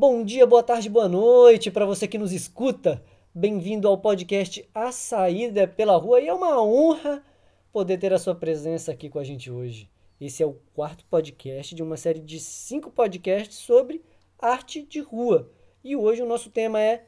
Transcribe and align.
Bom 0.00 0.22
dia, 0.22 0.46
boa 0.46 0.62
tarde, 0.62 0.88
boa 0.88 1.08
noite 1.08 1.72
para 1.72 1.84
você 1.84 2.06
que 2.06 2.18
nos 2.18 2.30
escuta. 2.30 3.02
Bem-vindo 3.34 3.88
ao 3.88 3.98
podcast 3.98 4.64
A 4.72 4.92
Saída 4.92 5.66
pela 5.66 5.96
Rua 5.96 6.20
e 6.20 6.28
é 6.28 6.32
uma 6.32 6.62
honra 6.62 7.20
poder 7.72 7.98
ter 7.98 8.12
a 8.12 8.18
sua 8.20 8.32
presença 8.32 8.92
aqui 8.92 9.10
com 9.10 9.18
a 9.18 9.24
gente 9.24 9.50
hoje. 9.50 9.90
Esse 10.20 10.40
é 10.40 10.46
o 10.46 10.56
quarto 10.72 11.04
podcast 11.06 11.74
de 11.74 11.82
uma 11.82 11.96
série 11.96 12.20
de 12.20 12.38
cinco 12.38 12.92
podcasts 12.92 13.58
sobre 13.58 14.00
arte 14.38 14.82
de 14.82 15.00
rua. 15.00 15.50
E 15.82 15.96
hoje 15.96 16.22
o 16.22 16.28
nosso 16.28 16.48
tema 16.48 16.80
é 16.80 17.04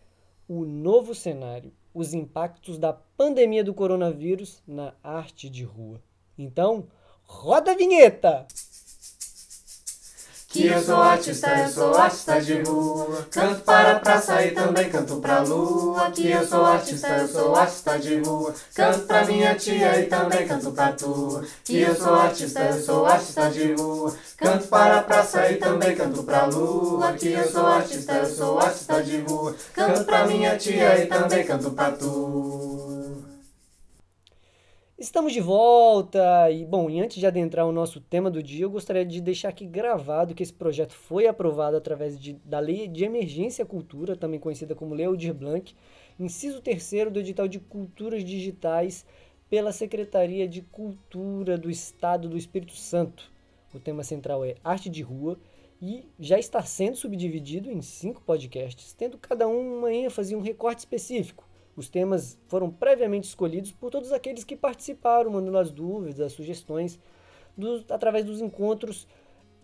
o 0.48 0.64
novo 0.64 1.14
cenário, 1.14 1.72
os 1.94 2.12
impactos 2.12 2.76
da 2.76 2.92
pandemia 2.92 3.62
do 3.62 3.72
coronavírus 3.72 4.64
na 4.66 4.96
arte 5.00 5.48
de 5.48 5.62
rua. 5.62 6.02
Então, 6.36 6.88
roda 7.22 7.70
a 7.70 7.76
vinheta! 7.76 8.48
Que 10.52 10.66
eu 10.66 10.82
sou 10.82 11.00
artista, 11.00 11.48
eu 11.60 11.68
sou 11.68 11.96
artista 11.96 12.40
de 12.42 12.60
rua. 12.62 13.24
Canto 13.30 13.60
para 13.60 13.92
a 13.92 14.00
praça 14.00 14.44
e 14.44 14.50
também 14.50 14.90
canto 14.90 15.20
pra 15.20 15.38
lua. 15.42 16.10
Que 16.10 16.28
eu 16.28 16.44
sou 16.44 16.64
artista, 16.64 17.06
eu 17.06 17.28
sou 17.28 17.54
artista 17.54 17.96
de 18.00 18.18
rua. 18.18 18.52
Canto 18.74 19.06
pra 19.06 19.24
minha 19.24 19.54
tia 19.54 20.00
e 20.00 20.06
também 20.06 20.48
canto 20.48 20.72
pra 20.72 20.90
tua. 20.90 21.44
Que 21.64 21.82
eu 21.82 21.94
sou 21.94 22.14
artista, 22.14 22.62
eu 22.62 22.82
sou 22.82 23.06
artista 23.06 23.48
de 23.48 23.74
rua. 23.74 24.12
Canto 24.36 24.66
para 24.66 24.98
a 24.98 25.02
praça 25.04 25.52
e 25.52 25.54
também 25.54 25.94
canto 25.94 26.24
pra 26.24 26.46
lua. 26.46 27.12
Que 27.12 27.28
eu 27.28 27.48
sou 27.48 27.66
artista, 27.68 28.12
eu 28.14 28.26
sou 28.26 28.58
artista 28.58 29.00
de 29.04 29.18
rua. 29.18 29.54
Canto 29.72 30.04
pra 30.04 30.26
minha 30.26 30.56
tia 30.58 31.00
e 31.00 31.06
também 31.06 31.46
canto 31.46 31.70
pra 31.70 31.92
tua. 31.92 32.99
Estamos 35.00 35.32
de 35.32 35.40
volta 35.40 36.50
e, 36.50 36.62
bom, 36.62 36.90
e 36.90 37.00
antes 37.00 37.16
de 37.16 37.26
adentrar 37.26 37.66
o 37.66 37.72
nosso 37.72 38.02
tema 38.02 38.30
do 38.30 38.42
dia, 38.42 38.66
eu 38.66 38.70
gostaria 38.70 39.02
de 39.02 39.18
deixar 39.18 39.48
aqui 39.48 39.64
gravado 39.64 40.34
que 40.34 40.42
esse 40.42 40.52
projeto 40.52 40.92
foi 40.92 41.26
aprovado 41.26 41.74
através 41.74 42.20
de, 42.20 42.34
da 42.44 42.58
Lei 42.58 42.86
de 42.86 43.02
Emergência 43.02 43.64
Cultura, 43.64 44.14
também 44.14 44.38
conhecida 44.38 44.74
como 44.74 44.92
Lei 44.92 45.06
Aldir 45.06 45.32
Blanc, 45.32 45.74
inciso 46.18 46.60
terceiro 46.60 47.10
do 47.10 47.18
edital 47.18 47.48
de 47.48 47.58
culturas 47.58 48.22
digitais 48.22 49.06
pela 49.48 49.72
Secretaria 49.72 50.46
de 50.46 50.60
Cultura 50.60 51.56
do 51.56 51.70
Estado 51.70 52.28
do 52.28 52.36
Espírito 52.36 52.76
Santo. 52.76 53.32
O 53.72 53.80
tema 53.80 54.02
central 54.02 54.44
é 54.44 54.56
Arte 54.62 54.90
de 54.90 55.00
Rua 55.00 55.40
e 55.80 56.04
já 56.18 56.38
está 56.38 56.60
sendo 56.60 56.98
subdividido 56.98 57.70
em 57.70 57.80
cinco 57.80 58.20
podcasts, 58.20 58.92
tendo 58.92 59.16
cada 59.16 59.48
um 59.48 59.78
uma 59.78 59.94
ênfase 59.94 60.34
e 60.34 60.36
um 60.36 60.42
recorte 60.42 60.80
específico. 60.80 61.48
Os 61.76 61.88
temas 61.88 62.38
foram 62.48 62.70
previamente 62.70 63.28
escolhidos 63.28 63.72
por 63.72 63.90
todos 63.90 64.12
aqueles 64.12 64.44
que 64.44 64.56
participaram, 64.56 65.30
mandando 65.30 65.58
as 65.58 65.70
dúvidas, 65.70 66.20
as 66.20 66.32
sugestões, 66.32 66.98
através 67.88 68.24
dos 68.24 68.40
encontros 68.40 69.06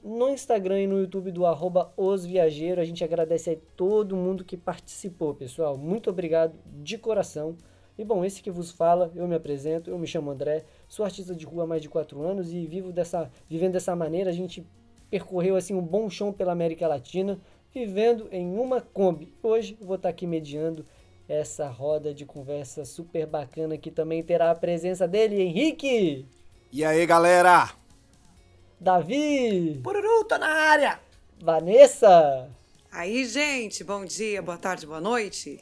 no 0.02 0.28
Instagram 0.28 0.82
e 0.82 0.86
no 0.86 1.00
YouTube 1.00 1.32
do 1.32 1.44
arroba 1.44 1.92
Os 1.96 2.24
Viajeiros. 2.24 2.82
A 2.82 2.84
gente 2.84 3.02
agradece 3.02 3.50
a 3.50 3.56
todo 3.76 4.16
mundo 4.16 4.44
que 4.44 4.56
participou, 4.56 5.34
pessoal. 5.34 5.76
Muito 5.76 6.08
obrigado 6.10 6.56
de 6.66 6.96
coração. 6.96 7.56
E 7.98 8.04
bom, 8.04 8.24
esse 8.24 8.42
que 8.42 8.50
vos 8.50 8.70
fala, 8.70 9.10
eu 9.14 9.26
me 9.26 9.34
apresento, 9.34 9.90
eu 9.90 9.98
me 9.98 10.06
chamo 10.06 10.30
André, 10.30 10.64
sou 10.86 11.04
artista 11.04 11.34
de 11.34 11.46
rua 11.46 11.64
há 11.64 11.66
mais 11.66 11.80
de 11.80 11.88
quatro 11.88 12.22
anos 12.22 12.52
e 12.52 12.66
vivo 12.66 12.92
dessa, 12.92 13.30
vivendo 13.48 13.72
dessa 13.72 13.96
maneira. 13.96 14.30
A 14.30 14.34
gente 14.34 14.66
percorreu 15.10 15.56
assim 15.56 15.74
um 15.74 15.82
bom 15.82 16.08
chão 16.10 16.32
pela 16.32 16.52
América 16.52 16.86
Latina, 16.86 17.40
vivendo 17.72 18.28
em 18.30 18.58
uma 18.58 18.80
Kombi. 18.80 19.34
Hoje 19.42 19.76
vou 19.80 19.96
estar 19.96 20.10
aqui 20.10 20.26
mediando 20.26 20.84
essa 21.28 21.68
roda 21.68 22.14
de 22.14 22.24
conversa 22.24 22.84
super 22.84 23.26
bacana 23.26 23.76
que 23.76 23.90
também 23.90 24.22
terá 24.22 24.50
a 24.50 24.54
presença 24.54 25.08
dele, 25.08 25.42
Henrique. 25.42 26.26
E 26.72 26.84
aí, 26.84 27.04
galera? 27.06 27.70
Davi. 28.80 29.80
Pururu, 29.82 30.24
tô 30.24 30.38
na 30.38 30.48
área. 30.48 31.00
Vanessa. 31.42 32.48
Aí, 32.92 33.24
gente, 33.24 33.82
bom 33.82 34.04
dia, 34.04 34.40
boa 34.40 34.56
tarde, 34.56 34.86
boa 34.86 35.00
noite. 35.00 35.60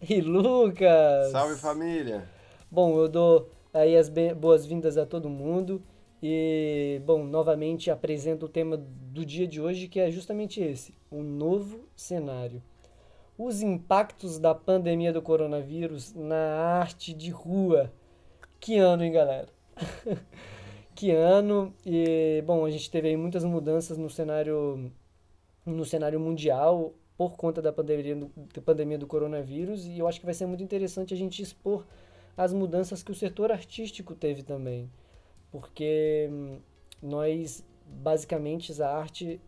E 0.00 0.20
Lucas. 0.20 1.30
Salve, 1.32 1.56
família. 1.56 2.28
Bom, 2.70 2.98
eu 2.98 3.08
dou 3.08 3.50
aí 3.74 3.96
as 3.96 4.08
boas-vindas 4.08 4.96
a 4.96 5.04
todo 5.04 5.28
mundo. 5.28 5.82
E, 6.22 7.00
bom, 7.04 7.24
novamente 7.24 7.90
apresento 7.90 8.46
o 8.46 8.48
tema 8.48 8.76
do 8.76 9.24
dia 9.24 9.46
de 9.46 9.60
hoje, 9.60 9.88
que 9.88 10.00
é 10.00 10.10
justamente 10.10 10.60
esse: 10.60 10.94
um 11.10 11.22
novo 11.22 11.80
cenário 11.94 12.62
os 13.38 13.62
impactos 13.62 14.36
da 14.40 14.52
pandemia 14.52 15.12
do 15.12 15.22
coronavírus 15.22 16.12
na 16.12 16.80
arte 16.80 17.14
de 17.14 17.30
rua. 17.30 17.92
Que 18.58 18.76
ano, 18.76 19.04
hein, 19.04 19.12
galera? 19.12 19.48
que 20.92 21.12
ano. 21.12 21.72
E, 21.86 22.42
bom, 22.44 22.64
a 22.64 22.70
gente 22.70 22.90
teve 22.90 23.08
aí 23.08 23.16
muitas 23.16 23.44
mudanças 23.44 23.96
no 23.96 24.10
cenário, 24.10 24.90
no 25.64 25.84
cenário 25.84 26.18
mundial 26.18 26.92
por 27.16 27.36
conta 27.36 27.62
da 27.62 27.72
pandemia, 27.72 28.16
do, 28.16 28.30
da 28.52 28.60
pandemia 28.60 28.98
do 28.98 29.06
coronavírus 29.06 29.86
e 29.86 29.98
eu 29.98 30.06
acho 30.06 30.20
que 30.20 30.26
vai 30.26 30.34
ser 30.34 30.46
muito 30.46 30.62
interessante 30.62 31.12
a 31.12 31.16
gente 31.16 31.42
expor 31.42 31.84
as 32.36 32.52
mudanças 32.52 33.02
que 33.02 33.10
o 33.10 33.14
setor 33.14 33.52
artístico 33.52 34.14
teve 34.14 34.42
também. 34.42 34.90
Porque 35.50 36.28
hum, 36.30 36.58
nós, 37.00 37.64
basicamente, 37.86 38.80
a 38.82 38.90
arte, 38.90 39.40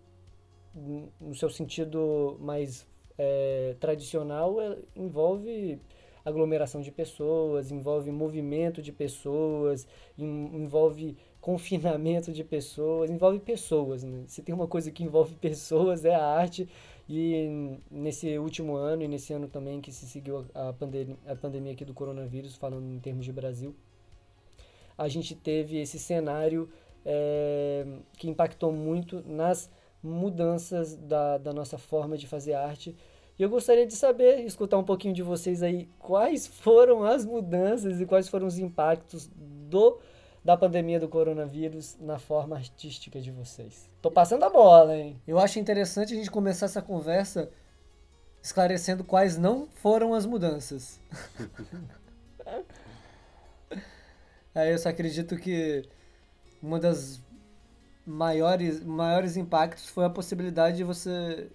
no 1.20 1.34
seu 1.34 1.50
sentido 1.50 2.36
mais 2.40 2.86
é, 3.22 3.76
tradicional 3.78 4.58
é, 4.62 4.78
envolve 4.96 5.78
aglomeração 6.24 6.80
de 6.80 6.90
pessoas, 6.90 7.70
envolve 7.70 8.10
movimento 8.10 8.80
de 8.80 8.92
pessoas, 8.92 9.86
envolve 10.18 11.16
confinamento 11.40 12.32
de 12.32 12.42
pessoas, 12.42 13.10
envolve 13.10 13.38
pessoas. 13.40 14.02
Né? 14.04 14.24
Se 14.26 14.42
tem 14.42 14.54
uma 14.54 14.66
coisa 14.66 14.90
que 14.90 15.04
envolve 15.04 15.34
pessoas 15.36 16.04
é 16.04 16.14
a 16.14 16.24
arte. 16.24 16.66
E 17.08 17.78
nesse 17.90 18.38
último 18.38 18.76
ano 18.76 19.02
e 19.02 19.08
nesse 19.08 19.32
ano 19.32 19.48
também 19.48 19.80
que 19.80 19.90
se 19.92 20.06
seguiu 20.06 20.46
a, 20.54 20.72
pandemia, 20.72 21.16
a 21.26 21.34
pandemia 21.34 21.72
aqui 21.72 21.84
do 21.84 21.92
coronavírus, 21.92 22.54
falando 22.54 22.86
em 22.88 23.00
termos 23.00 23.24
de 23.24 23.32
Brasil, 23.32 23.74
a 24.96 25.08
gente 25.08 25.34
teve 25.34 25.78
esse 25.80 25.98
cenário 25.98 26.70
é, 27.04 27.84
que 28.16 28.28
impactou 28.30 28.72
muito 28.72 29.22
nas 29.26 29.68
mudanças 30.02 30.96
da, 30.96 31.38
da 31.38 31.52
nossa 31.52 31.78
forma 31.78 32.16
de 32.16 32.26
fazer 32.26 32.54
arte. 32.54 32.96
E 33.40 33.42
eu 33.42 33.48
gostaria 33.48 33.86
de 33.86 33.96
saber, 33.96 34.44
escutar 34.44 34.76
um 34.76 34.84
pouquinho 34.84 35.14
de 35.14 35.22
vocês 35.22 35.62
aí, 35.62 35.88
quais 35.98 36.46
foram 36.46 37.04
as 37.04 37.24
mudanças 37.24 37.98
e 37.98 38.04
quais 38.04 38.28
foram 38.28 38.46
os 38.46 38.58
impactos 38.58 39.30
do 39.34 39.98
da 40.44 40.58
pandemia 40.58 41.00
do 41.00 41.08
coronavírus 41.08 41.96
na 41.98 42.18
forma 42.18 42.56
artística 42.56 43.18
de 43.18 43.30
vocês. 43.30 43.88
Tô 44.02 44.10
passando 44.10 44.44
a 44.44 44.50
bola, 44.50 44.94
hein? 44.94 45.18
Eu 45.26 45.38
acho 45.38 45.58
interessante 45.58 46.12
a 46.12 46.16
gente 46.18 46.30
começar 46.30 46.66
essa 46.66 46.82
conversa 46.82 47.50
esclarecendo 48.42 49.04
quais 49.04 49.38
não 49.38 49.66
foram 49.68 50.12
as 50.12 50.26
mudanças. 50.26 51.00
Aí 54.54 54.70
eu 54.70 54.78
só 54.78 54.90
acredito 54.90 55.38
que 55.38 55.88
uma 56.62 56.78
das 56.78 57.22
maiores, 58.04 58.84
maiores 58.84 59.38
impactos 59.38 59.86
foi 59.86 60.04
a 60.04 60.10
possibilidade 60.10 60.76
de 60.76 60.84
você 60.84 61.50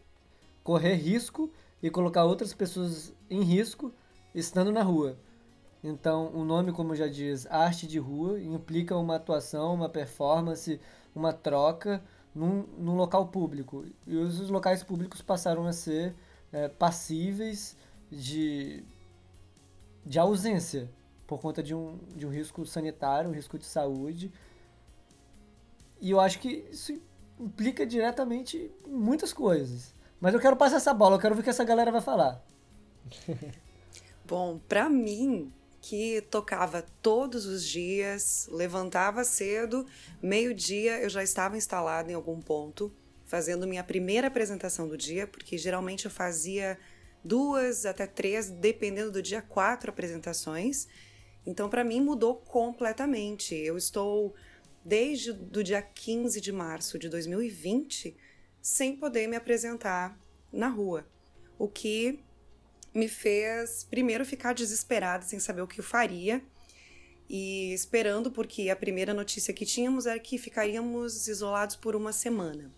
correr 0.63 0.95
risco 0.95 1.51
e 1.85 1.89
colocar 1.91 2.23
outras 2.23 2.51
pessoas 2.51 3.13
em 3.29 3.43
risco 3.43 3.93
estando 4.33 4.71
na 4.71 4.81
rua. 4.81 5.19
Então, 5.83 6.31
o 6.33 6.43
nome, 6.43 6.71
como 6.71 6.95
já 6.95 7.07
diz, 7.07 7.45
arte 7.45 7.85
de 7.85 7.99
rua, 7.99 8.41
implica 8.41 8.97
uma 8.97 9.17
atuação, 9.17 9.75
uma 9.75 9.87
performance, 9.87 10.81
uma 11.13 11.31
troca 11.31 12.03
num, 12.33 12.63
num 12.75 12.95
local 12.95 13.27
público. 13.27 13.85
E 14.07 14.17
os, 14.17 14.49
locais 14.49 14.81
públicos 14.83 15.21
passaram 15.21 15.67
a 15.67 15.71
ser 15.71 16.15
é, 16.51 16.67
passíveis 16.67 17.77
de, 18.09 18.83
de 20.03 20.17
ausência 20.17 20.89
por 21.27 21.39
conta 21.39 21.61
de 21.61 21.75
um, 21.75 21.99
de 22.15 22.25
um 22.25 22.31
risco 22.31 22.65
sanitário, 22.65 23.29
um 23.29 23.33
risco 23.33 23.59
de 23.59 23.65
saúde. 23.65 24.33
E 26.01 26.09
eu 26.09 26.19
acho 26.19 26.39
que 26.39 26.67
isso 26.71 26.99
implica 27.39 27.85
diretamente 27.85 28.71
muitas 28.87 29.31
coisas. 29.31 29.94
Mas 30.19 30.33
eu 30.33 30.39
quero 30.39 30.55
passar 30.55 30.77
essa 30.77 30.93
bola, 30.93 31.15
eu 31.15 31.19
quero 31.19 31.35
ver 31.35 31.41
o 31.41 31.43
que 31.43 31.49
essa 31.49 31.63
galera 31.63 31.91
vai 31.91 32.01
falar. 32.01 32.41
Bom, 34.25 34.59
para 34.67 34.89
mim, 34.89 35.51
que 35.81 36.21
tocava 36.31 36.83
todos 37.01 37.45
os 37.45 37.63
dias, 37.63 38.47
levantava 38.51 39.23
cedo, 39.23 39.85
meio-dia 40.21 40.99
eu 40.99 41.09
já 41.09 41.21
estava 41.21 41.57
instalada 41.57 42.11
em 42.11 42.15
algum 42.15 42.41
ponto, 42.41 42.91
fazendo 43.25 43.67
minha 43.67 43.83
primeira 43.83 44.27
apresentação 44.27 44.87
do 44.87 44.97
dia, 44.97 45.27
porque 45.27 45.57
geralmente 45.59 46.05
eu 46.05 46.11
fazia 46.11 46.79
duas 47.23 47.85
até 47.85 48.07
três, 48.07 48.49
dependendo 48.49 49.11
do 49.11 49.21
dia, 49.21 49.41
quatro 49.43 49.91
apresentações. 49.91 50.87
Então, 51.45 51.69
para 51.69 51.83
mim, 51.83 52.01
mudou 52.01 52.35
completamente. 52.35 53.53
Eu 53.53 53.77
estou 53.77 54.33
desde 54.83 55.31
o 55.31 55.63
dia 55.63 55.81
15 55.81 56.41
de 56.41 56.51
março 56.51 56.97
de 56.97 57.09
2020 57.09 58.15
sem 58.65 58.95
poder 58.95 59.27
me 59.27 59.35
apresentar 59.35 60.19
na 60.51 60.67
rua. 60.67 61.05
O 61.55 61.67
que 61.67 62.19
me 62.95 63.07
fez 63.07 63.83
primeiro 63.83 64.25
ficar 64.25 64.53
desesperada, 64.53 65.23
sem 65.23 65.39
saber 65.39 65.61
o 65.61 65.67
que 65.67 65.79
eu 65.79 65.83
faria, 65.83 66.43
e 67.29 67.71
esperando, 67.73 68.31
porque 68.31 68.71
a 68.71 68.75
primeira 68.75 69.13
notícia 69.13 69.53
que 69.53 69.67
tínhamos 69.67 70.07
era 70.07 70.19
que 70.19 70.39
ficaríamos 70.39 71.27
isolados 71.27 71.75
por 71.75 71.95
uma 71.95 72.11
semana. 72.11 72.73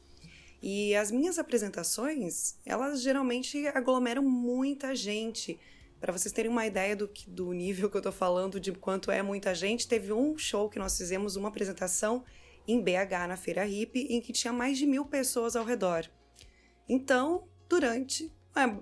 E 0.62 0.94
as 0.94 1.10
minhas 1.10 1.40
apresentações, 1.40 2.58
elas 2.66 3.02
geralmente 3.02 3.66
aglomeram 3.68 4.22
muita 4.22 4.94
gente. 4.94 5.58
Para 6.02 6.12
vocês 6.12 6.34
terem 6.34 6.52
uma 6.52 6.68
ideia 6.68 6.98
do, 6.98 7.10
do 7.30 7.54
nível 7.54 7.90
que 7.90 7.96
eu 7.96 8.02
tô 8.02 8.12
falando, 8.12 8.60
de 8.60 8.74
quanto 8.74 9.10
é 9.10 9.24
muita 9.24 9.56
gente, 9.56 9.88
teve 9.88 10.12
um 10.12 10.38
show 10.38 10.70
que 10.70 10.80
nós 10.80 10.98
fizemos, 10.98 11.38
uma 11.38 11.48
apresentação 11.48 12.26
em 12.68 12.82
BH, 12.82 13.28
na 13.28 13.38
Feira 13.38 13.66
Hip, 13.66 14.00
em 14.10 14.20
que 14.20 14.34
tinha 14.34 14.52
mais 14.52 14.78
de 14.78 14.86
mil 14.86 15.06
pessoas 15.06 15.56
ao 15.56 15.64
redor. 15.64 16.10
Então, 16.88 17.48
durante. 17.70 18.32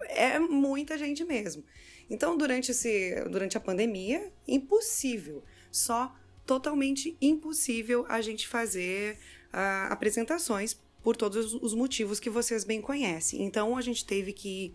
É, 0.08 0.36
é 0.36 0.40
muita 0.40 0.98
gente 0.98 1.24
mesmo. 1.24 1.64
Então, 2.10 2.38
durante, 2.38 2.72
esse, 2.72 3.16
durante 3.30 3.58
a 3.58 3.60
pandemia, 3.60 4.32
impossível. 4.48 5.44
Só 5.72 6.16
totalmente 6.46 7.18
impossível 7.22 8.06
a 8.08 8.22
gente 8.22 8.48
fazer 8.48 9.18
uh, 9.54 9.92
apresentações 9.92 10.80
por 11.04 11.16
todos 11.16 11.54
os 11.54 11.74
motivos 11.74 12.20
que 12.20 12.30
vocês 12.30 12.64
bem 12.64 12.82
conhecem. 12.82 13.44
Então, 13.44 13.76
a 13.78 13.82
gente 13.82 14.06
teve 14.06 14.34
que 14.34 14.74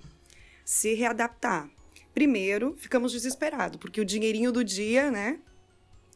se 0.64 0.94
readaptar. 0.94 1.70
Primeiro, 2.12 2.76
ficamos 2.76 3.12
desesperados, 3.12 3.78
porque 3.78 4.00
o 4.00 4.04
dinheirinho 4.04 4.52
do 4.52 4.64
dia, 4.64 5.10
né, 5.10 5.40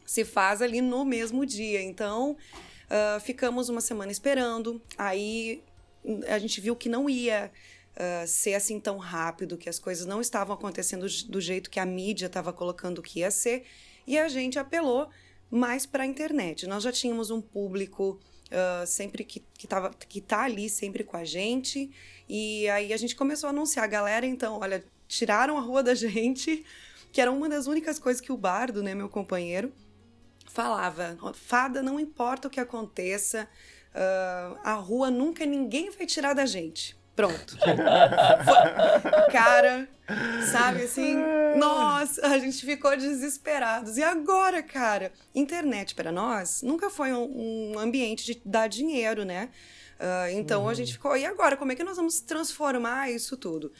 se 0.05 0.25
faz 0.25 0.61
ali 0.61 0.81
no 0.81 1.05
mesmo 1.05 1.47
dia. 1.47 1.81
Então, 1.83 2.37
uh, 2.87 3.21
ficamos 3.21 3.69
uma 3.69 3.81
semana 3.81 4.13
esperando. 4.13 4.81
Aí 4.97 5.63
a 6.29 6.39
gente 6.39 6.61
viu 6.61 6.77
que 6.77 6.89
não 6.89 7.09
ia 7.09 7.51
uh, 7.97 8.27
ser 8.27 8.55
assim 8.55 8.79
tão 8.81 8.99
rápido, 8.99 9.57
que 9.57 9.69
as 9.69 9.79
coisas 9.79 10.07
não 10.07 10.21
estavam 10.21 10.55
acontecendo 10.55 11.07
do 11.29 11.41
jeito 11.41 11.71
que 11.71 11.81
a 11.81 11.87
mídia 11.87 12.27
estava 12.27 12.53
colocando 12.53 13.03
que 13.03 13.21
ia 13.21 13.31
ser. 13.31 13.65
E 14.07 14.19
a 14.19 14.29
gente 14.29 14.59
apelou 14.59 15.09
mais 15.51 15.87
para 15.87 16.05
a 16.05 16.07
internet. 16.07 16.67
Nós 16.67 16.83
já 16.83 16.93
tínhamos 16.93 17.31
um 17.31 17.41
público 17.41 18.21
uh, 18.47 18.87
sempre 18.87 19.25
que, 19.25 19.43
que, 19.57 19.67
tava, 19.67 19.91
que 19.91 20.21
tá 20.21 20.43
ali 20.43 20.69
sempre 20.69 21.05
com 21.05 21.17
a 21.17 21.25
gente. 21.25 21.91
E 22.29 22.69
aí 22.69 22.93
a 22.93 22.97
gente 22.97 23.17
começou 23.17 23.49
a 23.49 23.51
anunciar. 23.51 23.85
A 23.85 23.89
galera, 23.89 24.27
então, 24.27 24.59
olha, 24.61 24.85
tiraram 25.09 25.57
a 25.57 25.61
rua 25.61 25.83
da 25.83 25.95
gente, 25.95 26.65
que 27.13 27.21
era 27.21 27.31
uma 27.31 27.49
das 27.49 27.67
únicas 27.67 27.99
coisas 27.99 28.21
que 28.21 28.33
o 28.33 28.37
Bardo, 28.37 28.83
né, 28.83 28.95
meu 28.95 29.09
companheiro, 29.09 29.73
falava. 30.55 31.19
Fada, 31.35 31.83
não 31.83 31.99
importa 31.99 32.47
o 32.47 32.51
que 32.51 32.61
aconteça, 32.61 33.49
uh, 33.93 34.59
a 34.63 34.75
rua 34.75 35.11
nunca 35.11 35.45
ninguém 35.45 35.91
vai 35.91 36.07
tirar 36.07 36.33
da 36.33 36.47
gente. 36.47 36.97
Pronto. 37.15 37.57
Cara, 39.31 39.89
sabe 40.51 40.83
assim? 40.83 41.17
Nossa, 41.57 42.27
a 42.27 42.39
gente 42.39 42.65
ficou 42.65 42.97
desesperados. 42.97 43.97
E 43.97 44.03
agora, 44.03 44.63
cara? 44.63 45.13
Internet 45.33 45.95
para 45.95 46.11
nós 46.11 46.63
nunca 46.63 46.91
foi 46.91 47.13
um, 47.13 47.75
um, 47.75 47.79
ambiente 47.79 48.25
de 48.25 48.43
dar 48.45 48.67
dinheiro, 48.67 49.25
né? 49.25 49.49
Uh, 50.01 50.31
então 50.33 50.63
uhum. 50.63 50.69
a 50.69 50.75
gente 50.75 50.93
ficou. 50.93 51.17
E 51.17 51.25
agora? 51.25 51.57
Como 51.57 51.71
é 51.71 51.77
que 51.77 51.85
nós 51.85 51.97
vamos 51.97 52.19
transformar 52.19 53.13
isso 53.13 53.37
tudo? 53.37 53.73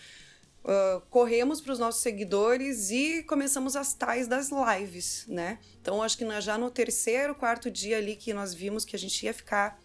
Uh, 0.65 1.01
corremos 1.11 1.61
para 1.61 1.75
os 1.75 1.79
nossos 1.79 2.01
seguidores 2.01 2.91
e 2.91 3.23
começamos 3.25 3.77
as 3.77 3.93
tais 3.93 4.27
das 4.27 4.51
lives, 4.51 5.27
né? 5.29 5.59
Então 5.79 6.03
acho 6.03 6.17
que 6.17 6.41
já 6.41 6.57
no 6.57 6.71
terceiro, 6.71 7.35
quarto 7.35 7.71
dia 7.71 7.99
ali 7.99 8.17
que 8.17 8.33
nós 8.33 8.55
vimos 8.55 8.83
que 8.83 8.97
a 8.97 8.99
gente 8.99 9.27
ia 9.27 9.35
ficar 9.35 9.79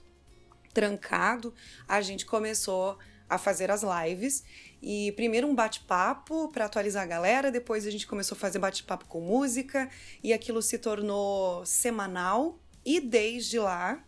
trancado, 0.74 1.54
a 1.86 2.00
gente 2.02 2.26
começou 2.26 2.98
a 3.30 3.38
fazer 3.38 3.70
as 3.70 3.84
lives. 3.84 4.44
E 4.82 5.12
primeiro 5.12 5.48
um 5.48 5.54
bate-papo 5.54 6.50
para 6.50 6.66
atualizar 6.66 7.04
a 7.04 7.06
galera, 7.06 7.52
depois 7.52 7.86
a 7.86 7.92
gente 7.92 8.08
começou 8.08 8.36
a 8.36 8.40
fazer 8.40 8.60
bate-papo 8.60 9.06
com 9.06 9.22
música 9.22 9.90
e 10.24 10.34
aquilo 10.34 10.62
se 10.62 10.78
tornou 10.78 11.66
semanal. 11.66 12.58
E 12.86 13.00
desde 13.00 13.60
lá, 13.60 14.04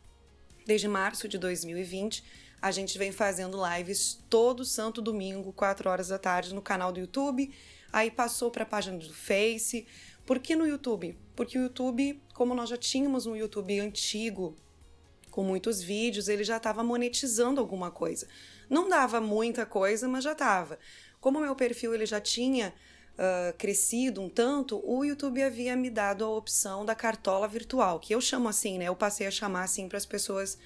desde 0.66 0.88
março 0.88 1.28
de 1.28 1.38
2020, 1.38 2.24
a 2.62 2.70
gente 2.72 2.98
vem 2.98 3.12
fazendo 3.12 3.58
lives 3.76 4.24
todo 4.30 4.64
santo 4.64 5.02
domingo, 5.02 5.52
4 5.52 5.90
horas 5.90 6.10
da 6.10 6.20
tarde, 6.20 6.54
no 6.54 6.62
canal 6.62 6.92
do 6.92 7.00
YouTube. 7.00 7.52
Aí 7.92 8.12
passou 8.12 8.52
para 8.52 8.64
a 8.64 8.66
página 8.66 8.98
do 8.98 9.14
Face. 9.14 9.88
Por 10.26 10.40
que 10.40 10.56
no 10.56 10.68
YouTube? 10.68 11.18
Porque 11.36 11.58
o 11.58 11.64
YouTube, 11.64 12.22
como 12.34 12.54
nós 12.54 12.70
já 12.70 12.78
tínhamos 12.78 13.26
um 13.26 13.36
YouTube 13.36 13.80
antigo, 13.80 14.56
com 15.32 15.44
muitos 15.44 15.82
vídeos, 15.82 16.28
ele 16.28 16.44
já 16.44 16.58
estava 16.58 16.84
monetizando 16.84 17.60
alguma 17.60 17.90
coisa. 17.90 18.28
Não 18.70 18.88
dava 18.88 19.20
muita 19.20 19.66
coisa, 19.66 20.08
mas 20.08 20.24
já 20.24 20.34
estava. 20.34 20.78
Como 21.20 21.40
o 21.40 21.42
meu 21.42 21.56
perfil 21.56 21.96
ele 21.96 22.06
já 22.06 22.22
tinha 22.22 22.74
uh, 23.14 23.58
crescido 23.58 24.22
um 24.22 24.30
tanto, 24.30 24.82
o 24.86 25.04
YouTube 25.04 25.42
havia 25.42 25.76
me 25.76 25.90
dado 25.90 26.24
a 26.24 26.30
opção 26.30 26.86
da 26.86 26.94
cartola 26.94 27.48
virtual, 27.48 28.00
que 28.00 28.14
eu 28.14 28.22
chamo 28.22 28.48
assim, 28.48 28.78
né? 28.78 28.86
Eu 28.86 28.96
passei 28.96 29.26
a 29.26 29.32
chamar 29.32 29.64
assim 29.64 29.88
para 29.88 29.98
as 29.98 30.06
pessoas 30.06 30.58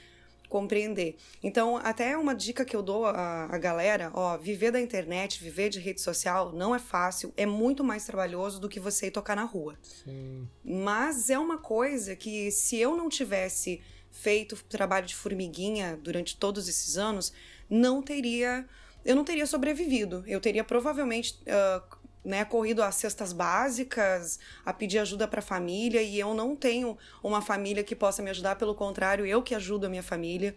compreender. 0.56 1.18
Então, 1.44 1.76
até 1.76 2.18
uma 2.18 2.34
dica 2.34 2.64
que 2.64 2.74
eu 2.74 2.82
dou 2.82 3.06
à, 3.06 3.54
à 3.54 3.58
galera, 3.58 4.10
ó, 4.14 4.38
viver 4.38 4.72
da 4.72 4.80
internet, 4.80 5.44
viver 5.44 5.68
de 5.68 5.82
rede 5.82 6.00
social 6.00 6.54
não 6.54 6.74
é 6.74 6.80
fácil, 6.80 7.34
é 7.36 7.46
muito 7.46 7.84
mais 7.84 8.06
trabalhoso 8.06 8.58
do 8.58 8.70
que 8.70 8.80
você 8.80 9.08
ir 9.08 9.12
tocar 9.12 9.36
na 9.36 9.44
rua. 9.44 9.78
Sim. 9.84 10.48
Mas 10.64 11.30
é 11.30 11.38
uma 11.38 11.58
coisa 11.58 12.16
que 12.16 12.50
se 12.52 12.78
eu 12.78 12.96
não 12.96 13.10
tivesse 13.10 13.82
feito 14.10 14.56
trabalho 14.70 15.06
de 15.06 15.14
formiguinha 15.14 16.00
durante 16.02 16.38
todos 16.38 16.70
esses 16.70 16.96
anos, 16.96 17.34
não 17.70 18.02
teria. 18.02 18.66
Eu 19.04 19.14
não 19.14 19.26
teria 19.26 19.46
sobrevivido. 19.46 20.24
Eu 20.26 20.40
teria 20.40 20.64
provavelmente 20.64 21.38
uh, 21.42 21.95
né, 22.26 22.44
corrido 22.44 22.82
às 22.82 22.96
cestas 22.96 23.32
básicas, 23.32 24.40
a 24.66 24.74
pedir 24.74 24.98
ajuda 24.98 25.28
para 25.28 25.40
a 25.40 25.44
família, 25.44 26.02
e 26.02 26.20
eu 26.20 26.34
não 26.34 26.56
tenho 26.56 26.98
uma 27.24 27.42
família 27.42 27.84
que 27.84 27.96
possa 27.96 28.24
me 28.24 28.32
ajudar, 28.32 28.56
pelo 28.56 28.74
contrário, 28.74 29.26
eu 29.26 29.44
que 29.44 29.54
ajudo 29.54 29.86
a 29.86 29.90
minha 29.90 30.04
família. 30.04 30.56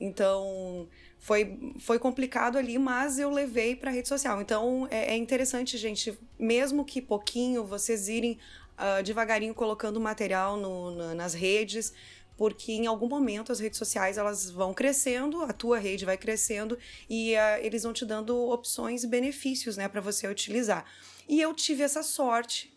Então, 0.00 0.88
foi, 1.20 1.72
foi 1.78 1.98
complicado 1.98 2.58
ali, 2.58 2.78
mas 2.78 3.18
eu 3.18 3.30
levei 3.30 3.76
para 3.76 3.90
rede 3.90 4.08
social. 4.08 4.42
Então, 4.42 4.88
é, 4.90 5.14
é, 5.14 5.16
interessante, 5.16 5.78
gente, 5.78 6.18
mesmo 6.38 6.84
que 6.84 7.00
pouquinho, 7.00 7.64
vocês 7.64 8.08
irem 8.08 8.38
uh, 8.78 9.02
devagarinho 9.02 9.54
colocando 9.54 10.00
material 10.00 10.56
no, 10.56 10.90
na, 10.94 11.14
nas 11.14 11.32
redes, 11.32 11.94
porque 12.36 12.72
em 12.72 12.86
algum 12.86 13.08
momento 13.08 13.52
as 13.52 13.60
redes 13.60 13.78
sociais 13.78 14.18
elas 14.18 14.50
vão 14.50 14.74
crescendo, 14.74 15.42
a 15.42 15.52
tua 15.52 15.78
rede 15.78 16.04
vai 16.04 16.16
crescendo 16.16 16.78
e 17.08 17.34
uh, 17.34 17.64
eles 17.64 17.82
vão 17.82 17.92
te 17.92 18.04
dando 18.04 18.36
opções 18.50 19.04
e 19.04 19.06
benefícios, 19.06 19.76
né, 19.76 19.88
para 19.88 20.00
você 20.00 20.26
utilizar. 20.26 20.84
E 21.28 21.40
eu 21.40 21.54
tive 21.54 21.82
essa 21.82 22.02
sorte 22.02 22.72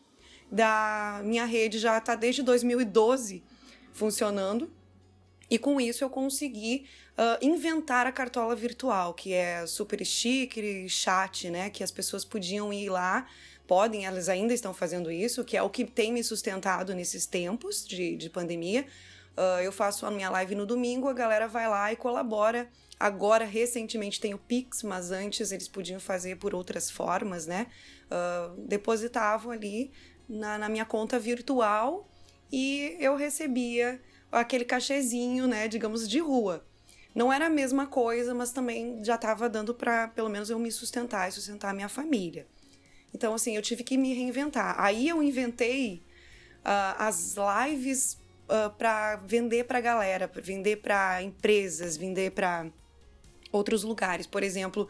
da 0.52 1.22
minha 1.24 1.46
rede 1.46 1.80
já 1.80 1.98
está 1.98 2.16
desde 2.16 2.42
2012 2.42 3.44
funcionando 3.92 4.72
e 5.50 5.58
com 5.58 5.80
isso 5.82 6.04
eu 6.04 6.10
consegui 6.10 6.86
uh, 7.18 7.46
inventar 7.46 8.06
a 8.06 8.12
cartola 8.12 8.56
virtual, 8.56 9.14
que 9.14 9.34
é 9.34 9.66
super 9.66 10.06
sticker, 10.06 10.88
chat, 10.88 11.50
né, 11.50 11.70
que 11.70 11.84
as 11.84 11.92
pessoas 11.92 12.24
podiam 12.24 12.72
ir 12.72 12.90
lá 12.90 13.28
podem, 13.68 14.06
elas 14.06 14.30
ainda 14.30 14.54
estão 14.54 14.74
fazendo 14.74 15.12
isso, 15.12 15.44
que 15.44 15.58
é 15.58 15.62
o 15.62 15.70
que 15.70 15.84
tem 15.84 16.12
me 16.14 16.24
sustentado 16.24 16.96
nesses 16.96 17.26
tempos 17.26 17.86
de, 17.86 18.16
de 18.16 18.30
pandemia, 18.30 18.88
Uh, 19.38 19.62
eu 19.62 19.72
faço 19.72 20.04
a 20.06 20.10
minha 20.10 20.32
live 20.32 20.56
no 20.56 20.66
domingo, 20.66 21.08
a 21.08 21.14
galera 21.14 21.48
vai 21.48 21.70
lá 21.70 21.94
e 21.94 21.96
colabora. 21.96 22.68
Agora, 23.00 23.46
recentemente, 23.46 24.20
tem 24.20 24.34
o 24.34 24.40
Pix, 24.40 24.82
mas 24.82 25.12
antes 25.12 25.52
eles 25.52 25.68
podiam 25.68 26.00
fazer 26.00 26.38
por 26.38 26.56
outras 26.56 26.90
formas, 26.90 27.46
né? 27.46 27.68
Uh, 28.06 28.60
depositavam 28.68 29.52
ali 29.52 29.92
na, 30.28 30.58
na 30.58 30.68
minha 30.68 30.86
conta 30.86 31.20
virtual 31.20 32.10
e 32.52 32.98
eu 33.00 33.16
recebia 33.16 34.02
aquele 34.32 34.66
cachezinho, 34.66 35.48
né, 35.48 35.68
digamos, 35.68 36.10
de 36.10 36.20
rua. 36.20 36.66
Não 37.14 37.32
era 37.32 37.46
a 37.46 37.50
mesma 37.50 37.86
coisa, 37.86 38.34
mas 38.34 38.52
também 38.52 39.04
já 39.04 39.16
estava 39.16 39.48
dando 39.48 39.74
para, 39.74 40.08
pelo 40.10 40.30
menos, 40.30 40.50
eu 40.50 40.58
me 40.58 40.72
sustentar 40.72 41.28
e 41.28 41.32
sustentar 41.32 41.70
a 41.70 41.74
minha 41.74 41.90
família. 41.90 42.48
Então, 43.14 43.34
assim, 43.34 43.56
eu 43.56 43.62
tive 43.62 43.84
que 43.84 43.98
me 43.98 44.14
reinventar. 44.14 44.76
Aí 44.80 45.08
eu 45.10 45.22
inventei 45.24 46.04
uh, 46.60 46.96
as 46.98 47.36
lives 47.38 48.18
uh, 48.48 48.54
ah, 48.66 48.70
para 48.70 49.18
vender 49.18 49.66
para 49.66 49.78
a 49.78 49.82
galera, 49.82 50.32
vender 50.36 50.78
para 50.78 51.22
empresas, 51.22 51.98
vender 51.98 52.32
para 52.32 52.68
outros 53.52 53.84
lugares. 53.84 54.26
Por 54.26 54.44
exemplo, 54.44 54.88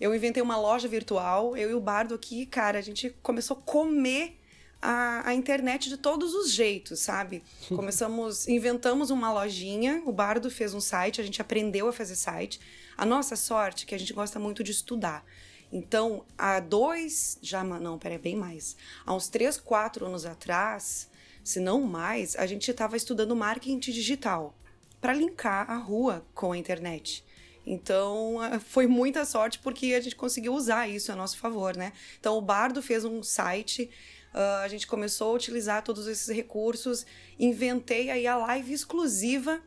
eu 0.00 0.14
inventei 0.14 0.42
uma 0.42 0.56
loja 0.56 0.88
virtual, 0.88 1.56
eu 1.56 1.70
e 1.70 1.74
o 1.74 1.80
Bardo 1.80 2.14
aqui, 2.14 2.46
cara, 2.46 2.78
a 2.78 2.82
gente 2.82 3.10
começou 3.22 3.56
a 3.56 3.60
comer 3.60 4.38
a, 4.80 5.30
a, 5.30 5.34
internet 5.34 5.88
de 5.88 5.96
todos 5.96 6.34
os 6.34 6.50
jeitos, 6.50 7.00
sabe? 7.00 7.42
Começamos, 7.68 8.46
inventamos 8.46 9.10
uma 9.10 9.32
lojinha, 9.32 10.02
o 10.04 10.12
Bardo 10.12 10.50
fez 10.50 10.74
um 10.74 10.80
site, 10.80 11.20
a 11.20 11.24
gente 11.24 11.40
aprendeu 11.40 11.88
a 11.88 11.92
fazer 11.92 12.14
site. 12.14 12.60
A 12.96 13.04
nossa 13.04 13.36
sorte 13.36 13.84
é 13.84 13.88
que 13.88 13.94
a 13.94 13.98
gente 13.98 14.12
gosta 14.12 14.38
muito 14.38 14.62
de 14.62 14.70
estudar. 14.70 15.24
Então, 15.72 16.24
há 16.38 16.60
dois, 16.60 17.38
já 17.42 17.64
não, 17.64 17.98
peraí, 17.98 18.18
bem 18.18 18.36
mais. 18.36 18.76
Há 19.04 19.14
uns 19.14 19.28
três, 19.28 19.58
quatro 19.58 20.06
anos 20.06 20.24
atrás, 20.24 21.08
se 21.46 21.60
não 21.60 21.80
mais, 21.80 22.34
a 22.34 22.44
gente 22.44 22.68
estava 22.68 22.96
estudando 22.96 23.36
marketing 23.36 23.78
digital 23.78 24.52
para 25.00 25.14
linkar 25.14 25.70
a 25.70 25.76
rua 25.76 26.26
com 26.34 26.50
a 26.50 26.58
internet. 26.58 27.24
Então, 27.64 28.38
foi 28.60 28.88
muita 28.88 29.24
sorte 29.24 29.60
porque 29.60 29.94
a 29.94 30.00
gente 30.00 30.16
conseguiu 30.16 30.52
usar 30.54 30.88
isso 30.88 31.12
a 31.12 31.14
nosso 31.14 31.38
favor, 31.38 31.76
né? 31.76 31.92
Então, 32.18 32.36
o 32.36 32.40
Bardo 32.40 32.82
fez 32.82 33.04
um 33.04 33.22
site, 33.22 33.88
uh, 34.34 34.64
a 34.64 34.66
gente 34.66 34.88
começou 34.88 35.30
a 35.30 35.34
utilizar 35.34 35.84
todos 35.84 36.08
esses 36.08 36.34
recursos, 36.34 37.06
inventei 37.38 38.10
aí 38.10 38.26
a 38.26 38.36
live 38.36 38.72
exclusiva 38.72 39.62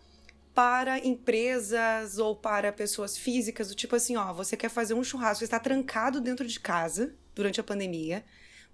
para 0.53 0.99
empresas 0.99 2.17
ou 2.17 2.35
para 2.35 2.73
pessoas 2.73 3.17
físicas, 3.17 3.69
do 3.69 3.75
tipo 3.75 3.95
assim, 3.95 4.17
ó, 4.17 4.33
você 4.33 4.57
quer 4.57 4.69
fazer 4.69 4.95
um 4.95 5.03
churrasco, 5.03 5.45
está 5.45 5.59
trancado 5.61 6.19
dentro 6.19 6.45
de 6.45 6.59
casa 6.59 7.15
durante 7.33 7.61
a 7.61 7.63
pandemia, 7.63 8.25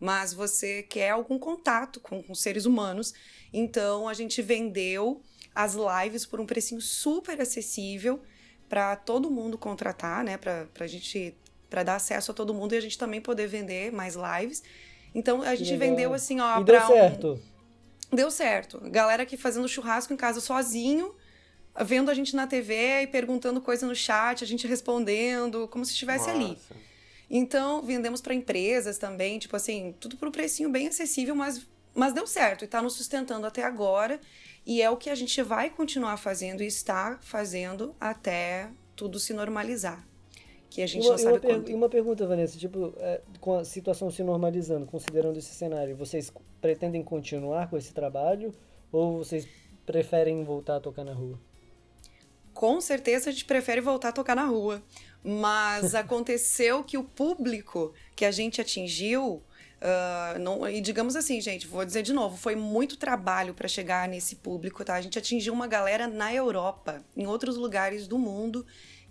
mas 0.05 0.35
você 0.35 0.83
quer 0.83 1.09
algum 1.09 1.39
contato 1.39 2.00
com, 2.00 2.21
com 2.21 2.35
seres 2.35 2.67
humanos, 2.67 3.12
então 3.51 4.07
a 4.07 4.13
gente 4.13 4.39
vendeu 4.39 5.19
as 5.55 5.74
lives 5.74 6.27
por 6.27 6.39
um 6.39 6.45
precinho 6.45 6.79
super 6.79 7.41
acessível 7.41 8.21
para 8.69 8.95
todo 8.95 9.31
mundo 9.31 9.57
contratar, 9.57 10.24
né, 10.24 10.38
para 10.38 10.67
a 10.79 10.88
gente 10.88 11.35
para 11.71 11.81
dar 11.81 11.95
acesso 11.95 12.29
a 12.29 12.35
todo 12.35 12.53
mundo 12.53 12.74
e 12.74 12.77
a 12.77 12.81
gente 12.81 13.00
também 13.00 13.19
poder 13.19 13.47
vender 13.47 13.91
mais 13.91 14.15
lives. 14.15 14.62
Então 15.13 15.41
a 15.41 15.55
gente 15.55 15.75
vendeu 15.75 16.13
assim, 16.13 16.39
ó, 16.39 16.62
e 16.62 16.63
deu 16.63 16.85
certo. 16.85 17.41
Um... 18.12 18.15
Deu 18.15 18.29
certo. 18.29 18.79
Galera 18.91 19.24
aqui 19.24 19.35
fazendo 19.35 19.67
churrasco 19.67 20.13
em 20.13 20.17
casa 20.17 20.39
sozinho, 20.39 21.15
vendo 21.83 22.12
a 22.12 22.13
gente 22.13 22.35
na 22.35 22.45
TV 22.45 23.01
e 23.01 23.07
perguntando 23.07 23.59
coisa 23.59 23.88
no 23.88 23.95
chat, 23.95 24.43
a 24.43 24.47
gente 24.47 24.67
respondendo, 24.67 25.67
como 25.67 25.83
se 25.83 25.93
estivesse 25.93 26.29
ali. 26.29 26.55
Então, 27.29 27.82
vendemos 27.82 28.22
para 28.22 28.34
empresas 28.34 28.98
também, 28.98 29.39
tipo 29.39 29.55
assim, 29.55 29.96
tudo 30.00 30.17
por 30.17 30.27
um 30.27 30.32
precinho 30.32 30.70
bem 30.70 30.88
acessível, 30.88 31.36
mas, 31.36 31.65
mas 31.94 32.13
deu 32.13 32.27
certo 32.27 32.62
e 32.62 32.65
está 32.65 32.82
nos 32.82 32.94
sustentando 32.94 33.48
até 33.48 33.63
agora. 33.63 34.20
E 34.65 34.82
é 34.82 34.89
o 34.89 34.98
que 34.98 35.10
a 35.10 35.15
gente 35.15 35.41
vai 35.41 35.70
continuar 35.70 36.17
fazendo 36.17 36.62
e 36.62 36.67
está 36.67 37.20
fazendo 37.22 37.96
até 38.00 38.70
tudo 38.96 39.20
se 39.20 39.34
normalizar 39.34 40.05
que 40.75 40.82
a 40.82 40.88
gente 40.88 41.03
uma, 41.03 41.12
não 41.12 41.17
sabe 41.17 41.34
uma 41.34 41.39
quando. 41.39 41.70
E 41.70 41.74
uma 41.74 41.88
pergunta, 41.88 42.27
Vanessa, 42.27 42.58
tipo, 42.58 42.94
é, 42.98 43.22
com 43.39 43.58
a 43.58 43.63
situação 43.63 44.12
se 44.12 44.22
normalizando, 44.24 44.86
considerando 44.86 45.38
esse 45.38 45.53
cenário, 45.53 45.96
vocês 45.96 46.29
pretendem 46.60 47.01
continuar 47.01 47.70
com 47.70 47.77
esse 47.77 47.94
trabalho 47.94 48.53
ou 48.91 49.20
vocês 49.20 49.48
preferem 49.86 50.44
voltar 50.44 50.75
a 50.75 50.79
tocar 50.82 51.05
na 51.05 51.13
rua? 51.13 51.39
Com 52.53 52.82
certeza 52.82 53.29
a 53.29 53.32
gente 53.32 53.46
prefere 53.46 53.79
voltar 53.79 54.10
a 54.10 54.12
tocar 54.12 54.36
na 54.36 54.46
rua, 54.46 54.84
mas 55.25 55.94
aconteceu 55.96 56.84
que 56.84 56.98
o 56.98 57.03
público 57.03 57.94
que 58.15 58.24
a 58.24 58.32
gente 58.32 58.62
atingiu 58.62 59.41
Uh, 59.75 60.39
não, 60.39 60.67
e 60.67 60.82
digamos 60.82 61.15
assim, 61.15 61.39
gente, 61.39 61.67
vou 61.67 61.86
dizer 61.86 62.01
de 62.01 62.13
novo, 62.13 62.36
foi 62.36 62.55
muito 62.55 62.98
trabalho 62.98 63.53
para 63.53 63.67
chegar 63.67 64.08
nesse 64.08 64.38
público, 64.38 64.84
tá? 64.84 64.96
A 64.96 65.01
gente 65.01 65.20
atingiu 65.20 65.53
uma 65.53 65.67
galera 65.67 66.08
na 66.08 66.34
Europa, 66.34 67.03
em 67.15 67.27
outros 67.27 67.55
lugares 67.55 68.08
do 68.08 68.17
mundo, 68.17 68.65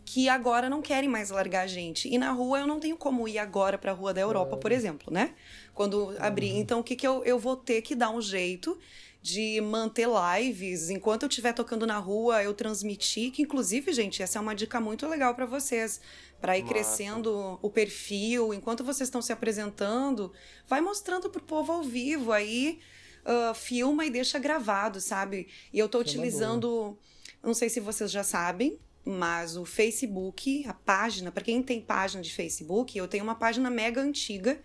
que 0.05 0.29
agora 0.29 0.69
não 0.69 0.83
querem 0.83 1.09
mais 1.09 1.31
largar 1.31 1.63
a 1.63 1.67
gente. 1.67 2.13
E 2.13 2.19
na 2.19 2.33
rua 2.33 2.61
eu 2.61 2.67
não 2.67 2.81
tenho 2.81 2.97
como 2.97 3.29
ir 3.29 3.39
agora 3.39 3.79
para 3.79 3.93
a 3.93 3.95
rua 3.95 4.13
da 4.13 4.21
Europa, 4.21 4.57
por 4.57 4.73
exemplo, 4.73 5.13
né? 5.13 5.35
Quando 5.75 6.15
abrir. 6.19 6.53
Uhum. 6.53 6.59
Então 6.59 6.81
o 6.81 6.85
que, 6.85 6.97
que 6.97 7.07
eu, 7.07 7.23
eu 7.25 7.39
vou 7.39 7.57
ter 7.57 7.81
que 7.81 7.95
dar 7.95 8.11
um 8.11 8.21
jeito 8.21 8.77
de 9.25 9.59
manter 9.63 10.07
lives 10.07 10.91
enquanto 10.91 11.23
eu 11.23 11.31
estiver 11.31 11.55
tocando 11.55 11.87
na 11.87 11.97
rua, 11.97 12.43
eu 12.43 12.53
transmitir, 12.53 13.33
que 13.33 13.41
inclusive, 13.41 13.91
gente, 13.91 14.23
essa 14.23 14.39
é 14.39 14.43
uma 14.43 14.55
dica 14.55 14.79
muito 14.79 15.09
legal 15.09 15.35
para 15.35 15.47
vocês, 15.47 15.99
para 16.43 16.59
ir 16.59 16.61
Nossa. 16.61 16.75
crescendo 16.75 17.59
o 17.63 17.71
perfil, 17.71 18.53
enquanto 18.53 18.85
vocês 18.85 19.07
estão 19.07 19.23
se 19.23 19.33
apresentando, 19.33 20.31
vai 20.69 20.83
mostrando 20.83 21.31
pro 21.31 21.43
povo 21.43 21.73
ao 21.73 21.83
vivo 21.83 22.33
aí, 22.33 22.81
uh, 23.25 23.55
filma 23.55 24.05
e 24.05 24.11
deixa 24.11 24.39
gravado, 24.39 25.01
sabe? 25.01 25.49
E 25.73 25.79
eu 25.79 25.89
tô 25.89 26.01
utilizando, 26.01 26.99
não 27.43 27.55
sei 27.55 27.71
se 27.71 27.81
vocês 27.81 28.11
já 28.11 28.23
sabem, 28.23 28.79
mas 29.07 29.57
o 29.57 29.65
Facebook, 29.65 30.67
a 30.69 30.75
página, 30.75 31.33
para 31.33 31.43
quem 31.43 31.63
tem 31.63 31.81
página 31.81 32.23
de 32.23 32.31
Facebook, 32.31 32.99
eu 32.99 33.09
tenho 33.09 33.25
uma 33.25 33.35
página 33.35 33.71
mega 33.71 34.03
antiga 34.03 34.61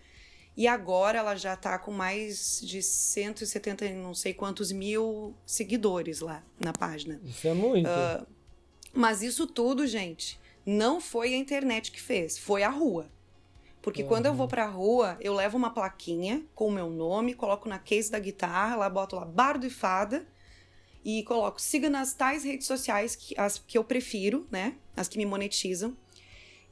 e 0.56 0.66
agora 0.66 1.18
ela 1.18 1.36
já 1.36 1.54
está 1.54 1.78
com 1.78 1.92
mais 1.92 2.60
de 2.60 2.82
170 2.82 3.88
não 3.90 4.14
sei 4.14 4.34
quantos 4.34 4.72
mil 4.72 5.34
seguidores 5.46 6.20
lá 6.20 6.42
na 6.58 6.72
página. 6.72 7.20
Isso 7.24 7.48
é 7.48 7.54
muito. 7.54 7.88
Uh, 7.88 8.26
mas 8.92 9.22
isso 9.22 9.46
tudo, 9.46 9.86
gente, 9.86 10.38
não 10.66 11.00
foi 11.00 11.34
a 11.34 11.36
internet 11.36 11.90
que 11.90 12.00
fez, 12.00 12.38
foi 12.38 12.62
a 12.62 12.68
rua. 12.68 13.10
Porque 13.82 14.02
uhum. 14.02 14.08
quando 14.08 14.26
eu 14.26 14.34
vou 14.34 14.46
pra 14.46 14.66
rua, 14.66 15.16
eu 15.20 15.34
levo 15.34 15.56
uma 15.56 15.70
plaquinha 15.70 16.44
com 16.54 16.68
o 16.68 16.70
meu 16.70 16.90
nome, 16.90 17.34
coloco 17.34 17.68
na 17.68 17.78
case 17.78 18.10
da 18.10 18.18
guitarra, 18.18 18.76
lá 18.76 18.90
boto 18.90 19.16
lá 19.16 19.24
Bardo 19.24 19.66
e 19.66 19.70
Fada, 19.70 20.26
e 21.02 21.22
coloco 21.22 21.60
siga 21.60 21.88
nas 21.88 22.12
tais 22.12 22.44
redes 22.44 22.66
sociais 22.66 23.16
que 23.16 23.34
as 23.38 23.58
que 23.58 23.78
eu 23.78 23.84
prefiro, 23.84 24.46
né? 24.50 24.74
As 24.94 25.08
que 25.08 25.16
me 25.16 25.24
monetizam. 25.24 25.96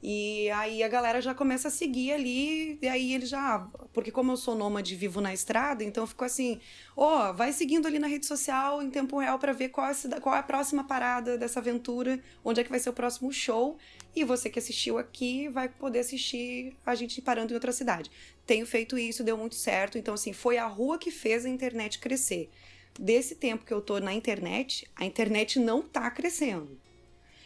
E 0.01 0.49
aí 0.51 0.81
a 0.81 0.87
galera 0.87 1.21
já 1.21 1.35
começa 1.35 1.67
a 1.67 1.71
seguir 1.71 2.13
ali, 2.13 2.79
e 2.81 2.87
aí 2.87 3.13
ele 3.13 3.25
já. 3.25 3.59
Porque 3.91 4.11
como 4.11 4.31
eu 4.31 4.37
sou 4.37 4.55
nômade 4.55 4.93
e 4.93 4.97
vivo 4.97 5.19
na 5.19 5.33
estrada, 5.33 5.83
então 5.83 6.07
ficou 6.07 6.25
assim: 6.25 6.59
ó, 6.95 7.29
oh, 7.29 7.33
vai 7.33 7.51
seguindo 7.51 7.85
ali 7.85 7.99
na 7.99 8.07
rede 8.07 8.25
social 8.25 8.81
em 8.81 8.89
tempo 8.89 9.19
real 9.19 9.37
para 9.37 9.51
ver 9.51 9.69
qual 9.69 9.87
é, 9.87 10.19
qual 10.21 10.35
é 10.35 10.39
a 10.39 10.43
próxima 10.43 10.85
parada 10.85 11.37
dessa 11.37 11.59
aventura, 11.59 12.19
onde 12.45 12.61
é 12.61 12.63
que 12.63 12.69
vai 12.69 12.79
ser 12.79 12.89
o 12.89 12.93
próximo 12.93 13.31
show. 13.33 13.77
E 14.15 14.23
você 14.23 14.49
que 14.49 14.57
assistiu 14.57 14.97
aqui 14.97 15.49
vai 15.49 15.67
poder 15.67 15.99
assistir 15.99 16.75
a 16.85 16.95
gente 16.95 17.21
parando 17.21 17.51
em 17.51 17.55
outra 17.55 17.71
cidade. 17.71 18.09
Tenho 18.45 18.65
feito 18.65 18.97
isso, 18.97 19.23
deu 19.23 19.37
muito 19.37 19.55
certo. 19.55 19.97
Então, 19.97 20.13
assim, 20.13 20.33
foi 20.33 20.57
a 20.57 20.65
rua 20.65 20.97
que 20.97 21.11
fez 21.11 21.45
a 21.45 21.49
internet 21.49 21.99
crescer 21.99 22.49
desse 22.97 23.35
tempo 23.35 23.65
que 23.65 23.73
eu 23.73 23.81
tô 23.81 23.99
na 23.99 24.13
internet, 24.13 24.89
a 24.95 25.05
internet 25.05 25.59
não 25.59 25.81
tá 25.81 26.09
crescendo. 26.11 26.77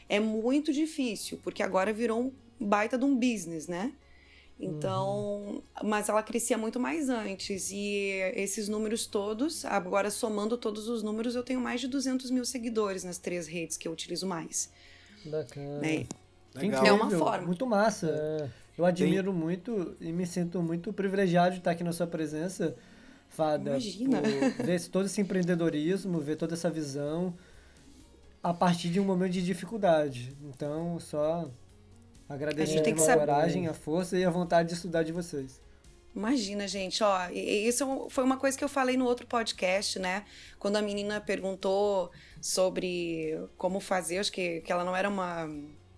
É 0.10 0.20
muito 0.20 0.74
difícil, 0.74 1.40
porque 1.44 1.64
agora 1.64 1.94
virou 1.94 2.22
um 2.22 2.32
baita 2.64 2.98
de 2.98 3.06
um 3.06 3.16
business, 3.16 3.68
né? 3.68 3.94
Então, 4.60 5.42
uhum. 5.42 5.62
mas 5.84 6.10
ela 6.10 6.22
crescia 6.24 6.58
muito 6.58 6.80
mais 6.80 7.10
antes. 7.10 7.72
E 7.72 8.12
esses 8.36 8.70
números 8.70 9.06
todos, 9.06 9.66
agora 9.66 10.10
somando 10.10 10.58
todos 10.58 10.88
os 10.88 11.04
números, 11.04 11.36
eu 11.36 11.44
tenho 11.44 11.60
mais 11.60 11.82
de 11.82 11.88
200 11.88 12.32
mil 12.32 12.46
seguidores 12.46 13.04
nas 13.04 13.18
três 13.18 13.48
redes 13.48 13.78
que 13.78 13.88
eu 13.88 13.92
utilizo 13.92 14.26
mais. 14.28 14.72
Bacana. 15.26 15.80
Né? 15.80 16.06
Legal. 16.56 16.86
É 16.86 16.92
uma 16.92 17.10
forma. 17.10 17.48
Muito 17.48 17.66
massa. 17.66 18.10
É. 18.10 18.50
Eu 18.78 18.86
admiro 18.86 19.32
Tem... 19.32 19.42
muito 19.42 19.96
e 20.00 20.12
me 20.12 20.26
sinto 20.26 20.62
muito 20.62 20.94
privilegiado 20.94 21.52
de 21.52 21.58
estar 21.60 21.72
aqui 21.72 21.84
na 21.84 21.92
sua 21.92 22.08
presença 22.08 22.76
Fada, 23.34 23.72
Imagina. 23.72 24.22
ver 24.64 24.88
todo 24.90 25.08
esse 25.08 25.20
empreendedorismo, 25.20 26.20
ver 26.20 26.36
toda 26.36 26.54
essa 26.54 26.70
visão 26.70 27.34
a 28.44 28.54
partir 28.54 28.90
de 28.90 29.00
um 29.00 29.04
momento 29.04 29.32
de 29.32 29.44
dificuldade. 29.44 30.38
Então, 30.44 31.00
só 31.00 31.50
agradecer 32.34 32.80
a, 32.80 33.14
a 33.14 33.18
coragem, 33.18 33.68
a 33.68 33.74
força 33.74 34.18
e 34.18 34.24
a 34.24 34.30
vontade 34.30 34.70
de 34.70 34.76
estudar 34.76 35.04
de 35.04 35.12
vocês. 35.12 35.62
Imagina, 36.16 36.68
gente, 36.68 37.04
ó, 37.04 37.30
isso 37.32 38.08
foi 38.10 38.24
uma 38.24 38.38
coisa 38.38 38.56
que 38.56 38.64
eu 38.64 38.70
falei 38.70 38.96
no 38.96 39.06
outro 39.06 39.26
podcast, 39.26 39.98
né? 39.98 40.24
Quando 40.60 40.76
a 40.76 40.82
menina 40.82 41.20
perguntou 41.20 42.12
sobre 42.40 43.40
como 43.58 43.80
fazer, 43.80 44.20
acho 44.20 44.32
que, 44.32 44.62
que 44.62 44.72
ela 44.72 44.84
não 44.84 44.96
era 44.96 45.10
uma 45.10 45.50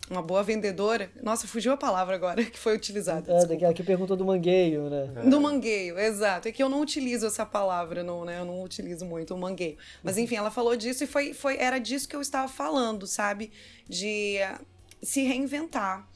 uma 0.10 0.22
boa 0.22 0.44
vendedora. 0.44 1.10
Nossa, 1.22 1.48
fugiu 1.48 1.74
a 1.74 1.78
palavra 1.78 2.16
agora 2.16 2.44
que 2.46 2.58
foi 2.58 2.76
utilizada. 2.76 3.32
É, 3.32 3.46
daquela 3.46 3.74
que 3.74 3.84
perguntou 3.84 4.16
do 4.16 4.26
mangueio, 4.26 4.90
né? 4.90 5.10
É. 5.16 5.30
Do 5.30 5.42
mangueio, 5.42 5.98
exato. 5.98 6.48
É 6.48 6.52
que 6.52 6.62
eu 6.62 6.70
não 6.70 6.82
utilizo 6.82 7.26
essa 7.26 7.46
palavra, 7.46 8.04
não, 8.04 8.24
né? 8.24 8.40
Eu 8.40 8.46
não 8.46 8.62
utilizo 8.62 9.06
muito 9.06 9.34
o 9.34 9.38
mangueio. 9.38 9.78
Mas 10.04 10.18
enfim, 10.18 10.36
ela 10.36 10.52
falou 10.52 10.76
disso 10.76 11.04
e 11.04 11.08
foi, 11.08 11.34
foi 11.34 11.58
era 11.58 11.80
disso 11.80 12.08
que 12.08 12.16
eu 12.16 12.22
estava 12.22 12.48
falando, 12.48 13.08
sabe? 13.08 13.52
De 13.88 14.38
uh, 14.38 14.66
se 15.02 15.24
reinventar. 15.24 16.08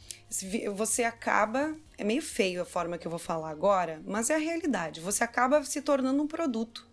Você 0.75 1.03
acaba. 1.03 1.75
É 1.97 2.03
meio 2.03 2.21
feio 2.21 2.61
a 2.61 2.65
forma 2.65 2.97
que 2.97 3.05
eu 3.05 3.09
vou 3.09 3.19
falar 3.19 3.49
agora, 3.49 4.01
mas 4.05 4.29
é 4.29 4.35
a 4.35 4.37
realidade. 4.37 5.01
Você 5.01 5.23
acaba 5.23 5.63
se 5.63 5.81
tornando 5.81 6.21
um 6.21 6.27
produto. 6.27 6.87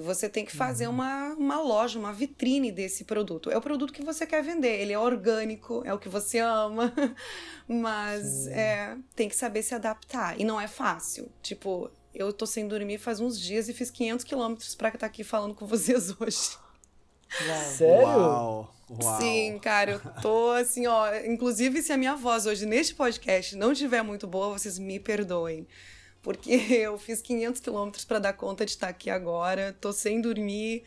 Você 0.00 0.28
tem 0.28 0.44
que 0.44 0.56
fazer 0.56 0.86
uhum. 0.86 0.94
uma, 0.94 1.34
uma 1.34 1.60
loja, 1.60 1.98
uma 1.98 2.12
vitrine 2.12 2.72
desse 2.72 3.04
produto. 3.04 3.50
É 3.50 3.56
o 3.56 3.60
produto 3.60 3.92
que 3.92 4.02
você 4.02 4.26
quer 4.26 4.42
vender, 4.42 4.80
ele 4.80 4.92
é 4.92 4.98
orgânico, 4.98 5.82
é 5.84 5.92
o 5.92 5.98
que 5.98 6.08
você 6.08 6.38
ama, 6.38 6.92
mas 7.68 8.46
é, 8.46 8.96
tem 9.14 9.28
que 9.28 9.36
saber 9.36 9.62
se 9.62 9.74
adaptar. 9.74 10.40
E 10.40 10.44
não 10.44 10.58
é 10.60 10.66
fácil. 10.66 11.30
Tipo, 11.42 11.90
eu 12.14 12.32
tô 12.32 12.46
sem 12.46 12.66
dormir 12.66 12.98
faz 12.98 13.20
uns 13.20 13.38
dias 13.38 13.68
e 13.68 13.74
fiz 13.74 13.90
500 13.90 14.24
quilômetros 14.24 14.74
pra 14.74 14.88
estar 14.88 15.06
aqui 15.06 15.22
falando 15.22 15.54
com 15.54 15.66
vocês 15.68 16.10
hoje. 16.18 16.56
Uau. 17.46 17.64
Sério? 17.76 18.06
Uau. 18.06 18.74
Uau. 18.90 19.20
Sim, 19.20 19.58
cara, 19.60 19.92
eu 19.92 20.00
tô 20.20 20.50
assim, 20.50 20.86
ó. 20.86 21.14
Inclusive, 21.24 21.80
se 21.80 21.92
a 21.92 21.96
minha 21.96 22.16
voz 22.16 22.44
hoje 22.44 22.66
neste 22.66 22.94
podcast 22.94 23.56
não 23.56 23.72
estiver 23.72 24.02
muito 24.02 24.26
boa, 24.26 24.58
vocês 24.58 24.78
me 24.78 24.98
perdoem 24.98 25.66
porque 26.22 26.50
eu 26.70 26.98
fiz 26.98 27.20
500 27.22 27.60
quilômetros 27.60 28.04
para 28.04 28.18
dar 28.18 28.32
conta 28.32 28.64
de 28.64 28.72
estar 28.72 28.88
aqui 28.88 29.10
agora, 29.10 29.76
tô 29.80 29.92
sem 29.92 30.20
dormir 30.20 30.82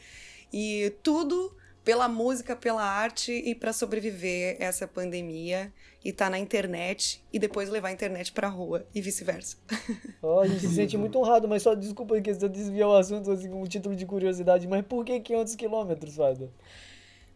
e 0.52 0.94
tudo 1.02 1.56
pela 1.84 2.08
música, 2.08 2.56
pela 2.56 2.82
arte 2.82 3.32
e 3.32 3.54
para 3.54 3.74
sobreviver 3.74 4.56
essa 4.60 4.88
pandemia 4.88 5.74
e 6.04 6.10
estar 6.10 6.26
tá 6.26 6.32
na 6.32 6.40
internet 6.40 7.22
e 7.32 7.38
depois 7.38 7.70
levar 7.70 7.90
a 7.90 7.92
internet 7.92 8.32
para 8.32 8.48
rua 8.48 8.88
e 8.96 9.02
vice-versa. 9.02 9.58
Oh, 10.26 10.40
a 10.40 10.48
gente 10.48 10.62
se 10.62 10.76
sente 10.76 10.98
muito 10.98 11.20
honrado, 11.20 11.50
mas 11.50 11.64
só 11.64 11.76
desculpa 11.76 12.20
que 12.22 12.30
eu 12.30 12.48
desviar 12.48 12.88
o 12.88 12.96
assunto 12.96 13.30
assim, 13.30 13.50
um 13.52 13.66
título 13.66 13.94
de 13.94 14.06
curiosidade, 14.06 14.66
mas 14.66 14.86
por 14.86 15.04
que 15.04 15.20
500 15.20 15.56
quilômetros, 15.56 16.16
Fada? 16.16 16.50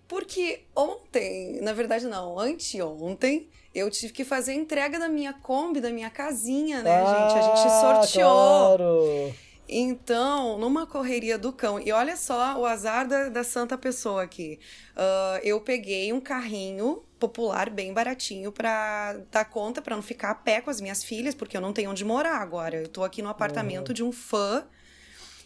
Porque 0.08 0.62
ontem, 0.76 1.60
na 1.62 1.74
verdade 1.74 2.06
não, 2.06 2.40
anteontem, 2.40 3.50
eu 3.76 3.90
tive 3.92 4.14
que 4.14 4.24
fazer 4.24 4.52
a 4.52 4.56
entrega 4.56 4.98
da 4.98 5.10
minha 5.10 5.34
Kombi, 5.34 5.82
da 5.82 5.92
minha 5.92 6.10
casinha, 6.10 6.82
né, 6.82 7.04
ah, 7.04 7.30
gente? 7.30 7.38
A 7.38 7.42
gente 7.42 7.72
sorteou. 7.82 8.78
Claro. 8.78 9.36
Então, 9.70 10.58
numa 10.58 10.88
correria 10.88 11.38
do 11.38 11.52
cão, 11.52 11.78
e 11.78 11.92
olha 11.92 12.16
só 12.16 12.58
o 12.58 12.66
azar 12.66 13.06
da, 13.06 13.28
da 13.28 13.44
santa 13.44 13.78
pessoa 13.78 14.24
aqui. 14.24 14.60
Uh, 14.96 15.40
eu 15.44 15.60
peguei 15.60 16.14
um 16.14 16.22
carrinho 16.22 17.04
popular 17.20 17.70
bem 17.70 17.94
baratinho 17.94 18.52
para 18.52 19.18
dar 19.30 19.44
conta, 19.46 19.82
para 19.82 19.96
não 19.96 20.04
ficar 20.04 20.32
a 20.32 20.36
pé 20.36 20.62
com 20.62 20.70
as 20.70 20.80
minhas 20.80 21.04
filhas, 21.04 21.36
porque 21.36 21.58
eu 21.58 21.62
não 21.62 21.74
tenho 21.74 21.92
onde 21.92 22.06
morar 22.06 22.38
agora. 22.38 22.78
Eu 22.78 22.88
tô 22.88 23.04
aqui 23.04 23.22
no 23.22 23.28
apartamento 23.28 23.90
uhum. 23.90 23.94
de 23.94 24.04
um 24.04 24.12
fã. 24.12 24.66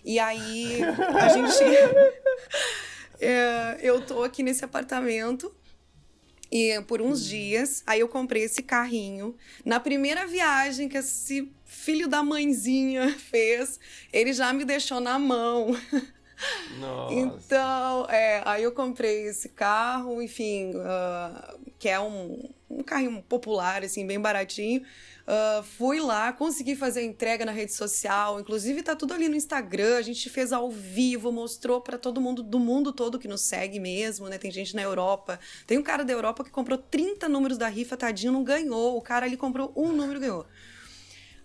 E 0.06 0.20
aí 0.20 0.82
a 1.20 1.30
gente. 1.30 1.64
É, 3.22 3.80
eu 3.82 4.02
tô 4.02 4.24
aqui 4.24 4.44
nesse 4.44 4.66
apartamento 4.66 5.54
e 6.52 6.82
por 6.82 7.02
uns 7.02 7.26
dias, 7.26 7.82
aí 7.88 8.02
eu 8.02 8.10
comprei 8.10 8.44
esse 8.44 8.62
carrinho. 8.62 9.36
Na 9.64 9.80
primeira 9.80 10.28
viagem 10.28 10.90
que 10.90 10.98
esse 10.98 11.50
filho 11.64 12.10
da 12.10 12.22
mãezinha 12.22 13.16
fez, 13.18 13.80
ele 14.12 14.34
já 14.34 14.52
me 14.52 14.66
deixou 14.66 15.00
na 15.00 15.18
mão. 15.18 15.74
Nossa. 16.80 17.14
Então, 17.14 18.06
é, 18.10 18.42
aí 18.44 18.64
eu 18.64 18.72
comprei 18.74 19.28
esse 19.28 19.50
carro, 19.50 20.22
enfim, 20.22 20.72
uh, 20.72 21.60
que 21.80 21.88
é 21.88 22.00
um, 22.00 22.50
um 22.70 22.84
carrinho 22.84 23.22
popular, 23.22 23.84
assim, 23.84 24.06
bem 24.06 24.20
baratinho. 24.20 24.84
Uh, 25.22 25.64
fui 25.64 26.00
lá, 26.00 26.34
consegui 26.34 26.76
fazer 26.76 27.02
a 27.02 27.04
entrega 27.04 27.46
na 27.46 27.52
rede 27.52 27.74
social, 27.74 28.40
inclusive 28.40 28.82
tá 28.82 28.96
tudo 28.96 29.14
ali 29.14 29.30
no 29.30 29.36
Instagram, 29.36 29.98
a 29.98 30.02
gente 30.02 30.30
fez 30.30 30.52
ao 30.52 30.72
vivo, 30.72 31.32
mostrou 31.32 31.80
para 31.80 31.98
todo 31.98 32.20
mundo 32.20 32.42
do 32.42 32.60
mundo 32.60 32.92
todo 32.92 33.20
que 33.20 33.28
nos 33.28 33.42
segue 33.42 33.80
mesmo, 33.80 34.28
né? 34.28 34.38
Tem 34.38 34.50
gente 34.50 34.76
na 34.76 34.82
Europa. 34.82 35.40
Tem 35.68 35.78
um 35.78 35.84
cara 35.84 36.04
da 36.04 36.12
Europa 36.12 36.44
que 36.44 36.50
comprou 36.50 36.78
30 36.78 37.30
números 37.30 37.58
da 37.58 37.68
rifa, 37.68 37.96
tadinho, 37.96 38.34
não 38.34 38.44
ganhou. 38.44 38.98
O 38.98 39.02
cara 39.02 39.26
ali 39.26 39.38
comprou 39.38 39.72
um 39.76 39.92
número 39.92 40.18
e 40.18 40.22
ganhou. 40.22 40.46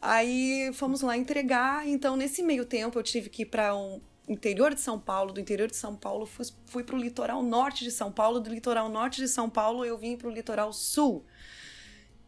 Aí 0.01 0.71
fomos 0.75 1.01
lá 1.01 1.17
entregar, 1.17 1.87
então 1.87 2.17
nesse 2.17 2.43
meio 2.43 2.65
tempo 2.65 2.99
eu 2.99 3.03
tive 3.03 3.29
que 3.29 3.43
ir 3.43 3.47
para 3.47 3.77
um 3.77 4.01
interior 4.29 4.75
de 4.75 4.81
São 4.81 4.99
Paulo, 4.99 5.33
do 5.33 5.41
interior 5.41 5.69
de 5.69 5.77
São 5.77 5.97
Paulo, 5.97 6.27
fui, 6.27 6.45
fui 6.65 6.85
para 6.85 6.97
o 6.97 6.99
litoral 6.99 7.43
norte 7.43 7.85
de 7.85 7.91
São 7.91 8.11
Paulo, 8.11 8.41
do 8.41 8.51
litoral 8.51 8.89
norte 8.89 9.21
de 9.21 9.29
São 9.29 9.49
Paulo 9.49 9.85
eu 9.85 9.97
vim 9.97 10.17
para 10.17 10.29
o 10.29 10.31
litoral 10.31 10.73
sul 10.73 11.25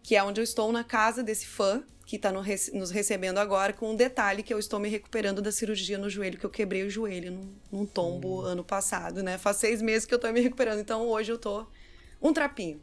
que 0.08 0.16
é 0.16 0.24
onde 0.24 0.40
eu 0.40 0.44
estou 0.44 0.72
na 0.72 0.82
casa 0.82 1.22
desse 1.22 1.46
fã 1.46 1.82
que 2.06 2.16
está 2.16 2.32
no, 2.32 2.42
nos 2.72 2.90
recebendo 2.90 3.36
agora, 3.36 3.74
com 3.74 3.90
um 3.90 3.94
detalhe 3.94 4.42
que 4.42 4.54
eu 4.54 4.58
estou 4.58 4.80
me 4.80 4.88
recuperando 4.88 5.42
da 5.42 5.52
cirurgia 5.52 5.98
no 5.98 6.08
joelho, 6.08 6.38
que 6.38 6.46
eu 6.46 6.50
quebrei 6.50 6.82
o 6.82 6.88
joelho 6.88 7.30
num, 7.30 7.54
num 7.70 7.84
tombo 7.84 8.40
hum. 8.40 8.46
ano 8.46 8.64
passado, 8.64 9.22
né? 9.22 9.36
Faz 9.36 9.58
seis 9.58 9.82
meses 9.82 10.06
que 10.06 10.14
eu 10.14 10.16
estou 10.16 10.32
me 10.32 10.40
recuperando, 10.40 10.80
então 10.80 11.06
hoje 11.06 11.30
eu 11.30 11.36
tô 11.36 11.66
um 12.22 12.32
trapinho. 12.32 12.82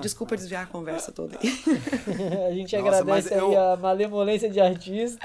Desculpa 0.00 0.36
desviar 0.36 0.64
a 0.64 0.66
conversa 0.66 1.12
toda 1.12 1.38
aí. 1.38 1.48
a 2.48 2.52
gente 2.52 2.76
Nossa, 2.76 2.98
agradece 2.98 3.34
aí 3.34 3.40
eu... 3.40 3.58
a 3.58 3.76
malemolência 3.76 4.50
de 4.50 4.60
artista. 4.60 5.24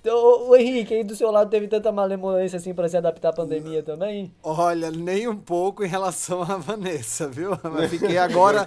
Então, 0.00 0.48
o 0.48 0.56
Henrique, 0.56 0.94
aí 0.94 1.04
do 1.04 1.16
seu 1.16 1.30
lado 1.30 1.50
teve 1.50 1.66
tanta 1.68 1.90
malemolência 1.90 2.56
assim 2.56 2.72
para 2.72 2.88
se 2.88 2.96
adaptar 2.96 3.30
à 3.30 3.32
pandemia 3.32 3.82
também? 3.82 4.32
Olha, 4.42 4.90
nem 4.90 5.28
um 5.28 5.36
pouco 5.36 5.84
em 5.84 5.88
relação 5.88 6.42
à 6.42 6.56
Vanessa, 6.56 7.28
viu? 7.28 7.50
Mas 7.72 7.90
fiquei 7.90 8.16
agora. 8.16 8.64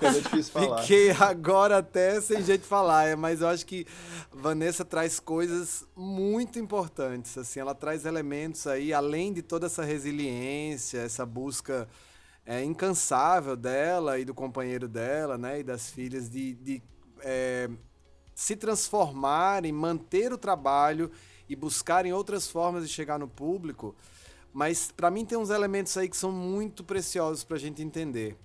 fiquei 0.82 1.12
agora 1.12 1.78
até 1.78 2.20
sem 2.22 2.44
jeito 2.44 2.62
de 2.62 2.68
falar, 2.68 3.08
é, 3.08 3.16
mas 3.16 3.42
eu 3.42 3.48
acho 3.48 3.66
que 3.66 3.86
Vanessa 4.32 4.84
traz 4.84 5.20
coisas 5.20 5.86
muito 5.96 6.60
importantes, 6.60 7.38
assim, 7.38 7.60
ela 7.60 7.74
traz 7.74 8.06
elementos 8.06 8.68
aí, 8.68 8.94
além 8.94 9.32
de 9.32 9.42
toda 9.42 9.68
essa 9.68 9.84
resiliência, 9.84 11.00
essa 11.00 11.25
busca 11.25 11.88
é, 12.50 12.63
incansável 12.63 13.56
dela 13.56 14.18
e 14.18 14.25
do 14.25 14.34
companheiro 14.34 14.88
dela, 14.88 15.38
né, 15.38 15.60
e 15.60 15.63
das 15.63 15.91
filhas 15.91 16.27
de, 16.27 16.56
de 16.56 16.82
é, 17.22 17.70
se 18.34 18.56
transformarem, 18.56 19.72
manter 19.72 20.34
o 20.34 20.38
trabalho 20.38 21.12
e 21.48 21.56
buscarem 21.56 22.12
outras 22.12 22.48
formas 22.48 22.88
de 22.88 22.91
chegar 22.91 23.20
no 23.20 23.27
público. 23.27 23.96
Mas 24.51 24.91
para 24.91 25.12
mim 25.12 25.25
tem 25.25 25.38
uns 25.38 25.51
elementos 25.51 25.96
aí 25.96 26.10
que 26.10 26.18
são 26.18 26.32
muito 26.32 26.84
preciosos 26.84 27.44
para 27.44 27.56
a 27.56 27.60
gente 27.60 27.84
entender. 27.84 28.36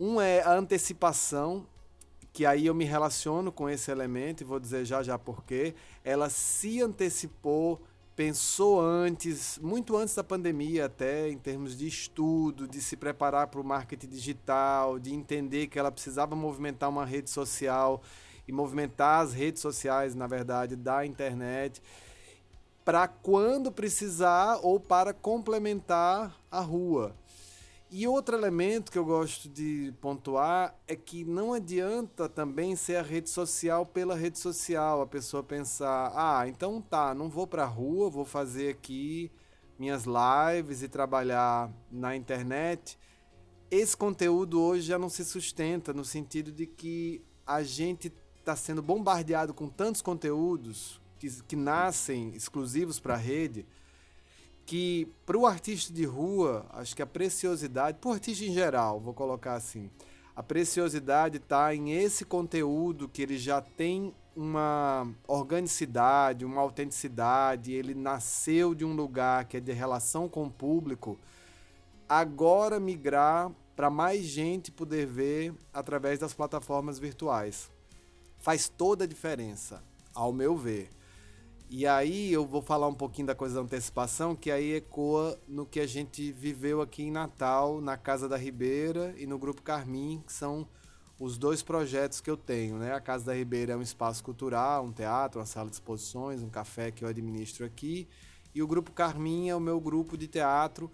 Um 0.00 0.18
é 0.18 0.40
a 0.40 0.54
antecipação, 0.54 1.66
que 2.32 2.46
aí 2.46 2.64
eu 2.64 2.74
me 2.74 2.86
relaciono 2.86 3.52
com 3.52 3.68
esse 3.68 3.90
elemento 3.90 4.40
e 4.40 4.44
vou 4.44 4.58
dizer 4.58 4.86
já 4.86 5.02
já 5.02 5.18
porquê. 5.18 5.74
Ela 6.02 6.30
se 6.30 6.80
antecipou, 6.80 7.82
pensou 8.22 8.80
antes, 8.80 9.58
muito 9.58 9.96
antes 9.96 10.14
da 10.14 10.22
pandemia 10.22 10.86
até, 10.86 11.28
em 11.28 11.36
termos 11.36 11.76
de 11.76 11.88
estudo, 11.88 12.68
de 12.68 12.80
se 12.80 12.96
preparar 12.96 13.48
para 13.48 13.60
o 13.60 13.64
marketing 13.64 14.06
digital, 14.06 15.00
de 15.00 15.12
entender 15.12 15.66
que 15.66 15.76
ela 15.76 15.90
precisava 15.90 16.36
movimentar 16.36 16.88
uma 16.88 17.04
rede 17.04 17.28
social 17.30 18.00
e 18.46 18.52
movimentar 18.52 19.22
as 19.22 19.32
redes 19.32 19.60
sociais, 19.60 20.14
na 20.14 20.28
verdade, 20.28 20.76
da 20.76 21.04
internet, 21.04 21.82
para 22.84 23.08
quando 23.08 23.72
precisar 23.72 24.60
ou 24.62 24.78
para 24.78 25.12
complementar 25.12 26.32
a 26.48 26.60
rua. 26.60 27.16
E 27.94 28.08
outro 28.08 28.34
elemento 28.34 28.90
que 28.90 28.96
eu 28.96 29.04
gosto 29.04 29.50
de 29.50 29.92
pontuar 30.00 30.74
é 30.88 30.96
que 30.96 31.26
não 31.26 31.52
adianta 31.52 32.26
também 32.26 32.74
ser 32.74 32.96
a 32.96 33.02
rede 33.02 33.28
social 33.28 33.84
pela 33.84 34.14
rede 34.14 34.38
social, 34.38 35.02
a 35.02 35.06
pessoa 35.06 35.42
pensar, 35.42 36.10
ah, 36.16 36.48
então 36.48 36.80
tá, 36.80 37.14
não 37.14 37.28
vou 37.28 37.46
para 37.46 37.64
a 37.64 37.66
rua, 37.66 38.08
vou 38.08 38.24
fazer 38.24 38.70
aqui 38.70 39.30
minhas 39.78 40.04
lives 40.06 40.82
e 40.82 40.88
trabalhar 40.88 41.70
na 41.90 42.16
internet. 42.16 42.98
Esse 43.70 43.94
conteúdo 43.94 44.58
hoje 44.58 44.86
já 44.86 44.98
não 44.98 45.10
se 45.10 45.22
sustenta 45.22 45.92
no 45.92 46.02
sentido 46.02 46.50
de 46.50 46.66
que 46.66 47.22
a 47.46 47.62
gente 47.62 48.10
está 48.38 48.56
sendo 48.56 48.80
bombardeado 48.80 49.52
com 49.52 49.68
tantos 49.68 50.00
conteúdos 50.00 50.98
que, 51.18 51.28
que 51.42 51.56
nascem 51.56 52.30
exclusivos 52.34 52.98
para 52.98 53.12
a 53.12 53.18
rede, 53.18 53.66
que 54.64 55.08
para 55.26 55.36
o 55.36 55.46
artista 55.46 55.92
de 55.92 56.04
rua, 56.04 56.66
acho 56.70 56.94
que 56.94 57.02
a 57.02 57.06
preciosidade, 57.06 57.98
para 57.98 58.10
o 58.10 58.12
artista 58.12 58.44
em 58.44 58.52
geral, 58.52 59.00
vou 59.00 59.12
colocar 59.12 59.54
assim, 59.54 59.90
a 60.34 60.42
preciosidade 60.42 61.36
está 61.36 61.74
em 61.74 61.92
esse 61.92 62.24
conteúdo 62.24 63.08
que 63.08 63.22
ele 63.22 63.36
já 63.36 63.60
tem 63.60 64.14
uma 64.34 65.06
organicidade, 65.28 66.44
uma 66.44 66.60
autenticidade, 66.60 67.72
ele 67.72 67.94
nasceu 67.94 68.74
de 68.74 68.84
um 68.84 68.94
lugar 68.94 69.44
que 69.44 69.58
é 69.58 69.60
de 69.60 69.72
relação 69.72 70.28
com 70.28 70.44
o 70.44 70.50
público, 70.50 71.18
agora 72.08 72.80
migrar 72.80 73.50
para 73.76 73.90
mais 73.90 74.24
gente 74.24 74.70
poder 74.70 75.06
ver 75.06 75.54
através 75.72 76.18
das 76.18 76.32
plataformas 76.32 76.98
virtuais 76.98 77.70
faz 78.42 78.68
toda 78.68 79.04
a 79.04 79.06
diferença, 79.06 79.82
ao 80.12 80.32
meu 80.32 80.56
ver. 80.56 80.90
E 81.74 81.86
aí 81.86 82.30
eu 82.30 82.44
vou 82.44 82.60
falar 82.60 82.86
um 82.86 82.92
pouquinho 82.92 83.28
da 83.28 83.34
coisa 83.34 83.54
da 83.54 83.62
antecipação, 83.62 84.36
que 84.36 84.50
aí 84.50 84.74
ecoa 84.74 85.40
no 85.48 85.64
que 85.64 85.80
a 85.80 85.86
gente 85.86 86.30
viveu 86.30 86.82
aqui 86.82 87.04
em 87.04 87.10
Natal, 87.10 87.80
na 87.80 87.96
Casa 87.96 88.28
da 88.28 88.36
Ribeira 88.36 89.14
e 89.16 89.26
no 89.26 89.38
Grupo 89.38 89.62
Carmim, 89.62 90.22
que 90.26 90.34
são 90.34 90.68
os 91.18 91.38
dois 91.38 91.62
projetos 91.62 92.20
que 92.20 92.28
eu 92.28 92.36
tenho, 92.36 92.76
né? 92.76 92.92
A 92.92 93.00
Casa 93.00 93.24
da 93.24 93.34
Ribeira 93.34 93.72
é 93.72 93.76
um 93.76 93.80
espaço 93.80 94.22
cultural, 94.22 94.84
um 94.84 94.92
teatro, 94.92 95.40
uma 95.40 95.46
sala 95.46 95.70
de 95.70 95.76
exposições, 95.76 96.42
um 96.42 96.50
café 96.50 96.90
que 96.90 97.06
eu 97.06 97.08
administro 97.08 97.64
aqui, 97.64 98.06
e 98.54 98.62
o 98.62 98.66
Grupo 98.66 98.92
Carmim 98.92 99.48
é 99.48 99.56
o 99.56 99.60
meu 99.60 99.80
grupo 99.80 100.14
de 100.14 100.28
teatro 100.28 100.90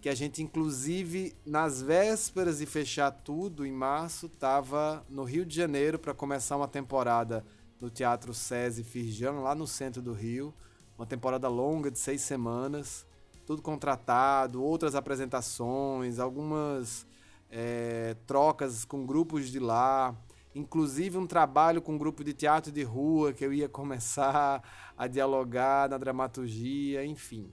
que 0.00 0.08
a 0.08 0.14
gente 0.14 0.40
inclusive 0.40 1.34
nas 1.44 1.82
vésperas 1.82 2.58
de 2.58 2.66
fechar 2.66 3.10
tudo 3.10 3.66
em 3.66 3.72
março 3.72 4.26
estava 4.26 5.04
no 5.08 5.24
Rio 5.24 5.44
de 5.44 5.54
Janeiro 5.54 5.98
para 5.98 6.14
começar 6.14 6.56
uma 6.56 6.68
temporada 6.68 7.44
no 7.82 7.90
Teatro 7.90 8.32
SESI 8.32 8.84
Firjan 8.84 9.40
lá 9.40 9.56
no 9.56 9.66
centro 9.66 10.00
do 10.00 10.12
Rio, 10.12 10.54
uma 10.96 11.04
temporada 11.04 11.48
longa 11.48 11.90
de 11.90 11.98
seis 11.98 12.22
semanas, 12.22 13.04
tudo 13.44 13.60
contratado, 13.60 14.62
outras 14.62 14.94
apresentações, 14.94 16.20
algumas 16.20 17.04
é, 17.50 18.14
trocas 18.24 18.84
com 18.84 19.04
grupos 19.04 19.48
de 19.48 19.58
lá, 19.58 20.16
inclusive 20.54 21.18
um 21.18 21.26
trabalho 21.26 21.82
com 21.82 21.94
um 21.94 21.98
grupo 21.98 22.22
de 22.22 22.32
teatro 22.32 22.70
de 22.70 22.84
rua 22.84 23.32
que 23.32 23.44
eu 23.44 23.52
ia 23.52 23.68
começar 23.68 24.62
a 24.96 25.08
dialogar 25.08 25.90
na 25.90 25.98
dramaturgia, 25.98 27.04
enfim. 27.04 27.52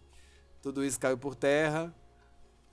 Tudo 0.62 0.86
isso 0.86 1.00
caiu 1.00 1.18
por 1.18 1.34
terra. 1.34 1.92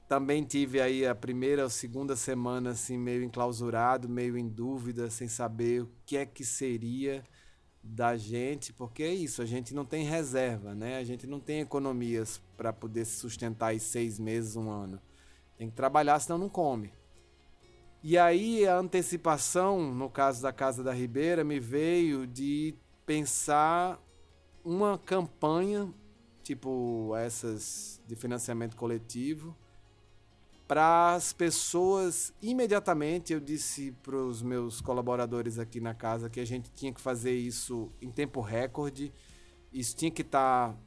Também 0.06 0.44
tive 0.44 0.78
aí 0.78 1.06
a 1.06 1.14
primeira 1.14 1.62
ou 1.62 1.70
segunda 1.70 2.14
semana 2.14 2.70
assim 2.70 2.98
meio 2.98 3.24
enclausurado, 3.24 4.10
meio 4.10 4.36
em 4.36 4.46
dúvida, 4.46 5.08
sem 5.08 5.26
saber 5.26 5.84
o 5.84 5.90
que 6.04 6.18
é 6.18 6.26
que 6.26 6.44
seria 6.44 7.24
da 7.88 8.16
gente, 8.16 8.72
porque 8.72 9.02
é 9.02 9.14
isso, 9.14 9.40
a 9.40 9.46
gente 9.46 9.74
não 9.74 9.84
tem 9.84 10.04
reserva, 10.04 10.74
né? 10.74 10.98
A 10.98 11.04
gente 11.04 11.26
não 11.26 11.40
tem 11.40 11.60
economias 11.60 12.42
para 12.56 12.72
poder 12.72 13.04
se 13.04 13.16
sustentar 13.16 13.68
aí 13.68 13.80
seis 13.80 14.18
meses, 14.18 14.56
um 14.56 14.70
ano. 14.70 15.00
Tem 15.56 15.70
que 15.70 15.76
trabalhar, 15.76 16.18
senão 16.20 16.38
não 16.38 16.48
come. 16.48 16.92
E 18.02 18.18
aí 18.18 18.66
a 18.66 18.76
antecipação, 18.78 19.92
no 19.94 20.10
caso 20.10 20.42
da 20.42 20.52
Casa 20.52 20.82
da 20.82 20.92
Ribeira, 20.92 21.42
me 21.42 21.58
veio 21.58 22.26
de 22.26 22.74
pensar 23.04 23.98
uma 24.64 24.98
campanha, 24.98 25.92
tipo 26.42 27.14
essas 27.16 28.00
de 28.06 28.14
financiamento 28.14 28.76
coletivo, 28.76 29.56
para 30.66 31.14
as 31.14 31.32
pessoas 31.32 32.32
imediatamente 32.42 33.32
eu 33.32 33.40
disse 33.40 33.92
para 34.02 34.16
os 34.16 34.42
meus 34.42 34.80
colaboradores 34.80 35.58
aqui 35.58 35.80
na 35.80 35.94
casa 35.94 36.28
que 36.28 36.40
a 36.40 36.44
gente 36.44 36.70
tinha 36.74 36.92
que 36.92 37.00
fazer 37.00 37.34
isso 37.34 37.90
em 38.02 38.10
tempo 38.10 38.40
recorde 38.40 39.12
isso 39.72 39.94
tinha 39.94 40.10
que 40.10 40.22
estar 40.22 40.72
tá 40.72 40.78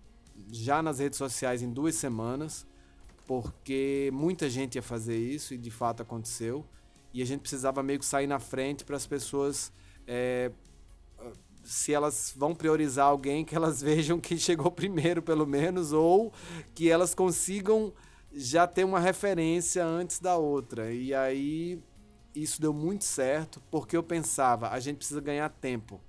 já 0.52 0.82
nas 0.82 1.00
redes 1.00 1.18
sociais 1.18 1.62
em 1.62 1.72
duas 1.72 1.96
semanas, 1.96 2.66
porque 3.28 4.10
muita 4.14 4.50
gente 4.50 4.76
ia 4.76 4.82
fazer 4.82 5.18
isso 5.18 5.54
e 5.54 5.58
de 5.58 5.70
fato 5.70 6.02
aconteceu. 6.02 6.66
E 7.14 7.22
a 7.22 7.26
gente 7.26 7.42
precisava 7.42 7.82
meio 7.84 8.00
que 8.00 8.06
sair 8.06 8.28
na 8.28 8.40
frente 8.40 8.86
para 8.86 8.96
as 8.96 9.06
pessoas, 9.06 9.72
é, 10.08 10.52
se 11.64 11.94
elas 11.94 12.34
vão 12.36 12.56
priorizar 12.56 13.08
alguém, 13.08 13.44
que 13.44 13.56
elas 13.56 13.82
vejam 13.84 14.20
que 14.20 14.38
chegou 14.38 14.72
primeiro, 14.72 15.22
pelo 15.22 15.46
menos, 15.46 15.92
ou 15.92 16.32
que 16.74 16.90
elas 16.90 17.14
consigam 17.14 17.94
já 18.34 18.68
ter 18.68 18.84
uma 18.84 19.00
referência 19.00 19.86
antes 19.86 20.20
da 20.20 20.38
outra. 20.38 20.92
E 20.92 21.14
aí 21.14 21.82
isso 22.36 22.62
deu 22.62 22.74
muito 22.74 23.04
certo, 23.04 23.62
porque 23.72 23.98
eu 23.98 24.04
pensava, 24.04 24.70
a 24.70 24.80
gente 24.80 24.98
precisa 24.98 25.22
ganhar 25.22 25.50
tempo. 25.50 26.00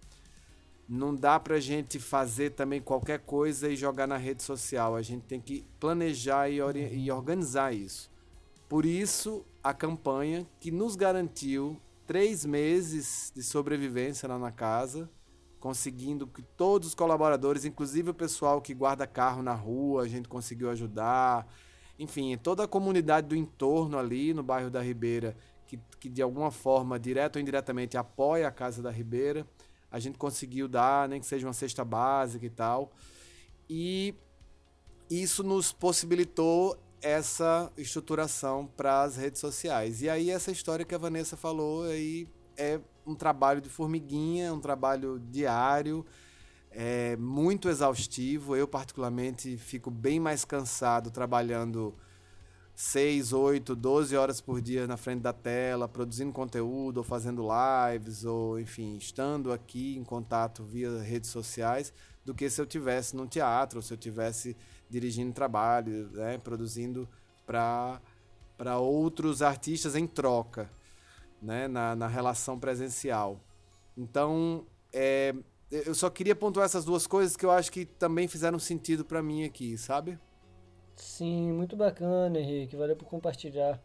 Não 0.89 1.15
dá 1.15 1.39
pra 1.39 1.61
gente 1.61 2.01
fazer 2.01 2.51
também 2.51 2.81
qualquer 2.81 3.21
coisa 3.21 3.69
e 3.69 3.77
jogar 3.77 4.07
na 4.07 4.17
rede 4.17 4.43
social. 4.43 4.97
A 4.97 5.03
gente 5.03 5.23
tem 5.23 5.41
que 5.41 5.65
planejar 5.79 6.49
e, 6.49 6.57
e 6.57 7.11
organizar 7.13 7.73
isso. 7.73 8.11
Por 8.69 8.85
isso, 8.85 9.45
a 9.63 9.73
campanha 9.73 10.47
que 10.59 10.71
nos 10.71 10.97
garantiu 10.97 11.81
três 12.07 12.45
meses 12.45 13.33
de 13.35 13.43
sobrevivência 13.43 14.29
lá 14.29 14.37
na 14.37 14.51
casa, 14.51 15.09
conseguindo 15.61 16.27
que 16.27 16.43
todos 16.43 16.89
os 16.89 16.95
colaboradores, 16.95 17.65
inclusive 17.65 18.11
o 18.11 18.15
pessoal 18.15 18.61
que 18.61 18.75
guarda 18.75 19.07
carro 19.07 19.43
na 19.43 19.55
rua, 19.55 20.03
a 20.03 20.09
gente 20.09 20.29
conseguiu 20.29 20.71
ajudar. 20.71 21.47
Enfim, 22.01 22.37
toda 22.37 22.65
a 22.65 22.69
comunidade 22.69 23.29
do 23.29 23.37
entorno 23.37 23.97
ali 23.97 24.35
no 24.35 24.43
bairro 24.43 24.71
da 24.71 24.83
Ribeira, 24.83 25.37
que, 25.67 25.79
que 26.01 26.09
de 26.09 26.21
alguma 26.21 26.51
forma, 26.51 26.99
direto 26.99 27.37
ou 27.37 27.43
indiretamente, 27.43 27.97
apoia 27.97 28.49
a 28.49 28.51
Casa 28.51 28.83
da 28.83 28.91
Ribeira 28.91 29.47
a 29.91 29.99
gente 29.99 30.17
conseguiu 30.17 30.69
dar, 30.69 31.09
nem 31.09 31.21
que 31.21 31.27
seja 31.27 31.47
uma 31.47 31.53
cesta 31.53 31.85
básica 31.85 32.47
e 32.47 32.51
tal. 32.51 32.93
E 33.69 34.15
isso 35.11 35.43
nos 35.43 35.73
possibilitou 35.73 36.79
essa 37.03 37.73
estruturação 37.77 38.67
para 38.77 39.03
as 39.03 39.17
redes 39.17 39.41
sociais. 39.41 40.03
E 40.03 40.09
aí 40.09 40.31
essa 40.31 40.53
história 40.53 40.85
que 40.85 40.95
a 40.95 40.99
Vanessa 40.99 41.37
falou 41.37 41.85
aí 41.85 42.29
é 42.57 42.79
um 43.07 43.15
trabalho 43.15 43.61
de 43.61 43.69
formiguinha, 43.69 44.53
um 44.53 44.61
trabalho 44.61 45.19
diário, 45.31 46.07
é 46.71 47.17
muito 47.17 47.69
exaustivo. 47.69 48.57
Eu 48.57 48.69
particularmente 48.69 49.57
fico 49.57 49.91
bem 49.91 50.21
mais 50.21 50.45
cansado 50.45 51.11
trabalhando 51.11 51.95
6, 52.75 53.33
8, 53.35 53.77
12 53.77 54.17
horas 54.17 54.41
por 54.41 54.61
dia 54.63 54.87
na 54.87 54.97
frente 54.97 55.21
da 55.21 55.35
tela, 55.35 55.87
produzindo 55.87 56.33
conteúdo, 56.33 56.99
ou 56.99 57.05
fazendo 57.05 57.47
lives, 57.47 58.25
ou 58.25 58.59
enfim, 58.59 58.97
estando 58.97 59.53
aqui 59.53 59.99
em 59.99 60.05
contato 60.05 60.65
via 60.65 60.99
redes 61.03 61.29
sociais, 61.29 61.93
do 62.25 62.35
que 62.35 62.49
se 62.49 62.59
eu 62.61 62.67
tivesse 62.67 63.15
num 63.15 63.27
teatro, 63.27 63.79
ou 63.79 63.83
se 63.83 63.93
eu 63.93 63.99
tivesse 63.99 64.57
dirigindo 64.89 65.33
trabalho, 65.33 66.09
né, 66.13 66.39
produzindo 66.39 67.07
para 67.47 68.01
outros 68.79 69.43
artistas 69.43 69.95
em 69.95 70.07
troca, 70.07 70.71
né, 71.43 71.69
na, 71.69 71.95
na 71.95 72.07
relação 72.07 72.59
presencial. 72.59 73.41
Então, 73.95 74.65
é, 74.93 75.35
eu 75.71 75.95
só 75.95 76.11
queria 76.11 76.35
pontuar 76.35 76.67
essas 76.67 76.85
duas 76.85 77.07
coisas 77.07 77.37
que 77.37 77.45
eu 77.45 77.51
acho 77.51 77.71
que 77.71 77.85
também 77.85 78.27
fizeram 78.27 78.59
sentido 78.59 79.05
para 79.05 79.23
mim 79.23 79.45
aqui, 79.45 79.79
sabe? 79.79 80.19
Sim, 80.97 81.53
muito 81.53 81.77
bacana, 81.77 82.39
Henrique. 82.39 82.77
Valeu 82.77 82.97
por 82.97 83.07
compartilhar. 83.07 83.81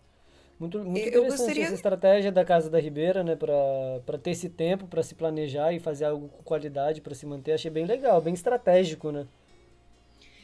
Muito, 0.59 0.79
muito 0.79 0.97
eu 0.97 1.07
interessante 1.07 1.37
gostaria... 1.37 1.63
essa 1.65 1.73
estratégia 1.73 2.31
da 2.31 2.45
Casa 2.45 2.69
da 2.69 2.79
Ribeira, 2.79 3.23
né? 3.23 3.35
Para 3.35 4.17
ter 4.17 4.31
esse 4.31 4.49
tempo, 4.49 4.87
para 4.87 5.03
se 5.03 5.13
planejar 5.13 5.73
e 5.73 5.79
fazer 5.79 6.05
algo 6.05 6.29
com 6.29 6.43
qualidade 6.43 7.01
para 7.01 7.13
se 7.13 7.25
manter. 7.25 7.53
Achei 7.53 7.69
bem 7.69 7.85
legal, 7.85 8.21
bem 8.21 8.33
estratégico, 8.33 9.11
né? 9.11 9.27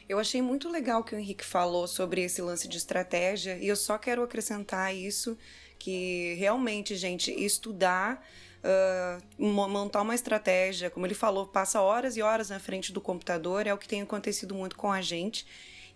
Eu 0.08 0.18
achei 0.18 0.42
muito 0.42 0.68
legal 0.68 1.00
o 1.00 1.04
que 1.04 1.14
o 1.14 1.18
Henrique 1.18 1.44
falou 1.44 1.86
sobre 1.86 2.22
esse 2.22 2.42
lance 2.42 2.68
de 2.68 2.76
estratégia 2.76 3.56
e 3.56 3.68
eu 3.68 3.76
só 3.76 3.96
quero 3.96 4.22
acrescentar 4.22 4.94
isso 4.94 5.38
que 5.78 6.34
realmente, 6.34 6.94
gente, 6.96 7.30
estudar, 7.32 8.24
uh, 8.62 9.44
montar 9.44 10.02
uma 10.02 10.14
estratégia, 10.14 10.90
como 10.90 11.06
ele 11.06 11.14
falou, 11.14 11.46
passa 11.46 11.80
horas 11.80 12.16
e 12.16 12.22
horas 12.22 12.50
na 12.50 12.60
frente 12.60 12.92
do 12.92 13.00
computador, 13.00 13.66
é 13.66 13.74
o 13.74 13.78
que 13.78 13.88
tem 13.88 14.02
acontecido 14.02 14.54
muito 14.54 14.76
com 14.76 14.90
a 14.90 15.00
gente. 15.00 15.46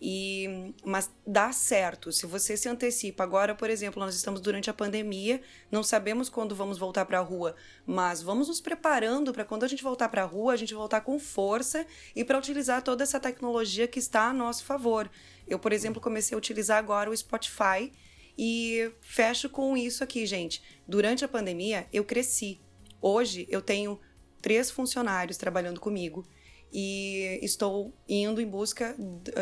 E, 0.01 0.75
mas 0.85 1.11
dá 1.27 1.53
certo. 1.53 2.13
Se 2.13 2.27
você 2.27 2.55
se 2.55 2.69
antecipa. 2.69 3.25
Agora, 3.25 3.55
por 3.55 3.71
exemplo, 3.71 3.99
nós 3.99 4.15
estamos 4.15 4.41
durante 4.41 4.69
a 4.69 4.75
pandemia, 4.75 5.41
não 5.71 5.83
sabemos 5.83 6.29
quando 6.29 6.55
vamos 6.55 6.77
voltar 6.77 7.07
para 7.07 7.19
a 7.19 7.23
rua, 7.23 7.55
mas 7.87 8.23
vamos 8.23 8.49
nos 8.49 8.61
preparando 8.61 9.33
para 9.33 9.45
quando 9.45 9.65
a 9.65 9.69
gente 9.69 9.83
voltar 9.83 10.11
para 10.11 10.23
a 10.23 10.27
rua, 10.27 10.53
a 10.53 10.57
gente 10.57 10.75
voltar 10.75 11.01
com 11.01 11.19
força 11.19 11.87
e 12.15 12.23
para 12.25 12.39
utilizar 12.39 12.83
toda 12.83 13.05
essa 13.05 13.19
tecnologia 13.19 13.89
que 13.89 13.99
está 13.99 14.29
a 14.29 14.35
nosso 14.35 14.65
favor. 14.65 15.11
Eu, 15.49 15.59
por 15.59 15.73
exemplo, 15.73 16.01
comecei 16.01 16.35
a 16.35 16.39
utilizar 16.39 16.77
agora 16.79 17.09
o 17.09 17.17
Spotify 17.17 17.91
e 18.37 18.91
fecho 19.01 19.49
com 19.49 19.77
isso 19.77 20.05
aqui, 20.05 20.27
gente. 20.27 20.63
Durante 20.87 21.25
a 21.25 21.29
pandemia, 21.29 21.87
eu 21.93 22.05
cresci. 22.05 22.61
Hoje, 23.01 23.47
eu 23.51 23.63
tenho 23.63 24.01
três 24.41 24.71
funcionários 24.71 25.37
trabalhando 25.37 25.81
comigo 25.81 26.27
e 26.73 27.39
estou 27.43 27.95
indo 28.09 28.41
em 28.41 28.47
busca 28.47 28.95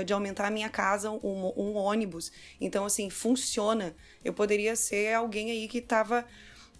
de 0.04 0.12
aumentar 0.12 0.46
a 0.46 0.50
minha 0.50 0.68
casa, 0.68 1.10
um, 1.10 1.52
um 1.56 1.74
ônibus. 1.74 2.30
Então, 2.60 2.84
assim, 2.84 3.10
funciona. 3.10 3.94
Eu 4.24 4.32
poderia 4.32 4.76
ser 4.76 5.14
alguém 5.14 5.50
aí 5.50 5.66
que 5.66 5.78
estava 5.78 6.24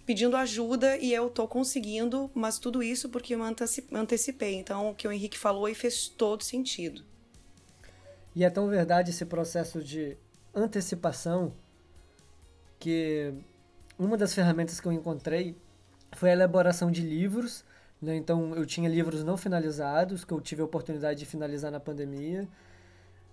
pedindo 0.05 0.37
ajuda 0.37 0.97
e 0.97 1.13
eu 1.13 1.27
estou 1.27 1.47
conseguindo, 1.47 2.29
mas 2.33 2.59
tudo 2.59 2.83
isso 2.83 3.09
porque 3.09 3.33
eu 3.33 3.41
antecipei. 3.43 4.55
Então, 4.55 4.91
o 4.91 4.95
que 4.95 5.07
o 5.07 5.11
Henrique 5.11 5.37
falou 5.37 5.65
aí 5.65 5.73
fez 5.73 6.07
todo 6.07 6.43
sentido. 6.43 7.03
E 8.35 8.43
é 8.43 8.49
tão 8.49 8.69
verdade 8.69 9.09
esse 9.09 9.25
processo 9.25 9.83
de 9.83 10.17
antecipação 10.53 11.55
que 12.79 13.33
uma 13.97 14.17
das 14.17 14.33
ferramentas 14.33 14.79
que 14.79 14.87
eu 14.87 14.91
encontrei 14.91 15.55
foi 16.15 16.29
a 16.29 16.33
elaboração 16.33 16.91
de 16.91 17.01
livros 17.01 17.65
né? 18.01 18.15
Então, 18.15 18.55
eu 18.55 18.65
tinha 18.65 18.89
livros 18.89 19.23
não 19.23 19.37
finalizados, 19.37 20.23
que 20.23 20.33
eu 20.33 20.41
tive 20.41 20.61
a 20.61 20.65
oportunidade 20.65 21.19
de 21.19 21.25
finalizar 21.25 21.71
na 21.71 21.79
pandemia. 21.79 22.47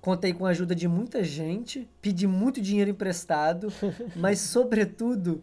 Contei 0.00 0.32
com 0.32 0.46
a 0.46 0.50
ajuda 0.50 0.74
de 0.74 0.88
muita 0.88 1.22
gente, 1.22 1.88
pedi 2.00 2.26
muito 2.26 2.60
dinheiro 2.60 2.90
emprestado, 2.90 3.72
mas, 4.16 4.40
sobretudo, 4.40 5.42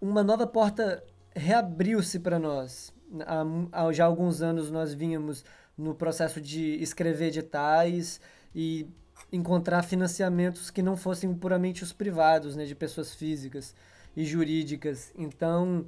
uma 0.00 0.22
nova 0.22 0.46
porta 0.46 1.02
reabriu-se 1.34 2.18
para 2.18 2.38
nós. 2.38 2.92
Há, 3.20 3.44
há 3.84 3.92
já 3.92 4.04
alguns 4.04 4.42
anos 4.42 4.70
nós 4.70 4.92
vínhamos 4.92 5.44
no 5.76 5.94
processo 5.94 6.40
de 6.40 6.74
escrever 6.82 7.28
editais 7.28 8.20
e 8.54 8.86
encontrar 9.32 9.82
financiamentos 9.82 10.70
que 10.70 10.82
não 10.82 10.96
fossem 10.96 11.32
puramente 11.34 11.82
os 11.82 11.92
privados, 11.92 12.56
né, 12.56 12.64
de 12.64 12.74
pessoas 12.74 13.14
físicas 13.14 13.74
e 14.16 14.24
jurídicas. 14.24 15.12
Então, 15.16 15.84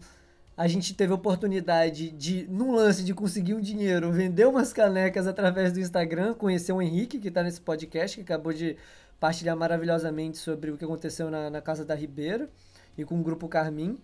a 0.57 0.69
gente 0.69 0.95
teve 0.95 1.13
a 1.13 1.17
oportunidade 1.17 2.11
de, 2.11 2.47
num 2.49 2.73
lance 2.73 3.03
de 3.03 3.15
conseguir 3.15 3.55
um 3.55 3.61
dinheiro, 3.61 4.13
vender 4.13 4.47
umas 4.47 4.73
canecas 4.73 5.27
através 5.27 5.73
do 5.73 5.81
Instagram, 5.81 6.35
conhecer 6.35 6.73
o 6.73 6.83
Henrique, 6.83 7.19
que 7.19 7.29
está 7.29 7.43
nesse 7.43 7.61
podcast, 7.61 8.17
que 8.17 8.23
acabou 8.23 8.53
de 8.53 8.77
partilhar 9.19 9.57
maravilhosamente 9.57 10.39
sobre 10.39 10.71
o 10.71 10.77
que 10.77 10.85
aconteceu 10.85 11.31
na, 11.31 11.49
na 11.49 11.61
Casa 11.63 11.85
da 11.85 11.95
Ribeira 11.95 12.49
e 12.97 13.05
com 13.05 13.19
o 13.19 13.23
Grupo 13.23 13.49
Carmim. 13.49 13.99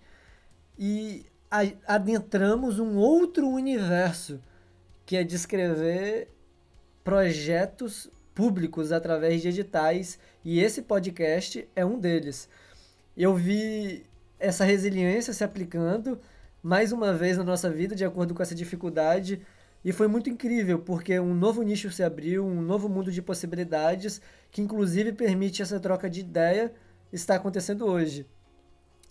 E 0.78 1.26
adentramos 1.86 2.78
um 2.78 2.96
outro 2.96 3.46
universo, 3.48 4.40
que 5.04 5.16
é 5.16 5.22
descrever 5.22 6.28
projetos 7.04 8.10
públicos 8.36 8.92
através 8.92 9.40
de 9.40 9.48
editais, 9.48 10.18
e 10.44 10.60
esse 10.60 10.82
podcast 10.82 11.66
é 11.74 11.84
um 11.86 11.98
deles. 11.98 12.48
Eu 13.16 13.34
vi 13.34 14.04
essa 14.38 14.62
resiliência 14.62 15.32
se 15.32 15.42
aplicando 15.42 16.20
mais 16.62 16.92
uma 16.92 17.14
vez 17.14 17.38
na 17.38 17.44
nossa 17.44 17.70
vida 17.70 17.96
de 17.96 18.04
acordo 18.04 18.34
com 18.34 18.42
essa 18.42 18.54
dificuldade. 18.54 19.40
E 19.82 19.90
foi 19.90 20.06
muito 20.06 20.28
incrível, 20.28 20.78
porque 20.80 21.18
um 21.18 21.32
novo 21.32 21.62
nicho 21.62 21.90
se 21.90 22.02
abriu, 22.02 22.44
um 22.44 22.60
novo 22.60 22.90
mundo 22.90 23.10
de 23.10 23.22
possibilidades, 23.22 24.20
que 24.50 24.60
inclusive 24.60 25.12
permite 25.12 25.62
essa 25.62 25.80
troca 25.80 26.10
de 26.10 26.20
ideia, 26.20 26.72
está 27.10 27.36
acontecendo 27.36 27.86
hoje. 27.86 28.26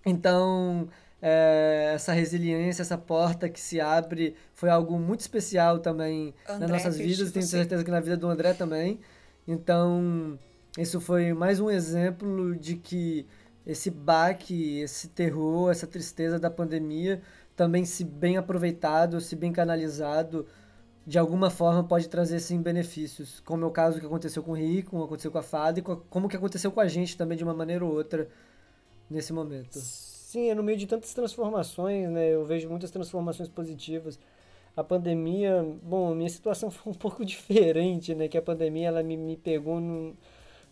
Então, 0.05 0.88
é, 1.19 1.93
essa 1.95 2.13
resiliência, 2.13 2.83
essa 2.83 2.97
porta 2.97 3.49
que 3.49 3.59
se 3.59 3.81
abre, 3.81 4.35
foi 4.53 4.69
algo 4.69 4.99
muito 4.99 5.21
especial 5.21 5.79
também 5.79 6.35
André, 6.47 6.59
nas 6.59 6.69
nossas 6.69 6.97
vidas, 6.97 7.31
tenho 7.31 7.45
certeza 7.45 7.83
que 7.83 7.89
na 7.89 7.99
vida 7.99 8.17
do 8.17 8.27
André 8.27 8.53
também. 8.53 8.99
Então, 9.47 10.39
isso 10.77 10.99
foi 10.99 11.34
mais 11.34 11.60
um 11.60 11.69
exemplo 11.69 12.55
de 12.55 12.75
que 12.75 13.27
esse 13.65 13.89
baque, 13.89 14.79
esse 14.79 15.10
terror, 15.10 15.71
essa 15.71 15.88
tristeza 15.88 16.39
da 16.39 16.49
pandemia 16.49 17.21
também 17.55 17.86
se 17.86 18.03
bem 18.03 18.38
aproveitado, 18.38 19.21
se 19.21 19.36
bem 19.36 19.51
canalizado, 19.53 20.45
de 21.08 21.17
alguma 21.17 21.49
forma 21.49 21.84
pode 21.84 22.10
trazer 22.10 22.39
sim 22.39 22.62
benefícios, 22.62 23.39
como 23.41 23.63
é 23.63 23.67
o 23.67 23.71
caso 23.71 23.99
que 23.99 24.05
aconteceu 24.05 24.43
com 24.43 24.51
o 24.51 24.55
Rico, 24.55 24.91
como 24.91 25.03
aconteceu 25.03 25.31
com 25.31 25.38
a 25.38 25.43
Fada 25.43 25.79
e 25.79 25.81
como 25.81 26.27
que 26.27 26.36
aconteceu 26.36 26.71
com 26.71 26.79
a 26.81 26.88
gente 26.88 27.15
também 27.15 27.38
de 27.38 27.43
uma 27.43 27.53
maneira 27.53 27.86
ou 27.86 27.93
outra 27.93 28.27
nesse 29.10 29.31
momento. 29.31 29.77
Sim, 29.79 30.49
é 30.49 30.55
no 30.55 30.63
meio 30.63 30.77
de 30.77 30.86
tantas 30.86 31.13
transformações, 31.13 32.10
né? 32.10 32.34
Eu 32.34 32.43
vejo 32.43 32.67
muitas 32.69 32.91
transformações 32.91 33.47
positivas. 33.47 34.19
A 34.75 34.83
pandemia, 34.83 35.63
bom, 35.81 36.13
minha 36.13 36.29
situação 36.29 36.69
foi 36.71 36.91
um 36.91 36.95
pouco 36.95 37.23
diferente, 37.25 38.13
né? 38.13 38.27
Que 38.27 38.38
a 38.38 38.41
pandemia 38.41 38.88
ela 38.89 39.03
me, 39.03 39.15
me 39.17 39.38
pegou 39.38 39.79
no, 39.79 40.15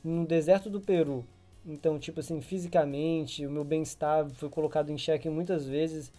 no 0.04 0.26
deserto 0.26 0.70
do 0.70 0.82
Peru. 0.82 1.26
Então, 1.66 1.98
tipo 1.98 2.20
assim, 2.20 2.42
fisicamente, 2.42 3.46
o 3.46 3.52
meu 3.52 3.64
bem-estar 3.64 4.30
foi 4.32 4.50
colocado 4.50 4.90
em 4.92 4.98
xeque 4.98 5.30
muitas 5.30 5.66
vezes, 5.66 6.12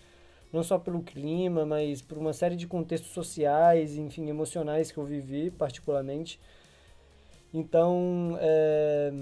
não 0.52 0.62
só 0.62 0.78
pelo 0.78 1.02
clima, 1.02 1.66
mas 1.66 2.00
por 2.00 2.16
uma 2.16 2.32
série 2.32 2.56
de 2.56 2.66
contextos 2.66 3.12
sociais, 3.12 3.96
enfim, 3.96 4.28
emocionais 4.28 4.90
que 4.90 4.98
eu 4.98 5.04
vivi, 5.04 5.50
particularmente. 5.50 6.40
Então, 7.52 8.38
é, 8.40 9.12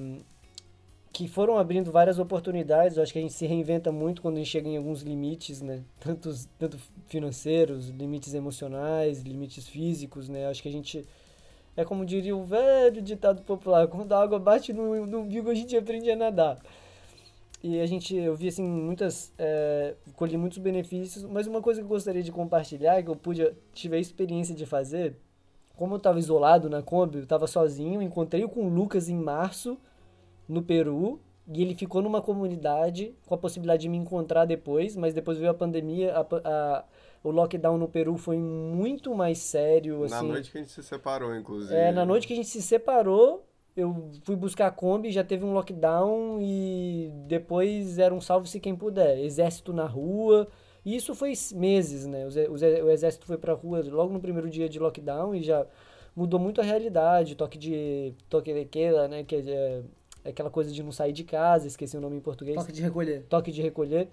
que 1.13 1.29
foram 1.29 1.59
abrindo 1.59 1.93
várias 1.93 2.19
oportunidades. 2.19 2.97
Eu 2.97 3.03
acho 3.03 3.13
que 3.13 3.19
a 3.19 3.23
gente 3.23 3.35
se 3.35 3.47
reinventa 3.47 3.93
muito 3.93 4.23
quando 4.23 4.37
a 4.37 4.39
gente 4.39 4.51
chega 4.51 4.69
em 4.69 4.77
alguns 4.77 5.03
limites, 5.03 5.61
né? 5.61 5.83
Tanto, 6.01 6.33
tanto 6.59 6.79
financeiros, 7.07 7.89
limites 7.91 8.35
emocionais, 8.35 9.23
limites 9.23 9.69
físicos, 9.69 10.29
né? 10.29 10.47
Acho 10.47 10.63
que 10.63 10.69
a 10.69 10.73
gente 10.73 11.07
é 11.77 11.85
como 11.85 12.05
diria 12.05 12.37
o 12.37 12.45
velho 12.45 13.01
ditado 13.01 13.43
popular, 13.43 13.87
quando 13.89 14.13
a 14.13 14.23
água 14.23 14.39
bate 14.39 14.73
no, 14.73 15.07
no 15.07 15.21
umbigo 15.21 15.51
a 15.51 15.55
gente 15.55 15.77
aprende 15.77 16.11
a 16.11 16.17
nadar. 16.17 16.59
E 17.63 17.81
a 17.81 17.87
gente, 17.87 18.17
eu 18.17 18.35
vi 18.35 18.49
assim, 18.49 18.65
muitas, 18.65 19.33
é, 19.39 19.95
colhi 20.17 20.37
muitos 20.37 20.59
benefícios, 20.59 21.25
mas 21.25 21.47
uma 21.47 21.63
coisa 21.63 21.81
que 21.81 21.85
eu 21.85 21.89
gostaria 21.89 22.23
de 22.23 22.33
compartilhar, 22.33 23.01
que 23.03 23.09
eu 23.09 23.15
pude, 23.15 23.53
tive 23.73 23.97
a 23.97 24.01
experiência 24.01 24.53
de 24.53 24.67
fazer, 24.67 25.17
como 25.77 25.95
eu 25.95 25.99
estava 25.99 26.19
isolado 26.19 26.69
na 26.69 26.83
Kombi, 26.83 27.19
eu 27.19 27.23
estava 27.23 27.47
sozinho, 27.47 28.03
encontrei 28.03 28.47
com 28.49 28.67
o 28.67 28.69
Lucas 28.69 29.09
em 29.09 29.17
março, 29.17 29.79
no 30.53 30.63
Peru 30.63 31.21
e 31.49 31.61
ele 31.61 31.75
ficou 31.75 32.01
numa 32.01 32.23
comunidade 32.23 33.15
com 33.27 33.35
a 33.35 33.39
possibilidade 33.39 33.83
de 33.83 33.89
me 33.89 33.97
encontrar 33.97 34.45
depois, 34.45 34.95
mas 34.95 35.13
depois 35.13 35.39
veio 35.39 35.51
a 35.51 35.55
pandemia, 35.55 36.15
a, 36.15 36.21
a, 36.21 36.85
o 37.25 37.31
lockdown 37.31 37.77
no 37.77 37.89
Peru 37.89 38.17
foi 38.17 38.39
muito 38.39 39.15
mais 39.15 39.39
sério. 39.39 40.07
Na 40.09 40.19
assim. 40.19 40.29
noite 40.29 40.53
que 40.53 40.59
a 40.59 40.61
gente 40.61 40.73
se 40.73 40.83
separou, 40.83 41.35
inclusive. 41.35 41.75
É, 41.75 41.91
na 41.91 42.05
noite 42.05 42.27
que 42.27 42.33
a 42.33 42.37
gente 42.37 42.49
se 42.49 42.63
separou, 42.63 43.45
eu 43.77 44.11
fui 44.23 44.37
buscar 44.37 44.69
a 44.69 44.71
Kombi, 44.71 45.11
já 45.11 45.25
teve 45.25 45.45
um 45.45 45.53
lockdown 45.53 46.39
e 46.41 47.11
depois 47.27 47.99
era 47.99 48.15
um 48.15 48.21
salve-se 48.21 48.61
quem 48.61 48.77
puder. 48.77 49.19
Exército 49.19 49.73
na 49.73 49.87
rua. 49.87 50.47
E 50.85 50.95
isso 50.95 51.15
foi 51.15 51.33
meses, 51.55 52.07
né? 52.07 52.27
O, 52.27 52.91
exército 52.91 53.27
foi 53.27 53.39
pra 53.39 53.55
rua 53.55 53.83
logo 53.85 54.13
no 54.13 54.21
primeiro 54.21 54.51
dia 54.51 54.69
de 54.69 54.79
lockdown 54.79 55.35
e 55.35 55.43
já 55.43 55.67
mudou 56.15 56.39
muito 56.39 56.61
a 56.61 56.65
realidade. 56.65 57.35
Toque 57.35 57.59
de. 57.59 58.15
Toque 58.29 58.53
de 58.53 58.65
queda, 58.65 59.09
né? 59.09 59.25
Que 59.25 59.37
é 59.37 59.83
aquela 60.25 60.51
coisa 60.51 60.73
de 60.73 60.83
não 60.83 60.93
sair 60.93 61.13
de 61.13 61.25
casa, 61.25 61.67
esqueci 61.67 61.97
o 61.97 62.01
nome 62.01 62.17
em 62.17 62.21
português. 62.21 62.57
Toque 62.57 62.73
de 62.73 62.83
recolher. 62.83 63.23
Toque 63.29 63.53
de 63.53 63.63
recolher. 63.63 64.09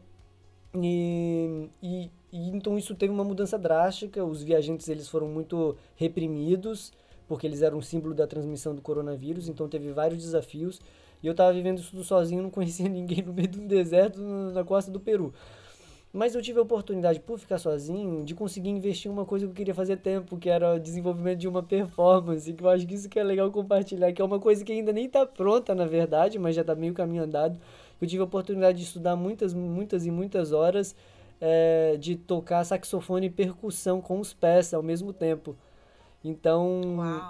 E, 0.75 1.69
e, 1.81 2.11
e, 2.31 2.49
então 2.49 2.77
isso 2.77 2.93
teve 2.95 3.11
uma 3.11 3.23
mudança 3.23 3.57
drástica. 3.57 4.23
Os 4.23 4.43
viajantes 4.43 4.87
eles 4.87 5.07
foram 5.07 5.27
muito 5.27 5.75
reprimidos 5.95 6.91
porque 7.27 7.45
eles 7.45 7.61
eram 7.61 7.77
um 7.77 7.81
símbolo 7.81 8.15
da 8.15 8.25
transmissão 8.25 8.73
do 8.73 8.81
coronavírus. 8.81 9.47
Então 9.47 9.69
teve 9.69 9.91
vários 9.91 10.21
desafios. 10.21 10.81
E 11.21 11.27
eu 11.27 11.31
estava 11.31 11.53
vivendo 11.53 11.79
isso 11.79 11.91
tudo 11.91 12.03
sozinho, 12.03 12.41
não 12.41 12.49
conhecia 12.49 12.87
ninguém 12.89 13.21
no 13.21 13.33
meio 13.33 13.47
de 13.47 13.59
um 13.59 13.67
deserto 13.67 14.19
na 14.19 14.63
costa 14.63 14.89
do 14.89 14.99
Peru. 14.99 15.33
Mas 16.11 16.33
eu 16.33 16.41
tive 16.41 16.57
a 16.57 16.63
oportunidade, 16.63 17.19
por 17.19 17.37
ficar 17.37 17.59
sozinho, 17.59 18.25
de 18.25 18.33
conseguir 18.33 18.69
investir 18.69 19.11
em 19.11 19.13
uma 19.13 19.25
coisa 19.25 19.45
que 19.45 19.51
eu 19.51 19.55
queria 19.55 19.75
fazer 19.75 19.97
tempo, 19.97 20.37
que 20.37 20.49
era 20.49 20.75
o 20.75 20.79
desenvolvimento 20.79 21.37
de 21.37 21.47
uma 21.47 21.61
performance, 21.61 22.51
que 22.51 22.63
eu 22.63 22.69
acho 22.69 22.87
que 22.87 22.95
isso 22.95 23.07
que 23.07 23.19
é 23.19 23.23
legal 23.23 23.51
compartilhar, 23.51 24.11
que 24.11 24.19
é 24.19 24.25
uma 24.25 24.39
coisa 24.39 24.65
que 24.65 24.71
ainda 24.71 24.91
nem 24.91 25.05
está 25.05 25.23
pronta, 25.25 25.75
na 25.75 25.85
verdade, 25.85 26.39
mas 26.39 26.55
já 26.55 26.61
está 26.61 26.73
meio 26.73 26.95
caminho 26.95 27.23
andado. 27.23 27.59
Eu 28.01 28.07
tive 28.07 28.21
a 28.21 28.25
oportunidade 28.25 28.79
de 28.79 28.85
estudar 28.85 29.15
muitas, 29.15 29.53
muitas 29.53 30.03
e 30.05 30.09
muitas 30.09 30.51
horas 30.51 30.95
é, 31.39 31.95
de 31.99 32.15
tocar 32.15 32.63
saxofone 32.63 33.27
e 33.27 33.29
percussão 33.29 34.01
com 34.01 34.19
os 34.19 34.33
pés 34.33 34.73
ao 34.73 34.81
mesmo 34.81 35.13
tempo. 35.13 35.55
Então, 36.23 36.81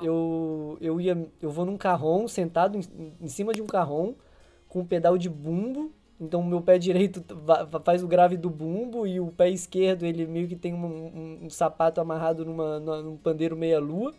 eu, 0.02 0.78
eu 0.80 1.02
ia, 1.02 1.28
eu 1.42 1.52
vou 1.52 1.65
num 1.65 1.78
carrom, 1.78 2.28
sentado 2.28 2.78
em, 2.78 3.13
em 3.22 3.28
cima 3.28 3.54
de 3.54 3.62
um 3.62 3.68
carrom, 3.68 4.13
com 4.68 4.80
um 4.80 4.86
pedal 4.86 5.18
de 5.18 5.30
bumbo, 5.30 5.92
então, 6.19 6.43
meu 6.43 6.62
pé 6.62 6.77
direito 6.77 7.23
faz 7.84 8.03
o 8.03 8.08
grave 8.08 8.36
do 8.36 8.49
bumbo 8.49 9.08
e 9.08 9.19
o 9.21 9.27
pé 9.27 9.49
esquerdo, 9.49 10.05
ele 10.05 10.27
meio 10.27 10.47
que 10.49 10.55
tem 10.55 10.73
um, 10.73 10.86
um, 10.86 11.39
um 11.45 11.49
sapato 11.49 12.01
amarrado 12.01 12.43
numa, 12.43 12.79
num 12.79 13.15
pandeiro 13.15 13.55
meia-lua. 13.55 14.13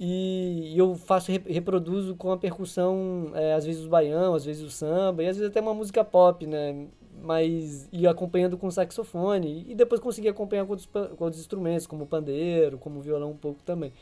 E, 0.00 0.72
eu 0.76 0.94
faço, 0.96 1.30
reproduzo 1.30 2.16
com 2.16 2.32
a 2.32 2.38
percussão, 2.38 3.30
é, 3.34 3.52
às 3.52 3.64
vezes 3.64 3.84
o 3.84 3.88
baião, 3.88 4.34
às 4.34 4.44
vezes 4.44 4.62
o 4.62 4.70
samba, 4.70 5.22
e 5.22 5.28
às 5.28 5.36
vezes 5.36 5.50
até 5.50 5.60
uma 5.60 5.74
música 5.74 6.02
pop, 6.02 6.46
né? 6.46 6.86
Mas 7.22 7.88
ia 7.92 8.10
acompanhando 8.10 8.56
com 8.56 8.70
saxofone. 8.70 9.66
E 9.68 9.74
depois 9.74 10.00
consegui 10.00 10.28
acompanhar 10.28 10.64
com 10.64 10.72
outros, 10.72 10.86
com 10.86 11.24
outros 11.24 11.40
instrumentos, 11.40 11.86
como 11.86 12.06
pandeiro, 12.06 12.78
como 12.78 13.00
violão 13.00 13.30
um 13.30 13.36
pouco 13.36 13.62
também. 13.62 13.92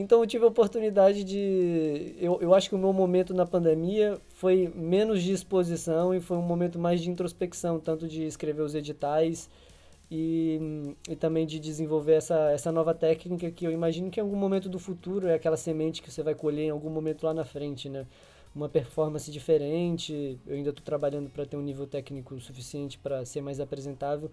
Então 0.00 0.20
eu 0.20 0.26
tive 0.28 0.44
a 0.44 0.46
oportunidade 0.48 1.24
de. 1.24 2.14
Eu, 2.20 2.38
eu 2.40 2.54
acho 2.54 2.68
que 2.68 2.74
o 2.76 2.78
meu 2.78 2.92
momento 2.92 3.34
na 3.34 3.44
pandemia 3.44 4.16
foi 4.28 4.72
menos 4.72 5.20
de 5.20 5.32
exposição 5.32 6.14
e 6.14 6.20
foi 6.20 6.36
um 6.36 6.42
momento 6.42 6.78
mais 6.78 7.00
de 7.00 7.10
introspecção, 7.10 7.80
tanto 7.80 8.06
de 8.06 8.24
escrever 8.24 8.62
os 8.62 8.76
editais 8.76 9.50
e, 10.08 10.94
e 11.08 11.16
também 11.16 11.44
de 11.44 11.58
desenvolver 11.58 12.12
essa, 12.12 12.52
essa 12.52 12.70
nova 12.70 12.94
técnica 12.94 13.50
que 13.50 13.66
eu 13.66 13.72
imagino 13.72 14.08
que 14.08 14.20
em 14.20 14.22
algum 14.22 14.36
momento 14.36 14.68
do 14.68 14.78
futuro 14.78 15.26
é 15.26 15.34
aquela 15.34 15.56
semente 15.56 16.00
que 16.00 16.12
você 16.12 16.22
vai 16.22 16.34
colher 16.34 16.66
em 16.66 16.70
algum 16.70 16.90
momento 16.90 17.24
lá 17.26 17.34
na 17.34 17.44
frente, 17.44 17.88
né? 17.88 18.06
Uma 18.54 18.68
performance 18.68 19.28
diferente. 19.32 20.38
Eu 20.46 20.54
ainda 20.54 20.70
estou 20.70 20.84
trabalhando 20.84 21.28
para 21.28 21.44
ter 21.44 21.56
um 21.56 21.60
nível 21.62 21.88
técnico 21.88 22.38
suficiente 22.38 22.96
para 22.98 23.24
ser 23.24 23.40
mais 23.40 23.58
apresentável 23.58 24.30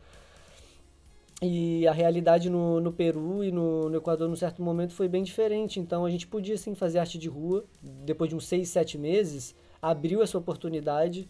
e 1.42 1.86
a 1.88 1.92
realidade 1.92 2.50
no, 2.50 2.80
no 2.80 2.92
Peru 2.92 3.44
e 3.44 3.52
no, 3.52 3.90
no 3.90 3.98
Equador, 3.98 4.30
num 4.30 4.36
certo 4.36 4.62
momento, 4.62 4.94
foi 4.94 5.08
bem 5.08 5.24
diferente. 5.24 5.80
Então, 5.80 6.06
a 6.06 6.10
gente 6.10 6.26
podia, 6.28 6.58
sim, 6.58 6.74
fazer 6.74 7.00
arte 7.00 7.18
de 7.18 7.28
rua. 7.28 7.66
Depois 7.82 8.30
de 8.30 8.36
uns 8.36 8.46
seis, 8.46 8.70
sete 8.70 8.98
meses, 8.98 9.54
abriu 9.82 10.22
essa 10.22 10.38
oportunidade. 10.38 11.28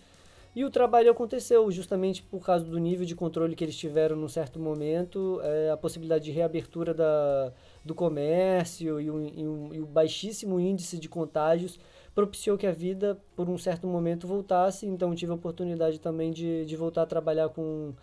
E 0.55 0.63
o 0.63 0.69
trabalho 0.69 1.11
aconteceu 1.11 1.69
justamente 1.69 2.23
por 2.23 2.45
causa 2.45 2.63
do 2.63 2.77
nível 2.77 3.05
de 3.05 3.13
controle 3.13 3.55
que 3.55 3.63
eles 3.63 3.75
tiveram 3.75 4.15
num 4.15 4.29
certo 4.29 4.57
momento, 4.57 5.41
é, 5.43 5.69
a 5.69 5.75
possibilidade 5.75 6.23
de 6.23 6.31
reabertura 6.31 6.93
da, 6.93 7.51
do 7.83 7.93
comércio 7.93 9.01
e, 9.01 9.11
um, 9.11 9.25
e, 9.27 9.75
e 9.75 9.81
o 9.81 9.85
baixíssimo 9.85 10.57
índice 10.57 10.97
de 10.97 11.09
contágios 11.09 11.77
propiciou 12.13 12.57
que 12.57 12.65
a 12.65 12.71
vida, 12.71 13.19
por 13.35 13.49
um 13.49 13.57
certo 13.57 13.85
momento, 13.85 14.25
voltasse. 14.27 14.85
Então, 14.85 15.13
tive 15.13 15.33
a 15.33 15.35
oportunidade 15.35 15.99
também 15.99 16.31
de, 16.31 16.63
de 16.63 16.75
voltar 16.77 17.01
a 17.01 17.05
trabalhar 17.05 17.49
com 17.49 17.93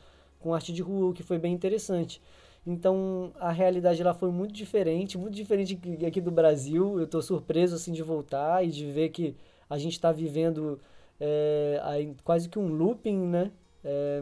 com 0.43 0.55
arte 0.55 0.73
de 0.73 0.83
rua, 0.83 1.15
que 1.15 1.23
foi 1.23 1.39
bem 1.39 1.55
interessante. 1.55 2.21
Então 2.67 3.33
a 3.41 3.51
realidade 3.51 4.03
lá 4.03 4.15
foi 4.15 4.31
muito 4.31 4.53
diferente, 4.53 5.19
muito 5.19 5.35
diferente 5.35 5.79
aqui 6.07 6.21
do 6.21 6.31
Brasil. 6.31 6.99
Eu 6.99 7.05
estou 7.05 7.23
surpreso 7.23 7.75
assim 7.75 7.93
de 7.93 8.03
voltar 8.03 8.65
e 8.65 8.69
de 8.69 8.91
ver 8.91 9.09
que 9.09 9.37
a 9.69 9.79
gente 9.79 9.95
está 9.95 10.13
vivendo 10.13 10.81
é, 11.19 11.81
quase 12.25 12.49
que 12.49 12.59
um 12.59 12.69
looping, 12.69 13.19
né? 13.19 13.51
É, 13.85 14.21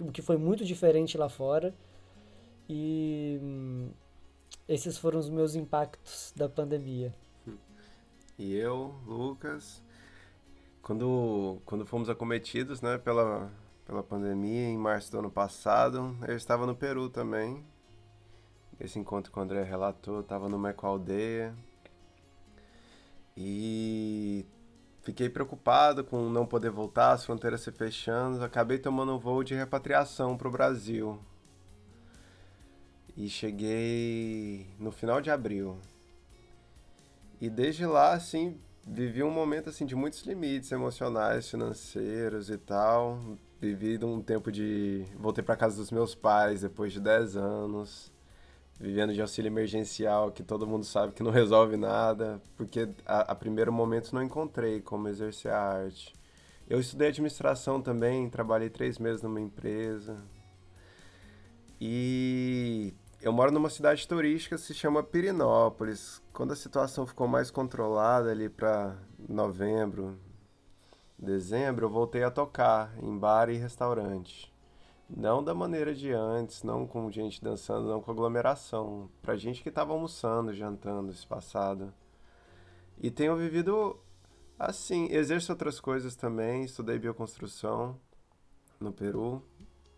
o 0.00 0.10
que 0.10 0.22
foi 0.22 0.36
muito 0.36 0.64
diferente 0.64 1.18
lá 1.18 1.28
fora. 1.28 1.74
E 2.68 3.38
esses 4.66 4.96
foram 4.96 5.18
os 5.18 5.28
meus 5.28 5.54
impactos 5.54 6.32
da 6.34 6.48
pandemia. 6.48 7.14
E 8.38 8.54
eu, 8.54 8.94
Lucas, 9.06 9.82
quando, 10.82 11.58
quando 11.64 11.86
fomos 11.86 12.08
acometidos 12.08 12.80
né, 12.80 12.98
pela, 12.98 13.50
pela 13.84 14.02
pandemia 14.02 14.68
em 14.68 14.78
março 14.78 15.10
do 15.12 15.18
ano 15.18 15.30
passado. 15.30 16.16
Eu 16.26 16.36
estava 16.36 16.66
no 16.66 16.74
Peru 16.74 17.08
também. 17.08 17.64
Esse 18.80 18.98
encontro 18.98 19.30
que 19.30 19.38
o 19.38 19.42
André 19.42 19.62
relatou, 19.62 20.20
estava 20.20 20.48
no 20.48 20.58
Meco 20.58 20.86
Aldeia. 20.86 21.54
E 23.36 24.46
fiquei 25.02 25.28
preocupado 25.28 26.02
com 26.04 26.28
não 26.28 26.46
poder 26.46 26.70
voltar, 26.70 27.12
as 27.12 27.24
fronteiras 27.24 27.60
se 27.60 27.70
fechando. 27.70 28.42
Acabei 28.42 28.78
tomando 28.78 29.14
um 29.14 29.18
voo 29.18 29.44
de 29.44 29.54
repatriação 29.54 30.36
para 30.36 30.48
o 30.48 30.50
Brasil. 30.50 31.18
E 33.16 33.28
cheguei 33.28 34.66
no 34.78 34.90
final 34.90 35.20
de 35.20 35.30
abril. 35.30 35.78
E 37.40 37.48
desde 37.48 37.86
lá, 37.86 38.14
assim, 38.14 38.58
vivi 38.84 39.22
um 39.22 39.30
momento 39.30 39.68
assim 39.68 39.86
de 39.86 39.94
muitos 39.94 40.22
limites 40.22 40.72
emocionais, 40.72 41.48
financeiros 41.48 42.50
e 42.50 42.56
tal 42.56 43.38
vivido 43.64 44.06
um 44.06 44.20
tempo 44.20 44.52
de. 44.52 45.06
Voltei 45.18 45.42
para 45.42 45.56
casa 45.56 45.76
dos 45.76 45.90
meus 45.90 46.14
pais 46.14 46.60
depois 46.60 46.92
de 46.92 47.00
10 47.00 47.36
anos, 47.36 48.12
vivendo 48.78 49.14
de 49.14 49.20
auxílio 49.20 49.48
emergencial, 49.48 50.30
que 50.30 50.42
todo 50.42 50.66
mundo 50.66 50.84
sabe 50.84 51.12
que 51.12 51.22
não 51.22 51.30
resolve 51.30 51.76
nada, 51.76 52.40
porque 52.56 52.88
a, 53.06 53.32
a 53.32 53.34
primeiro 53.34 53.72
momento 53.72 54.14
não 54.14 54.22
encontrei 54.22 54.80
como 54.80 55.08
exercer 55.08 55.50
a 55.50 55.58
arte. 55.58 56.14
Eu 56.68 56.80
estudei 56.80 57.08
administração 57.08 57.80
também, 57.80 58.28
trabalhei 58.28 58.70
três 58.70 58.98
meses 58.98 59.22
numa 59.22 59.40
empresa. 59.40 60.22
E 61.80 62.94
eu 63.20 63.32
moro 63.32 63.50
numa 63.50 63.70
cidade 63.70 64.06
turística, 64.06 64.56
se 64.56 64.74
chama 64.74 65.02
Pirinópolis. 65.02 66.22
Quando 66.32 66.52
a 66.52 66.56
situação 66.56 67.06
ficou 67.06 67.26
mais 67.26 67.50
controlada 67.50 68.30
ali 68.30 68.48
para 68.48 68.96
novembro, 69.28 70.18
dezembro, 71.24 71.86
eu 71.86 71.90
voltei 71.90 72.22
a 72.22 72.30
tocar 72.30 72.96
em 73.02 73.18
bar 73.18 73.48
e 73.48 73.56
restaurante. 73.56 74.52
Não 75.08 75.42
da 75.42 75.54
maneira 75.54 75.94
de 75.94 76.12
antes, 76.12 76.62
não 76.62 76.86
com 76.86 77.10
gente 77.10 77.42
dançando, 77.42 77.88
não 77.88 78.00
com 78.00 78.10
aglomeração. 78.10 79.10
Pra 79.20 79.36
gente 79.36 79.62
que 79.62 79.70
tava 79.70 79.92
almoçando, 79.92 80.52
jantando 80.52 81.10
esse 81.10 81.26
passado. 81.26 81.92
E 82.98 83.10
tenho 83.10 83.36
vivido 83.36 83.98
assim, 84.58 85.08
exerço 85.10 85.52
outras 85.52 85.80
coisas 85.80 86.14
também, 86.14 86.64
estudei 86.64 86.98
bioconstrução 86.98 87.98
no 88.80 88.92
Peru. 88.92 89.42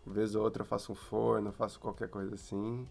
Vez 0.05 0.35
ou 0.35 0.43
outra 0.43 0.63
faço 0.63 0.93
um 0.93 0.95
forno, 0.95 1.51
faço 1.51 1.79
qualquer 1.79 2.09
coisa 2.09 2.35
assim. 2.35 2.87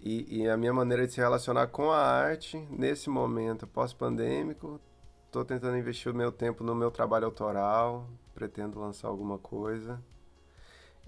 E, 0.00 0.42
e, 0.42 0.48
a 0.48 0.56
minha 0.56 0.72
maneira 0.72 1.06
de 1.06 1.12
se 1.12 1.20
relacionar 1.20 1.68
com 1.68 1.90
a 1.90 1.98
arte 1.98 2.56
nesse 2.70 3.10
momento 3.10 3.66
pós-pandêmico, 3.66 4.80
estou 5.28 5.44
tentando 5.44 5.76
investir 5.76 6.10
o 6.10 6.14
meu 6.14 6.32
tempo 6.32 6.64
no 6.64 6.74
meu 6.74 6.90
trabalho 6.90 7.26
autoral, 7.26 8.08
pretendo 8.34 8.80
lançar 8.80 9.08
alguma 9.08 9.38
coisa. 9.38 10.02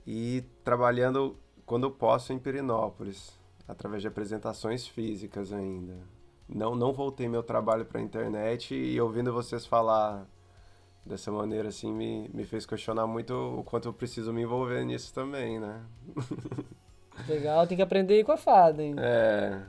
E 0.07 0.45
trabalhando 0.63 1.37
quando 1.67 1.91
posso 1.91 2.33
em 2.33 2.39
Perinópolis, 2.39 3.39
através 3.67 4.03
de 4.03 4.09
apresentações 4.09 4.87
físicas 4.87 5.53
ainda. 5.53 5.97
Não, 6.49 6.75
não 6.75 6.93
voltei 6.93 7.29
meu 7.29 7.43
trabalho 7.43 7.85
para 7.85 8.01
a 8.01 8.03
internet 8.03 8.75
e 8.75 9.01
ouvindo 9.01 9.33
vocês 9.33 9.65
falar 9.65 10.27
dessa 11.07 11.31
maneira 11.31 11.69
assim 11.69 11.93
me, 11.93 12.29
me 12.35 12.45
fez 12.45 12.67
questionar 12.67 13.07
muito 13.07 13.33
o 13.33 13.65
quanto 13.65 13.89
eu 13.89 13.93
preciso 13.93 14.33
me 14.33 14.43
envolver 14.43 14.85
nisso 14.85 15.15
também, 15.15 15.59
né? 15.59 15.83
Legal, 17.29 17.67
tem 17.67 17.77
que 17.77 17.83
aprender 17.83 18.25
com 18.25 18.33
a 18.33 18.37
fada, 18.37 18.83
hein? 18.83 18.95
É. 18.99 19.61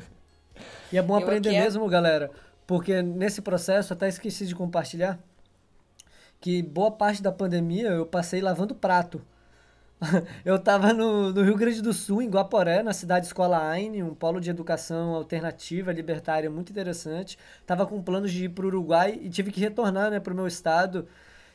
e 0.92 0.98
é 0.98 1.02
bom 1.02 1.16
aprender 1.16 1.54
é 1.54 1.60
mesmo, 1.62 1.88
galera, 1.88 2.30
porque 2.68 3.00
nesse 3.00 3.40
processo, 3.40 3.94
até 3.94 4.06
esqueci 4.08 4.46
de 4.46 4.54
compartilhar, 4.54 5.18
que 6.38 6.62
boa 6.62 6.90
parte 6.90 7.22
da 7.22 7.32
pandemia 7.32 7.88
eu 7.88 8.04
passei 8.04 8.42
lavando 8.42 8.74
prato. 8.74 9.22
eu 10.44 10.56
estava 10.56 10.92
no, 10.92 11.32
no, 11.32 11.42
Rio 11.42 11.56
Grande 11.56 11.80
do 11.80 11.94
Sul, 11.94 12.20
em 12.20 12.28
Guaporé, 12.28 12.82
na 12.82 12.92
cidade 12.92 13.24
Escola 13.24 13.66
Aine, 13.70 14.02
um 14.02 14.14
polo 14.14 14.38
de 14.38 14.50
educação 14.50 15.14
alternativa, 15.14 15.90
libertária, 15.92 16.50
muito 16.50 16.70
interessante. 16.70 17.38
Tava 17.66 17.86
com 17.86 18.02
planos 18.02 18.30
de 18.30 18.44
ir 18.44 18.50
para 18.50 18.66
o 18.66 18.68
Uruguai 18.68 19.18
e 19.22 19.30
tive 19.30 19.50
que 19.50 19.60
retornar 19.60 20.10
né, 20.10 20.20
para 20.20 20.34
o 20.34 20.36
meu 20.36 20.46
estado 20.46 21.08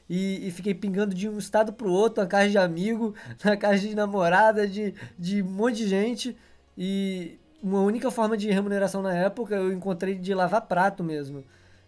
e, 0.09 0.47
e, 0.47 0.51
fiquei 0.51 0.73
pingando 0.73 1.13
de 1.13 1.29
um 1.29 1.37
estado 1.37 1.71
pro 1.71 1.91
outro, 1.91 2.23
na 2.23 2.27
casa 2.27 2.49
de 2.49 2.57
amigo, 2.57 3.13
na 3.45 3.55
casa 3.55 3.77
de 3.87 3.93
namorada, 3.93 4.67
de, 4.67 4.95
de 5.17 5.43
um 5.43 5.45
monte 5.45 5.77
de 5.77 5.87
gente. 5.87 6.35
E 6.75 7.37
uma 7.63 7.79
única 7.79 8.11
forma 8.11 8.35
de 8.35 8.51
remuneração 8.51 9.01
na 9.01 9.13
época 9.13 9.55
eu 9.55 9.71
encontrei 9.71 10.15
de 10.15 10.33
lavar 10.33 10.61
prato 10.61 11.03
mesmo. 11.03 11.43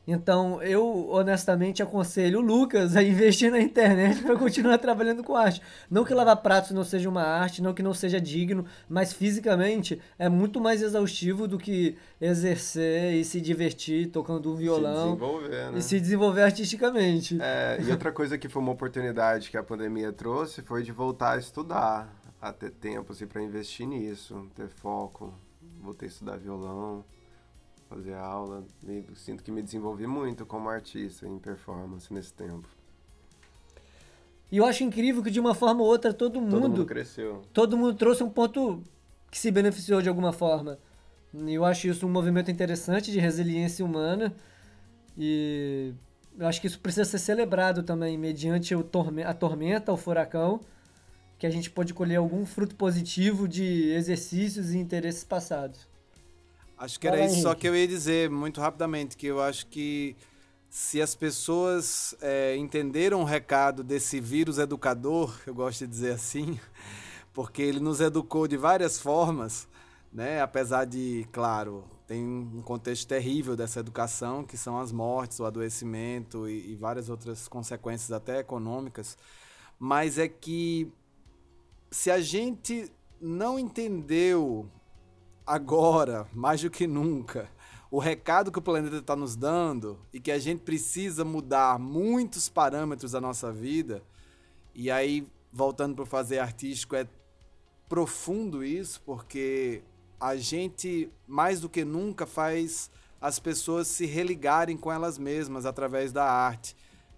Então, 0.08 0.62
eu 0.62 1.10
honestamente 1.10 1.82
aconselho 1.82 2.40
o 2.40 2.42
Lucas 2.42 2.96
a 2.96 3.02
investir 3.02 3.52
na 3.52 3.60
internet 3.60 4.22
para 4.22 4.38
continuar 4.38 4.78
trabalhando 4.78 5.24
com 5.24 5.36
arte. 5.36 5.62
Não 5.90 6.06
que 6.06 6.14
lavar 6.14 6.38
pratos 6.38 6.72
não 6.72 6.84
seja 6.84 7.10
uma 7.10 7.24
arte, 7.24 7.62
não 7.62 7.74
que 7.74 7.82
não 7.82 7.94
seja 7.94 8.22
digno, 8.22 8.66
mas 8.88 9.12
fisicamente 9.12 10.00
é 10.20 10.30
muito 10.30 10.62
mais 10.62 10.84
exaustivo 10.84 11.48
do 11.48 11.58
que 11.58 11.98
exercer 12.22 13.16
e 13.16 13.26
se 13.26 13.42
divertir 13.42 14.12
tocando 14.12 14.54
um 14.54 14.56
violão. 14.56 14.94
Se 14.94 15.16
desenvolver, 15.16 15.72
né? 15.72 15.78
E 15.80 15.82
se 15.82 16.00
desenvolver 16.00 16.42
artisticamente. 16.44 17.38
É, 17.42 17.80
e 17.82 17.92
outra 17.92 18.12
coisa 18.12 18.38
que 18.38 18.48
foi 18.48 18.62
uma 18.62 18.74
oportunidade 18.74 19.50
que 19.50 19.58
a 19.58 19.64
pandemia 19.64 20.14
trouxe 20.14 20.62
foi 20.62 20.84
de 20.84 20.92
voltar 20.92 21.32
a 21.32 21.38
estudar, 21.38 22.14
a 22.40 22.54
ter 22.54 22.70
tempo 22.70 23.12
assim, 23.12 23.26
para 23.26 23.42
investir 23.42 23.88
nisso, 23.88 24.48
ter 24.56 24.68
foco. 24.68 25.34
Voltei 25.86 26.08
a 26.08 26.12
estudar 26.12 26.38
violão 26.38 27.06
fazer 27.88 28.16
aula. 28.16 28.66
Me, 28.82 29.06
sinto 29.14 29.44
que 29.44 29.52
me 29.52 29.62
desenvolvi 29.62 30.08
muito 30.08 30.46
como 30.46 30.68
artista 30.68 31.28
em 31.28 31.38
performance 31.38 32.12
nesse 32.12 32.34
tempo. 32.34 32.68
E 34.52 34.58
eu 34.58 34.66
acho 34.66 34.84
incrível 34.84 35.22
que 35.24 35.32
de 35.32 35.40
uma 35.40 35.54
forma 35.54 35.82
ou 35.82 35.88
outra 35.88 36.14
todo 36.14 36.42
mundo, 36.42 36.52
todo 36.52 36.70
mundo 36.70 36.86
cresceu. 36.86 37.42
Todo 37.54 37.78
mundo 37.78 37.94
trouxe 37.96 38.24
um 38.24 38.30
ponto 38.30 38.82
que 39.30 39.38
se 39.38 39.52
beneficiou 39.52 40.02
de 40.02 40.10
alguma 40.10 40.34
forma. 40.34 40.80
E 41.34 41.54
eu 41.54 41.66
acho 41.66 41.88
isso 41.88 42.06
um 42.06 42.10
movimento 42.10 42.50
interessante 42.50 43.12
de 43.12 43.20
resiliência 43.20 43.84
humana. 43.86 44.34
E 45.18 45.94
eu 46.38 46.48
acho 46.48 46.60
que 46.62 46.68
isso 46.68 46.80
precisa 46.80 47.06
ser 47.06 47.20
celebrado 47.20 47.84
também, 47.84 48.18
mediante 48.18 48.76
o 48.76 48.84
torme 48.84 49.24
a 49.24 49.34
tormenta, 49.34 49.92
o 49.92 49.98
furacão, 49.98 50.62
que 51.38 51.46
a 51.46 51.50
gente 51.50 51.70
pode 51.70 51.94
colher 51.94 52.16
algum 52.18 52.46
fruto 52.46 52.76
positivo 52.76 53.48
de 53.48 53.92
exercícios 53.92 54.72
e 54.72 54.78
interesses 54.78 55.24
passados. 55.24 55.88
Acho 56.78 57.00
que 57.00 57.08
era 57.08 57.18
Fala, 57.18 57.28
isso 57.28 57.36
Henrique. 57.36 57.50
só 57.50 57.56
que 57.56 57.68
eu 57.68 57.76
ia 57.76 57.88
dizer 57.88 58.30
muito 58.30 58.60
rapidamente, 58.60 59.16
que 59.16 59.28
eu 59.28 59.42
acho 59.42 59.68
que 59.68 60.16
se 60.70 61.02
as 61.02 61.16
pessoas 61.16 62.16
é, 62.22 62.56
entenderam 62.58 63.22
o 63.22 63.24
recado 63.24 63.84
desse 63.84 64.20
vírus 64.20 64.58
educador, 64.58 65.34
eu 65.48 65.54
gosto 65.54 65.86
de 65.86 65.88
dizer 65.88 66.12
assim, 66.12 66.60
porque 67.34 67.62
ele 67.62 67.80
nos 67.80 68.02
educou 68.02 68.48
de 68.48 68.58
várias 68.58 69.00
formas, 69.00 69.68
né? 70.12 70.42
apesar 70.42 70.86
de, 70.86 71.26
claro, 71.32 71.86
tem 72.08 72.24
um 72.24 72.62
contexto 72.62 73.08
terrível 73.08 73.56
dessa 73.56 73.80
educação, 73.80 74.44
que 74.44 74.58
são 74.58 74.80
as 74.80 74.92
mortes, 74.92 75.40
o 75.40 75.46
adoecimento 75.46 76.48
e, 76.48 76.72
e 76.72 76.76
várias 76.76 77.10
outras 77.10 77.48
consequências 77.48 78.12
até 78.12 78.40
econômicas, 78.40 79.18
mas 79.80 80.18
é 80.18 80.28
que 80.28 80.92
se 81.96 82.12
a 82.12 82.20
gente 82.20 82.92
não 83.22 83.58
entendeu 83.58 84.70
agora, 85.48 86.28
mais 86.34 86.62
do 86.62 86.70
que 86.70 86.86
nunca, 86.86 87.50
o 87.90 88.00
recado 88.00 88.52
que 88.52 88.60
o 88.60 88.62
planeta 88.62 88.98
está 88.98 89.16
nos 89.16 89.34
dando 89.38 89.98
e 90.12 90.20
que 90.20 90.30
a 90.30 90.38
gente 90.38 90.60
precisa 90.60 91.24
mudar 91.24 91.80
muitos 91.80 92.50
parâmetros 92.50 93.14
da 93.14 93.22
nossa 93.22 93.50
vida, 93.50 94.04
e 94.74 94.92
aí, 94.92 95.26
voltando 95.54 95.96
para 95.96 96.06
fazer 96.06 96.40
artístico, 96.40 96.98
é 96.98 97.08
profundo 97.88 98.62
isso, 98.62 99.02
porque 99.06 99.82
a 100.20 100.36
gente, 100.36 101.10
mais 101.26 101.62
do 101.62 101.70
que 101.70 101.86
nunca, 101.86 102.26
faz 102.26 102.92
as 103.22 103.40
pessoas 103.40 103.88
se 103.88 104.06
religarem 104.06 104.76
com 104.76 104.92
elas 104.92 105.18
mesmas 105.18 105.66
através 105.66 106.12
da 106.12 106.30
arte. 106.30 106.76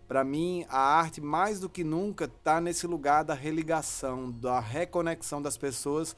Para 0.08 0.24
mim, 0.24 0.65
a 0.70 0.80
arte, 0.80 1.20
mais 1.20 1.60
do 1.60 1.67
que 1.67 1.84
nunca, 1.84 2.26
está 2.26 2.62
nesse 2.62 2.88
lugar 2.88 3.24
da 3.24 3.34
religação, 3.34 4.32
da 4.32 4.60
reconexão 4.60 5.41
das 5.41 5.58
pessoas 5.58 6.15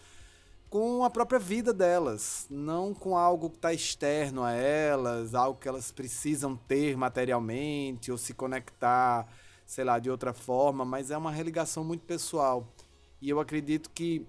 com 0.70 1.04
a 1.04 1.10
própria 1.10 1.40
vida 1.40 1.74
delas, 1.74 2.46
não 2.50 2.94
com 2.94 3.18
algo 3.18 3.50
que 3.50 3.56
está 3.56 3.74
externo 3.74 4.44
a 4.44 4.52
elas, 4.52 5.34
algo 5.34 5.60
que 5.60 5.68
elas 5.68 5.92
precisam 5.92 6.56
ter 6.56 6.96
materialmente 6.96 8.12
ou 8.12 8.18
se 8.18 8.36
conectar, 8.36 9.28
sei 9.66 9.84
lá, 9.84 9.98
de 9.98 10.12
outra 10.12 10.32
forma, 10.32 10.86
mas 10.86 11.10
é 11.10 11.18
uma 11.18 11.32
religação 11.32 11.84
muito 11.84 12.06
pessoal. 12.06 12.72
E 13.20 13.28
eu 13.28 13.40
acredito 13.40 13.90
que 13.90 14.24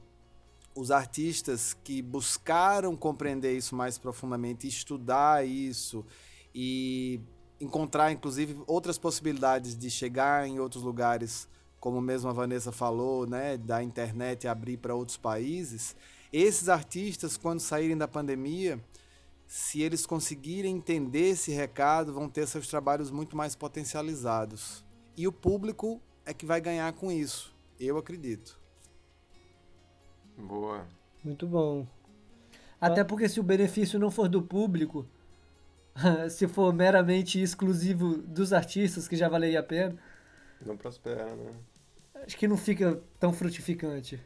os 0.75 0.90
artistas 0.90 1.77
que 1.85 2.01
buscaram 2.01 2.96
compreender 2.96 3.55
isso 3.55 3.75
mais 3.77 3.99
profundamente, 3.99 4.66
estudar 4.66 5.46
isso 5.46 6.07
e 6.55 7.20
encontrar 7.61 8.11
inclusive 8.11 8.62
outras 8.66 8.99
possibilidades 8.99 9.77
de 9.77 9.90
chegar 9.90 10.49
em 10.49 10.59
outros 10.59 10.83
lugares, 10.83 11.49
como 11.79 12.01
mesmo 12.01 12.31
a 12.31 12.33
Vanessa 12.33 12.73
falou, 12.73 13.27
né, 13.27 13.57
da 13.57 13.83
internet 13.83 14.49
abrir 14.49 14.77
para 14.77 14.94
outros 14.94 15.16
países, 15.16 15.94
esses 16.33 16.68
artistas, 16.68 17.37
quando 17.37 17.61
saírem 17.61 17.96
da 17.96 18.07
pandemia, 18.07 18.81
se 19.49 19.83
eles 19.83 20.07
conseguirem 20.07 20.77
entender 20.77 21.31
esse 21.31 21.51
recado, 21.51 22.12
vão 22.12 22.29
ter 22.29 22.46
seus 22.46 22.68
trabalhos 22.68 23.11
muito 23.11 23.37
mais 23.37 23.57
potencializados. 23.57 24.85
E 25.16 25.27
o 25.27 25.33
público 25.33 26.01
é 26.25 26.33
que 26.33 26.46
vai 26.46 26.61
ganhar 26.61 26.92
com 26.92 27.11
isso. 27.11 27.53
Eu 27.81 27.99
acredito. 27.99 28.61
Boa. 30.38 30.87
Muito 31.25 31.49
bom. 31.49 31.85
Até 32.81 33.03
porque 33.03 33.29
se 33.29 33.40
o 33.40 33.42
benefício 33.42 33.99
não 33.99 34.11
for 34.11 34.29
do 34.29 34.40
público, 34.40 35.05
se 36.31 36.47
for 36.49 36.73
meramente 36.73 37.41
exclusivo 37.41 38.19
dos 38.19 38.53
artistas, 38.53 39.09
que 39.09 39.17
já 39.17 39.29
valeria 39.29 39.61
a 39.61 39.63
pena. 39.63 39.97
Não 40.65 40.77
prospera, 40.77 41.35
né? 41.35 41.53
Acho 42.27 42.37
que 42.37 42.49
não 42.49 42.57
fica 42.57 43.01
tão 43.19 43.33
frutificante. 43.33 44.21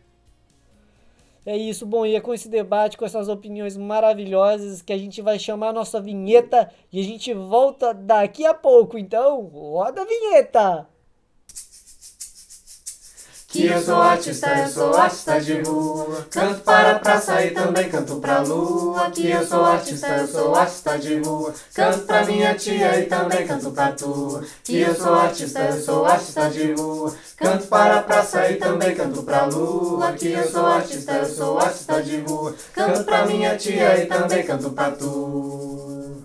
É 1.46 1.56
isso, 1.56 1.84
bom, 1.84 2.06
e 2.06 2.14
é 2.14 2.20
com 2.20 2.32
esse 2.32 2.48
debate, 2.48 2.96
com 2.96 3.04
essas 3.04 3.28
opiniões 3.28 3.76
maravilhosas, 3.76 4.80
que 4.80 4.92
a 4.92 4.98
gente 4.98 5.20
vai 5.20 5.38
chamar 5.38 5.68
a 5.68 5.72
nossa 5.74 6.00
vinheta 6.00 6.72
e 6.90 6.98
a 6.98 7.04
gente 7.04 7.34
volta 7.34 7.92
daqui 7.92 8.46
a 8.46 8.54
pouco. 8.54 8.96
Então, 8.96 9.42
roda 9.42 10.00
a 10.00 10.06
vinheta! 10.06 10.93
Que 13.54 13.66
eu 13.66 13.80
sou 13.80 14.02
artista, 14.02 14.48
eu 14.48 14.68
sou 14.68 14.96
artista 14.96 15.40
de 15.40 15.60
rua. 15.62 16.26
Canto 16.28 16.60
para 16.62 16.90
a 16.90 16.98
praça 16.98 17.40
e 17.44 17.52
também 17.52 17.88
canto 17.88 18.16
pra 18.16 18.40
lua. 18.40 19.08
Que 19.12 19.30
eu 19.30 19.46
sou 19.46 19.64
artista, 19.64 20.08
eu 20.08 20.26
sou 20.26 20.56
artista 20.56 20.98
de 20.98 21.20
rua. 21.20 21.54
Canto 21.72 22.00
pra 22.00 22.24
minha 22.24 22.52
tia 22.56 22.98
e 22.98 23.06
também 23.06 23.46
canto 23.46 23.70
pra 23.70 23.92
tua. 23.92 24.42
Que 24.64 24.80
eu 24.80 24.92
sou 24.96 25.14
artista, 25.14 25.60
eu 25.60 25.80
sou 25.80 26.04
artista 26.04 26.50
de 26.50 26.72
rua. 26.72 27.14
Canto 27.36 27.68
para 27.68 27.98
a 27.98 28.02
praça 28.02 28.50
e 28.50 28.56
também 28.56 28.92
canto 28.92 29.22
pra 29.22 29.44
lua. 29.44 30.12
Que 30.14 30.32
eu 30.32 30.50
sou 30.50 30.66
artista, 30.66 31.12
eu 31.12 31.26
sou 31.26 31.56
artista 31.56 32.02
de 32.02 32.16
rua. 32.22 32.56
Canto 32.74 33.04
pra 33.04 33.24
minha 33.24 33.56
tia 33.56 34.02
e 34.02 34.06
também 34.06 34.44
canto 34.44 34.70
pra 34.70 34.90
tu. 34.90 36.23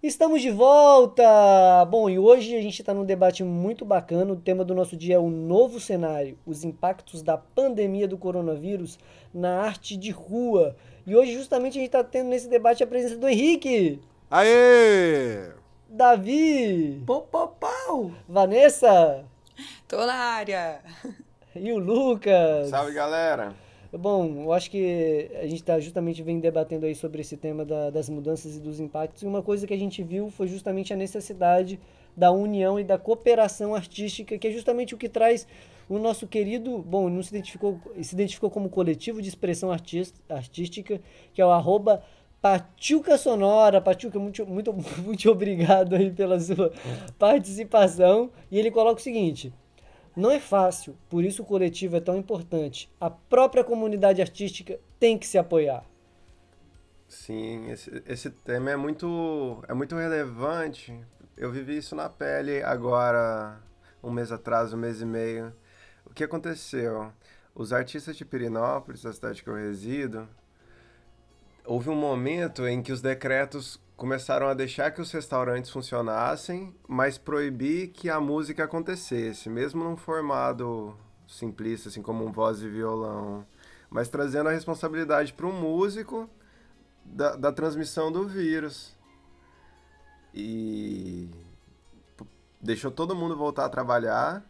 Estamos 0.00 0.40
de 0.40 0.48
volta! 0.48 1.84
Bom, 1.86 2.08
e 2.08 2.20
hoje 2.20 2.56
a 2.56 2.62
gente 2.62 2.80
está 2.80 2.94
num 2.94 3.04
debate 3.04 3.42
muito 3.42 3.84
bacana. 3.84 4.32
O 4.32 4.36
tema 4.36 4.64
do 4.64 4.72
nosso 4.72 4.96
dia 4.96 5.16
é 5.16 5.18
o 5.18 5.28
novo 5.28 5.80
cenário, 5.80 6.38
os 6.46 6.62
impactos 6.62 7.20
da 7.20 7.36
pandemia 7.36 8.06
do 8.06 8.16
coronavírus 8.16 8.96
na 9.34 9.60
arte 9.60 9.96
de 9.96 10.12
rua. 10.12 10.76
E 11.04 11.16
hoje, 11.16 11.32
justamente, 11.32 11.78
a 11.78 11.80
gente 11.80 11.88
está 11.88 12.04
tendo 12.04 12.28
nesse 12.28 12.48
debate 12.48 12.84
a 12.84 12.86
presença 12.86 13.16
do 13.16 13.28
Henrique. 13.28 14.00
Aê! 14.30 15.50
Davi! 15.88 17.02
Pau, 17.04 17.22
pau, 17.22 17.56
pau! 17.58 18.12
Vanessa! 18.28 19.24
Tô 19.88 20.06
na 20.06 20.14
área! 20.14 20.80
E 21.56 21.72
o 21.72 21.78
Lucas! 21.78 22.68
Salve, 22.68 22.92
galera! 22.92 23.52
Bom, 23.90 24.42
eu 24.44 24.52
acho 24.52 24.70
que 24.70 25.30
a 25.40 25.44
gente 25.44 25.60
está 25.60 25.80
justamente 25.80 26.22
vem 26.22 26.38
debatendo 26.38 26.84
aí 26.84 26.94
sobre 26.94 27.22
esse 27.22 27.38
tema 27.38 27.64
da, 27.64 27.88
das 27.88 28.08
mudanças 28.10 28.56
e 28.56 28.60
dos 28.60 28.78
impactos. 28.80 29.22
E 29.22 29.26
uma 29.26 29.42
coisa 29.42 29.66
que 29.66 29.72
a 29.72 29.78
gente 29.78 30.02
viu 30.02 30.28
foi 30.30 30.46
justamente 30.46 30.92
a 30.92 30.96
necessidade 30.96 31.80
da 32.14 32.30
união 32.30 32.78
e 32.78 32.84
da 32.84 32.98
cooperação 32.98 33.74
artística, 33.74 34.36
que 34.36 34.46
é 34.46 34.50
justamente 34.50 34.94
o 34.94 34.98
que 34.98 35.08
traz 35.08 35.46
o 35.88 35.98
nosso 35.98 36.26
querido, 36.26 36.78
bom, 36.80 37.08
não 37.08 37.22
se 37.22 37.30
identificou, 37.30 37.80
se 38.02 38.14
identificou 38.14 38.50
como 38.50 38.68
coletivo 38.68 39.22
de 39.22 39.28
expressão 39.28 39.70
artística, 39.72 41.00
que 41.32 41.40
é 41.40 41.46
o 41.46 41.50
arroba 41.50 42.02
Patiuca 42.42 43.16
Sonora. 43.16 43.80
Patiuca, 43.80 44.18
muito, 44.18 44.44
muito, 44.46 44.74
muito 45.02 45.30
obrigado 45.30 45.94
aí 45.96 46.10
pela 46.10 46.38
sua 46.38 46.72
participação. 47.18 48.30
E 48.50 48.58
ele 48.58 48.70
coloca 48.70 49.00
o 49.00 49.02
seguinte: 49.02 49.50
não 50.18 50.32
é 50.32 50.40
fácil, 50.40 50.96
por 51.08 51.24
isso 51.24 51.42
o 51.42 51.46
coletivo 51.46 51.96
é 51.96 52.00
tão 52.00 52.16
importante. 52.16 52.90
A 53.00 53.08
própria 53.08 53.62
comunidade 53.62 54.20
artística 54.20 54.78
tem 54.98 55.16
que 55.16 55.26
se 55.26 55.38
apoiar. 55.38 55.84
Sim, 57.06 57.70
esse, 57.70 58.02
esse 58.04 58.28
tema 58.28 58.70
é 58.72 58.76
muito, 58.76 59.62
é 59.68 59.72
muito 59.72 59.94
relevante. 59.94 60.98
Eu 61.36 61.52
vivi 61.52 61.76
isso 61.76 61.94
na 61.94 62.08
pele 62.08 62.62
agora, 62.64 63.60
um 64.02 64.10
mês 64.10 64.32
atrás, 64.32 64.72
um 64.72 64.76
mês 64.76 65.00
e 65.00 65.06
meio. 65.06 65.54
O 66.04 66.12
que 66.12 66.24
aconteceu? 66.24 67.12
Os 67.54 67.72
artistas 67.72 68.16
de 68.16 68.24
Pirinópolis, 68.24 69.06
a 69.06 69.12
cidade 69.12 69.42
que 69.42 69.48
eu 69.48 69.54
resido, 69.54 70.28
houve 71.64 71.90
um 71.90 71.94
momento 71.94 72.66
em 72.66 72.82
que 72.82 72.90
os 72.90 73.00
decretos 73.00 73.80
começaram 73.98 74.46
a 74.46 74.54
deixar 74.54 74.92
que 74.92 75.00
os 75.00 75.10
restaurantes 75.10 75.72
funcionassem, 75.72 76.72
mas 76.86 77.18
proibir 77.18 77.88
que 77.88 78.08
a 78.08 78.20
música 78.20 78.62
acontecesse, 78.62 79.50
mesmo 79.50 79.82
num 79.82 79.96
formato 79.96 80.96
simplista, 81.26 81.88
assim 81.88 82.00
como 82.00 82.24
um 82.24 82.30
voz 82.30 82.62
e 82.62 82.68
violão, 82.68 83.44
mas 83.90 84.08
trazendo 84.08 84.48
a 84.48 84.52
responsabilidade 84.52 85.32
para 85.32 85.48
o 85.48 85.52
músico 85.52 86.30
da, 87.04 87.34
da 87.34 87.52
transmissão 87.52 88.12
do 88.12 88.24
vírus. 88.24 88.96
E 90.32 91.28
deixou 92.60 92.92
todo 92.92 93.16
mundo 93.16 93.36
voltar 93.36 93.64
a 93.64 93.68
trabalhar, 93.68 94.48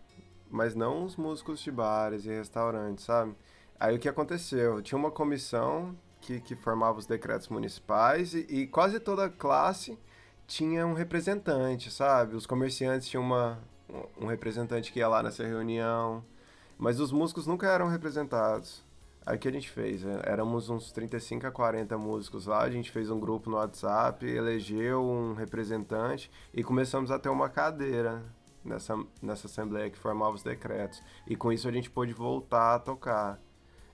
mas 0.50 0.74
não 0.74 1.06
os 1.06 1.16
músicos 1.16 1.60
de 1.60 1.72
bares 1.72 2.26
e 2.26 2.28
restaurantes, 2.28 3.06
sabe? 3.06 3.34
Aí 3.80 3.96
o 3.96 3.98
que 3.98 4.10
aconteceu? 4.10 4.82
Tinha 4.82 4.98
uma 4.98 5.10
comissão 5.10 5.96
que, 6.20 6.40
que 6.40 6.56
formava 6.56 6.98
os 6.98 7.06
decretos 7.06 7.48
municipais 7.48 8.34
e, 8.34 8.46
e, 8.48 8.66
quase 8.66 9.00
toda 9.00 9.28
classe 9.28 9.98
tinha 10.46 10.86
um 10.86 10.94
representante, 10.94 11.90
sabe? 11.90 12.34
Os 12.34 12.46
comerciantes 12.46 13.08
tinham 13.08 13.22
uma, 13.22 13.58
um 14.20 14.26
representante 14.26 14.92
que 14.92 14.98
ia 14.98 15.08
lá 15.08 15.22
nessa 15.22 15.46
reunião, 15.46 16.24
mas 16.78 17.00
os 17.00 17.12
músicos 17.12 17.46
nunca 17.46 17.68
eram 17.68 17.88
representados. 17.88 18.84
Aí 19.26 19.36
o 19.36 19.38
que 19.38 19.48
a 19.48 19.52
gente 19.52 19.68
fez? 19.68 20.04
É, 20.06 20.22
éramos 20.24 20.70
uns 20.70 20.90
35 20.90 21.46
a 21.46 21.50
40 21.50 21.98
músicos 21.98 22.46
lá, 22.46 22.62
a 22.62 22.70
gente 22.70 22.90
fez 22.90 23.10
um 23.10 23.20
grupo 23.20 23.50
no 23.50 23.56
WhatsApp, 23.56 24.24
elegeu 24.26 25.02
um 25.02 25.34
representante 25.34 26.30
e 26.54 26.64
começamos 26.64 27.10
a 27.10 27.18
ter 27.18 27.28
uma 27.28 27.50
cadeira 27.50 28.24
nessa, 28.64 28.96
nessa 29.20 29.46
assembleia 29.46 29.90
que 29.90 29.98
formava 29.98 30.34
os 30.34 30.42
decretos. 30.42 31.02
E 31.26 31.36
com 31.36 31.52
isso 31.52 31.68
a 31.68 31.72
gente 31.72 31.90
pôde 31.90 32.14
voltar 32.14 32.76
a 32.76 32.78
tocar. 32.78 33.38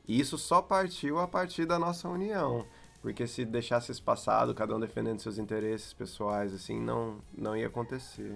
E 0.06 0.20
isso 0.20 0.36
só 0.36 0.60
partiu 0.60 1.18
a 1.18 1.26
partir 1.26 1.66
da 1.66 1.78
nossa 1.78 2.08
união. 2.08 2.66
Porque 3.00 3.26
se 3.26 3.44
deixasse 3.44 3.92
espaçado, 3.92 4.54
cada 4.54 4.74
um 4.74 4.80
defendendo 4.80 5.20
seus 5.20 5.38
interesses 5.38 5.92
pessoais, 5.92 6.54
assim, 6.54 6.80
não, 6.80 7.18
não 7.36 7.56
ia 7.56 7.66
acontecer 7.66 8.34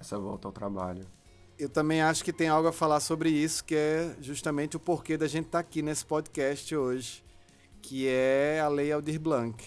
essa 0.00 0.18
volta 0.18 0.48
ao 0.48 0.52
trabalho. 0.52 1.06
Eu 1.58 1.68
também 1.68 2.02
acho 2.02 2.24
que 2.24 2.32
tem 2.32 2.48
algo 2.48 2.68
a 2.68 2.72
falar 2.72 3.00
sobre 3.00 3.30
isso, 3.30 3.64
que 3.64 3.74
é 3.74 4.16
justamente 4.20 4.76
o 4.76 4.80
porquê 4.80 5.16
da 5.16 5.28
gente 5.28 5.46
estar 5.46 5.62
tá 5.62 5.68
aqui 5.68 5.82
nesse 5.82 6.04
podcast 6.04 6.74
hoje, 6.74 7.24
que 7.80 8.08
é 8.08 8.60
a 8.60 8.68
Lei 8.68 8.90
Aldir 8.90 9.20
Blanc. 9.20 9.62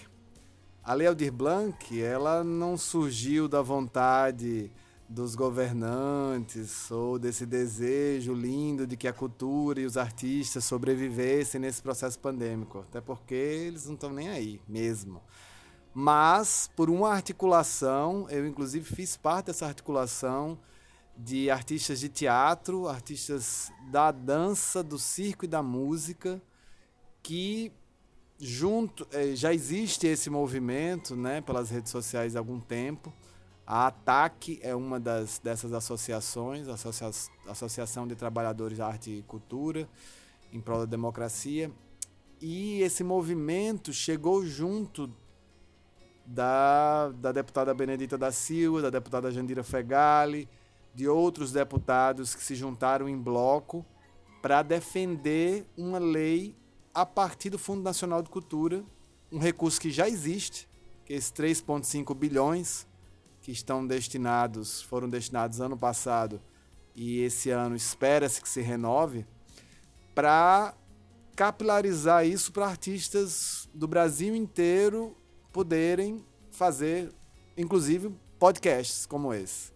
A 0.83 0.93
Lei 0.93 1.07
Aldir 1.07 1.31
Blanc, 1.31 2.01
ela 2.01 2.43
não 2.43 2.77
surgiu 2.77 3.47
da 3.47 3.61
vontade 3.61 4.71
dos 5.09 5.35
governantes 5.35 6.91
ou 6.91 7.17
desse 7.17 7.45
desejo 7.45 8.33
lindo 8.33 8.85
de 8.85 8.97
que 8.97 9.07
a 9.07 9.13
cultura 9.13 9.79
e 9.79 9.85
os 9.85 9.95
artistas 9.95 10.65
sobrevivessem 10.65 11.61
nesse 11.61 11.81
processo 11.81 12.19
pandêmico, 12.19 12.79
até 12.79 12.99
porque 12.99 13.33
eles 13.33 13.85
não 13.85 13.93
estão 13.93 14.11
nem 14.11 14.27
aí 14.29 14.61
mesmo. 14.67 15.21
Mas 15.93 16.69
por 16.75 16.89
uma 16.89 17.09
articulação, 17.09 18.29
eu 18.29 18.45
inclusive 18.45 18.85
fiz 18.85 19.15
parte 19.15 19.47
dessa 19.47 19.65
articulação 19.65 20.59
de 21.17 21.49
artistas 21.49 21.99
de 21.99 22.09
teatro, 22.09 22.87
artistas 22.87 23.71
da 23.89 24.11
dança, 24.11 24.83
do 24.83 24.99
circo 24.99 25.45
e 25.45 25.47
da 25.47 25.63
música, 25.63 26.39
que 27.23 27.71
junto 28.37 29.07
eh, 29.11 29.35
já 29.35 29.51
existe 29.51 30.05
esse 30.05 30.29
movimento, 30.29 31.15
né, 31.15 31.41
pelas 31.41 31.71
redes 31.71 31.91
sociais 31.91 32.35
há 32.35 32.39
algum 32.39 32.59
tempo 32.59 33.11
a 33.69 33.87
ATAC 33.87 34.59
é 34.63 34.73
uma 34.73 34.97
das, 34.97 35.39
dessas 35.39 35.73
associações, 35.73 36.69
Associa 36.69 37.11
Associação 37.45 38.07
de 38.07 38.15
Trabalhadores 38.15 38.79
Arte 38.79 39.11
e 39.11 39.21
Cultura, 39.23 39.89
em 40.53 40.61
prol 40.61 40.79
da 40.79 40.85
democracia. 40.85 41.69
E 42.39 42.81
esse 42.81 43.03
movimento 43.03 43.91
chegou 43.91 44.45
junto 44.45 45.11
da, 46.25 47.09
da 47.09 47.33
deputada 47.33 47.73
Benedita 47.73 48.17
da 48.17 48.31
Silva, 48.31 48.83
da 48.83 48.89
deputada 48.89 49.29
Jandira 49.29 49.65
Fegali, 49.65 50.47
de 50.95 51.09
outros 51.09 51.51
deputados 51.51 52.33
que 52.33 52.43
se 52.43 52.55
juntaram 52.55 53.09
em 53.09 53.17
bloco 53.17 53.85
para 54.41 54.63
defender 54.63 55.65
uma 55.75 55.99
lei 55.99 56.55
a 56.93 57.05
partir 57.05 57.49
do 57.49 57.59
Fundo 57.59 57.83
Nacional 57.83 58.23
de 58.23 58.29
Cultura, 58.29 58.81
um 59.29 59.39
recurso 59.39 59.81
que 59.81 59.91
já 59.91 60.07
existe, 60.07 60.69
que 61.03 61.11
é 61.11 61.17
esses 61.17 61.33
3,5 61.33 62.15
bilhões 62.15 62.86
que 63.47 63.53
estão 63.53 63.87
destinados, 63.87 64.81
foram 64.81 65.09
destinados 65.09 65.61
ano 65.61 65.77
passado 65.77 66.41
e 66.93 67.21
esse 67.21 67.49
ano 67.49 67.77
espera-se 67.77 68.41
que 68.41 68.49
se 68.49 68.59
renove, 68.59 69.25
para 70.13 70.73
capilarizar 71.33 72.27
isso 72.27 72.51
para 72.51 72.67
artistas 72.67 73.69
do 73.73 73.87
Brasil 73.87 74.35
inteiro 74.35 75.15
poderem 75.53 76.25
fazer, 76.51 77.09
inclusive, 77.55 78.13
podcasts 78.37 79.05
como 79.05 79.33
esse. 79.33 79.71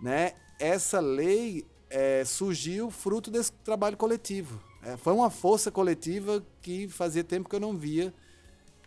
Né? 0.00 0.32
Essa 0.58 0.98
lei 0.98 1.66
é, 1.90 2.24
surgiu 2.24 2.90
fruto 2.90 3.30
desse 3.30 3.52
trabalho 3.52 3.98
coletivo. 3.98 4.62
É, 4.82 4.96
foi 4.96 5.12
uma 5.12 5.28
força 5.28 5.70
coletiva 5.70 6.42
que 6.62 6.88
fazia 6.88 7.22
tempo 7.22 7.50
que 7.50 7.56
eu 7.56 7.60
não 7.60 7.76
via 7.76 8.14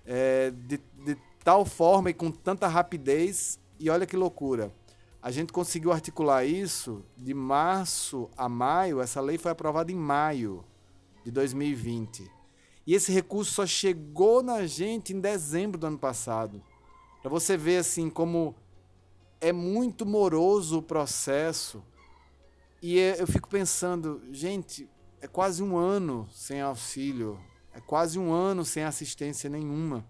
é, 0.03 0.49
de, 0.49 0.79
de 1.05 1.15
tal 1.43 1.63
forma 1.63 2.09
e 2.09 2.15
com 2.15 2.31
tanta 2.31 2.67
rapidez 2.67 3.59
e 3.79 3.89
olha 3.89 4.05
que 4.05 4.15
loucura. 4.15 4.73
A 5.21 5.31
gente 5.31 5.51
conseguiu 5.51 5.91
articular 5.91 6.45
isso 6.45 7.03
de 7.17 7.33
março 7.33 8.29
a 8.37 8.47
maio. 8.47 9.01
Essa 9.01 9.19
lei 9.19 9.37
foi 9.37 9.51
aprovada 9.51 9.91
em 9.91 9.95
maio 9.95 10.63
de 11.23 11.31
2020. 11.31 12.31
E 12.85 12.93
esse 12.93 13.11
recurso 13.11 13.51
só 13.51 13.65
chegou 13.65 14.41
na 14.41 14.65
gente 14.65 15.13
em 15.13 15.19
dezembro 15.19 15.77
do 15.77 15.87
ano 15.87 15.97
passado. 15.97 16.63
Para 17.21 17.29
você 17.29 17.57
ver 17.57 17.77
assim 17.77 18.09
como 18.09 18.55
é 19.41 19.51
muito 19.51 20.05
moroso 20.05 20.77
o 20.77 20.81
processo. 20.81 21.83
E 22.81 22.99
é, 22.99 23.21
eu 23.21 23.27
fico 23.27 23.49
pensando, 23.49 24.21
gente, 24.31 24.89
é 25.19 25.27
quase 25.27 25.61
um 25.61 25.75
ano 25.75 26.27
sem 26.31 26.61
auxílio, 26.61 27.39
é 27.73 27.81
quase 27.81 28.17
um 28.17 28.31
ano 28.31 28.63
sem 28.63 28.83
assistência 28.83 29.49
nenhuma 29.49 30.05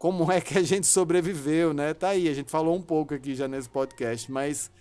como 0.00 0.32
é 0.32 0.40
que 0.40 0.56
a 0.56 0.62
gente 0.62 0.86
sobreviveu, 0.86 1.74
né? 1.74 1.92
Tá 1.92 2.08
aí, 2.08 2.26
a 2.26 2.32
gente 2.32 2.50
falou 2.50 2.74
um 2.74 2.80
pouco 2.80 3.12
aqui 3.12 3.34
já 3.34 3.46
nesse 3.46 3.68
podcast, 3.68 4.32
mas 4.32 4.72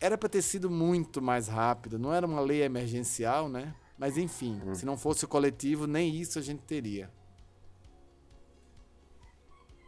era 0.00 0.16
para 0.16 0.28
ter 0.28 0.40
sido 0.40 0.70
muito 0.70 1.20
mais 1.20 1.48
rápido, 1.48 1.98
não 1.98 2.14
era 2.14 2.24
uma 2.24 2.40
lei 2.40 2.62
emergencial, 2.62 3.48
né? 3.48 3.74
Mas 3.98 4.16
enfim, 4.16 4.60
hum. 4.64 4.72
se 4.72 4.86
não 4.86 4.96
fosse 4.96 5.24
o 5.24 5.28
coletivo, 5.28 5.88
nem 5.88 6.14
isso 6.14 6.38
a 6.38 6.42
gente 6.42 6.62
teria. 6.62 7.10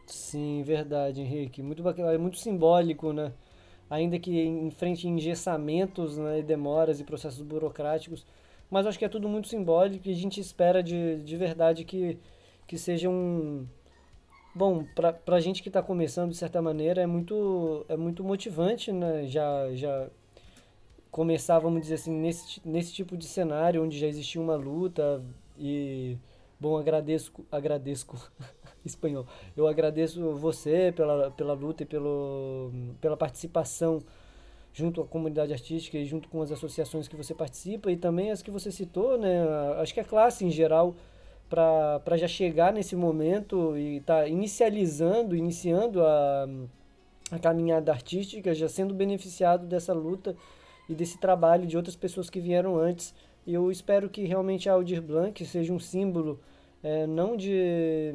Sim, 0.05 0.61
verdade, 0.61 1.21
Henrique. 1.21 1.63
Muito 1.63 1.81
bacana, 1.81 2.11
é 2.11 2.17
muito 2.17 2.37
simbólico, 2.37 3.13
né? 3.13 3.31
Ainda 3.89 4.19
que 4.19 4.43
enfrente 4.43 5.07
engessamentos 5.07 6.17
né, 6.17 6.39
e 6.39 6.43
demoras 6.43 6.99
e 6.99 7.05
processos 7.05 7.41
burocráticos, 7.41 8.25
mas 8.69 8.85
acho 8.85 8.99
que 8.99 9.05
é 9.05 9.09
tudo 9.09 9.29
muito 9.29 9.47
simbólico 9.47 10.05
e 10.05 10.11
a 10.11 10.15
gente 10.15 10.41
espera 10.41 10.83
de, 10.83 11.23
de 11.23 11.37
verdade 11.37 11.85
que, 11.85 12.19
que 12.67 12.77
seja 12.77 13.09
um, 13.09 13.65
bom, 14.57 14.83
para 14.95 15.35
a 15.35 15.39
gente 15.39 15.61
que 15.61 15.69
está 15.69 15.83
começando, 15.83 16.31
de 16.31 16.37
certa 16.37 16.61
maneira, 16.61 17.01
é 17.01 17.05
muito, 17.05 17.85
é 17.87 17.95
muito 17.95 18.23
motivante, 18.23 18.91
né? 18.91 19.27
Já, 19.27 19.73
já 19.73 20.09
começar, 21.11 21.59
vamos 21.59 21.81
dizer 21.81 21.95
assim, 21.95 22.11
nesse, 22.11 22.59
nesse 22.65 22.91
tipo 22.91 23.15
de 23.15 23.25
cenário, 23.25 23.83
onde 23.83 23.97
já 23.97 24.07
existia 24.07 24.41
uma 24.41 24.55
luta 24.55 25.23
e, 25.57 26.17
bom, 26.59 26.75
agradeço, 26.75 27.31
agradeço, 27.51 28.07
espanhol, 28.83 29.27
eu 29.55 29.67
agradeço 29.67 30.33
você 30.33 30.91
pela, 30.95 31.29
pela 31.31 31.53
luta 31.53 31.83
e 31.83 31.85
pelo, 31.85 32.71
pela 32.99 33.15
participação 33.15 34.01
junto 34.73 35.01
à 35.01 35.05
comunidade 35.05 35.53
artística 35.53 35.97
e 35.97 36.05
junto 36.05 36.29
com 36.29 36.41
as 36.41 36.51
associações 36.51 37.07
que 37.07 37.15
você 37.15 37.33
participa 37.33 37.91
e 37.91 37.97
também 37.97 38.31
as 38.31 38.41
que 38.41 38.51
você 38.51 38.71
citou, 38.71 39.17
né? 39.17 39.43
Acho 39.79 39.93
que 39.93 39.99
a 39.99 40.03
classe 40.03 40.45
em 40.45 40.51
geral 40.51 40.95
para 41.49 42.17
já 42.17 42.27
chegar 42.27 42.73
nesse 42.73 42.95
momento 42.95 43.77
e 43.77 44.01
tá 44.01 44.27
inicializando, 44.27 45.35
iniciando 45.35 46.03
a, 46.03 46.47
a 47.31 47.39
caminhada 47.39 47.91
artística, 47.91 48.53
já 48.53 48.67
sendo 48.67 48.93
beneficiado 48.93 49.65
dessa 49.65 49.93
luta 49.93 50.35
e 50.89 50.95
desse 50.95 51.17
trabalho 51.17 51.65
de 51.65 51.77
outras 51.77 51.95
pessoas 51.95 52.29
que 52.29 52.39
vieram 52.39 52.77
antes. 52.77 53.13
E 53.45 53.53
eu 53.53 53.71
espero 53.71 54.09
que 54.09 54.25
realmente 54.25 54.69
a 54.69 54.73
Aldir 54.73 55.01
Blanc 55.01 55.45
seja 55.45 55.71
um 55.71 55.79
símbolo 55.79 56.39
é, 56.83 57.07
não 57.07 57.35
de, 57.35 58.13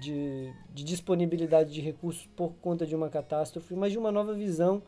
de, 0.00 0.52
de 0.72 0.84
disponibilidade 0.84 1.72
de 1.72 1.80
recursos 1.80 2.26
por 2.34 2.52
conta 2.60 2.86
de 2.86 2.94
uma 2.94 3.08
catástrofe, 3.08 3.74
mas 3.74 3.92
de 3.92 3.98
uma 3.98 4.10
nova 4.10 4.34
visão 4.34 4.82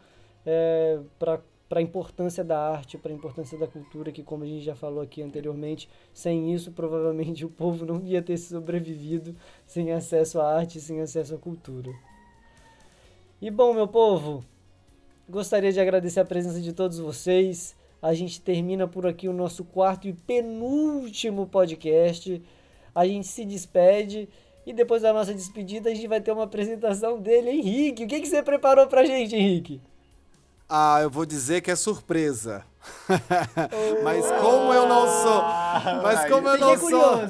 é, 0.45 0.99
para 1.19 1.41
para 1.69 1.81
a 1.81 1.83
importância 1.83 2.45
da 2.45 2.59
arte, 2.59 2.97
para 2.97 3.11
a 3.11 3.15
importância 3.15 3.59
da 3.59 3.67
cultura, 3.67 4.13
que 4.13 4.23
como 4.23 4.45
a 4.45 4.47
gente 4.47 4.65
já 4.65 4.75
falou 4.75 5.01
aqui 5.01 5.23
anteriormente, 5.23 5.89
sem 6.13 6.53
isso 6.55 6.71
provavelmente 6.73 7.45
o 7.45 7.49
povo 7.49 7.85
não 7.85 8.05
ia 8.05 8.23
ter 8.23 8.37
sobrevivido 8.37 9.35
sem 9.67 9.93
acesso 9.93 10.41
à 10.41 10.57
arte, 10.59 10.81
sem 10.81 11.01
acesso 11.01 11.35
à 11.35 11.39
cultura. 11.39 11.93
E 13.41 13.51
bom, 13.51 13.75
meu 13.75 13.89
povo, 13.89 14.45
gostaria 15.29 15.73
de 15.73 15.81
agradecer 15.81 16.21
a 16.21 16.25
presença 16.25 16.61
de 16.61 16.73
todos 16.73 16.99
vocês. 16.99 17.77
A 18.01 18.15
gente 18.15 18.41
termina 18.41 18.87
por 18.87 19.07
aqui 19.07 19.29
o 19.29 19.33
nosso 19.33 19.65
quarto 19.65 20.07
e 20.07 20.13
penúltimo 20.13 21.47
podcast. 21.47 22.41
A 22.95 23.07
gente 23.07 23.27
se 23.27 23.45
despede 23.45 24.29
e 24.65 24.73
depois 24.73 25.03
da 25.03 25.13
nossa 25.13 25.35
despedida 25.35 25.91
a 25.91 25.95
gente 25.95 26.07
vai 26.07 26.21
ter 26.21 26.31
uma 26.31 26.45
apresentação 26.45 27.21
dele, 27.21 27.51
Henrique. 27.51 28.05
O 28.05 28.07
que, 28.07 28.21
que 28.21 28.27
você 28.27 28.43
preparou 28.43 28.87
pra 28.87 29.05
gente, 29.05 29.35
Henrique? 29.35 29.81
Ah, 30.69 30.99
eu 31.01 31.11
vou 31.11 31.25
dizer 31.25 31.61
que 31.61 31.71
é 31.71 31.77
surpresa. 31.77 32.65
mas 34.03 34.27
como 34.41 34.73
eu 34.73 34.89
não 34.89 35.07
sou, 35.07 35.43
mas 36.03 36.29
como 36.29 36.49
eu 36.49 36.59
não 36.59 36.79
sou, 36.79 37.21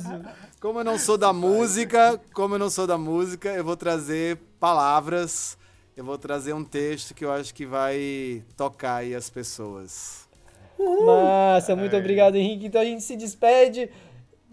como 0.61 0.81
eu 0.81 0.85
não 0.85 0.99
sou 0.99 1.19
da 1.19 1.33
música, 1.33 2.21
como 2.35 2.55
eu 2.55 2.59
não 2.59 2.71
sou 2.71 2.87
da 2.87 2.99
música, 2.99 3.51
eu 3.51 3.65
vou 3.65 3.77
trazer 3.77 4.39
palavras, 4.61 5.57
eu 5.97 6.05
vou 6.05 6.19
trazer 6.19 6.53
um 6.53 6.65
texto 6.65 7.15
que 7.15 7.25
eu 7.25 7.33
acho 7.33 7.55
que 7.55 7.65
vai 7.65 8.45
tocar 8.57 8.97
aí 8.97 9.15
as 9.15 9.31
pessoas. 9.31 10.27
Massa, 10.79 11.75
muito 11.75 11.97
obrigado, 11.97 12.37
Henrique. 12.37 12.67
Então 12.67 12.81
a 12.81 12.85
gente 12.85 13.03
se 13.03 13.17
despede. 13.17 13.91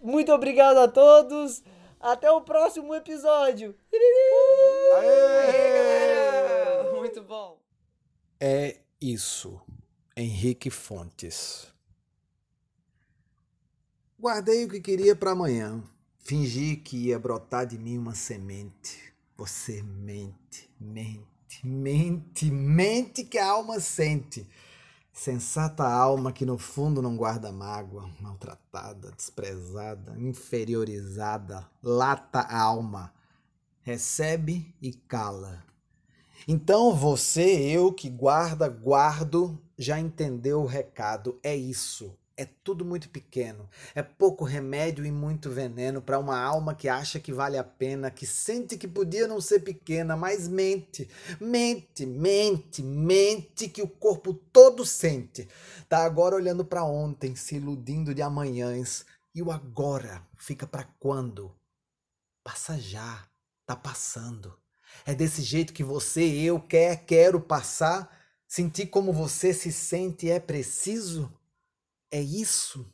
Muito 0.02 0.32
obrigado 0.32 0.78
a 0.78 0.88
todos. 0.88 1.62
Até 2.00 2.30
o 2.30 2.42
próximo 2.42 2.94
episódio. 2.94 3.76
Aê! 4.94 5.50
Aê, 6.86 6.92
Muito 6.94 7.22
bom. 7.24 7.63
É 8.46 8.82
isso, 9.00 9.62
Henrique 10.18 10.70
Fontes. 10.70 11.66
Guardei 14.20 14.66
o 14.66 14.70
que 14.70 14.82
queria 14.82 15.16
para 15.16 15.32
amanhã. 15.32 15.82
Fingi 16.20 16.76
que 16.76 17.08
ia 17.08 17.18
brotar 17.18 17.66
de 17.66 17.78
mim 17.78 17.98
uma 17.98 18.14
semente. 18.14 19.14
Você 19.38 19.82
mente, 19.82 20.70
mente, 20.78 21.66
mente, 21.66 22.52
mente 22.52 23.24
que 23.24 23.38
a 23.38 23.48
alma 23.48 23.80
sente. 23.80 24.46
Sensata 25.14 25.86
alma 25.86 26.34
que 26.34 26.46
no 26.46 26.58
fundo 26.58 27.02
não 27.02 27.16
guarda 27.16 27.50
mágoa, 27.50 28.14
maltratada, 28.20 29.10
desprezada, 29.12 30.20
inferiorizada, 30.20 31.66
lata 31.82 32.42
a 32.42 32.60
alma, 32.60 33.14
recebe 33.84 34.76
e 34.82 34.92
cala, 34.92 35.64
então 36.48 36.94
você, 36.94 37.44
eu 37.44 37.92
que 37.92 38.10
guarda, 38.10 38.68
guardo, 38.68 39.58
já 39.78 40.00
entendeu 40.00 40.62
o 40.62 40.66
recado. 40.66 41.40
É 41.44 41.56
isso. 41.56 42.18
É 42.36 42.46
tudo 42.46 42.84
muito 42.84 43.10
pequeno. 43.10 43.70
É 43.94 44.02
pouco 44.02 44.44
remédio 44.44 45.06
e 45.06 45.12
muito 45.12 45.52
veneno 45.52 46.02
para 46.02 46.18
uma 46.18 46.40
alma 46.40 46.74
que 46.74 46.90
acha 46.90 47.20
que 47.20 47.32
vale 47.32 47.60
a 47.60 47.64
pena, 47.64 48.10
que 48.10 48.26
sente 48.26 48.76
que 48.76 48.88
podia 48.88 49.28
não 49.28 49.40
ser 49.40 49.60
pequena, 49.60 50.18
mas 50.18 50.48
mente, 50.48 51.08
mente, 51.40 52.08
mente, 52.08 52.82
mente 52.82 53.70
que 53.70 53.84
o 53.84 53.88
corpo 53.88 54.34
todo 54.34 54.84
sente. 54.84 55.48
Tá 55.88 56.04
agora 56.04 56.36
olhando 56.36 56.66
para 56.66 56.84
ontem, 56.84 57.36
se 57.36 57.56
iludindo 57.58 58.16
de 58.16 58.24
amanhãs. 58.24 59.06
E 59.36 59.42
o 59.44 59.52
agora 59.52 60.26
fica 60.36 60.66
para 60.66 60.86
quando? 61.00 61.56
Passa 62.44 62.80
já, 62.80 63.28
tá 63.66 63.76
passando. 63.76 64.63
É 65.06 65.14
desse 65.14 65.42
jeito 65.42 65.74
que 65.74 65.84
você, 65.84 66.22
eu, 66.24 66.60
quer, 66.60 67.06
quero 67.06 67.40
passar? 67.40 68.10
Sentir 68.48 68.88
como 68.88 69.12
você 69.12 69.54
se 69.54 69.72
sente 69.72 70.30
é 70.30 70.40
preciso? 70.40 71.32
É 72.12 72.22
isso? 72.22 72.86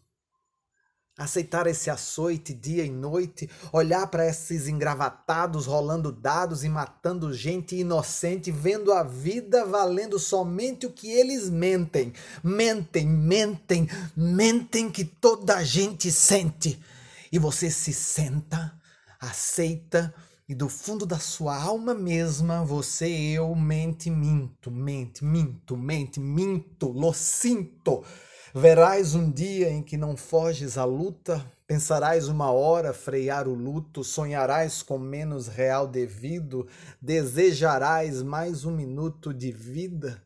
Aceitar 1.18 1.68
esse 1.68 1.90
açoite 1.90 2.54
dia 2.54 2.86
e 2.86 2.90
noite, 2.90 3.50
olhar 3.74 4.08
para 4.08 4.26
esses 4.26 4.70
engravatados 4.70 5.66
rolando 5.66 6.14
dados 6.14 6.64
e 6.64 6.70
matando 6.70 7.34
gente 7.34 7.76
inocente, 7.76 8.50
vendo 8.50 8.94
a 8.94 9.04
vida 9.04 9.66
valendo 9.66 10.18
somente 10.18 10.86
o 10.86 10.94
que 10.94 11.12
eles 11.12 11.50
mentem. 11.50 12.14
Mentem, 12.42 13.06
mentem, 13.06 13.90
mentem 14.16 14.90
que 14.90 15.04
toda 15.04 15.58
a 15.58 15.64
gente 15.66 16.10
sente. 16.10 16.82
E 17.30 17.38
você 17.38 17.70
se 17.70 17.92
senta, 17.92 18.74
aceita, 19.20 20.16
e 20.50 20.56
do 20.56 20.68
fundo 20.68 21.06
da 21.06 21.20
sua 21.20 21.56
alma 21.56 21.94
mesma, 21.94 22.66
você 22.66 23.08
eu 23.08 23.54
mente, 23.54 24.10
minto, 24.10 24.72
mente, 24.72 25.24
minto, 25.24 25.78
mente, 25.78 26.20
minto, 26.20 26.90
lo 26.90 27.14
sinto. 27.14 28.04
Verás 28.52 29.14
um 29.14 29.30
dia 29.30 29.70
em 29.70 29.84
que 29.84 29.96
não 29.96 30.18
foges 30.18 30.76
à 30.76 30.84
luta, 30.86 31.46
pensarás 31.68 32.28
uma 32.28 32.52
hora 32.52 32.94
frear 32.94 33.48
o 33.48 33.54
luto, 33.54 34.04
sonharás 34.04 34.82
com 34.82 34.98
menos 34.98 35.48
real 35.48 35.88
devido, 35.88 36.68
desejarás 37.00 38.24
mais 38.24 38.66
um 38.66 38.72
minuto 38.72 39.32
de 39.32 39.52
vida, 39.52 40.20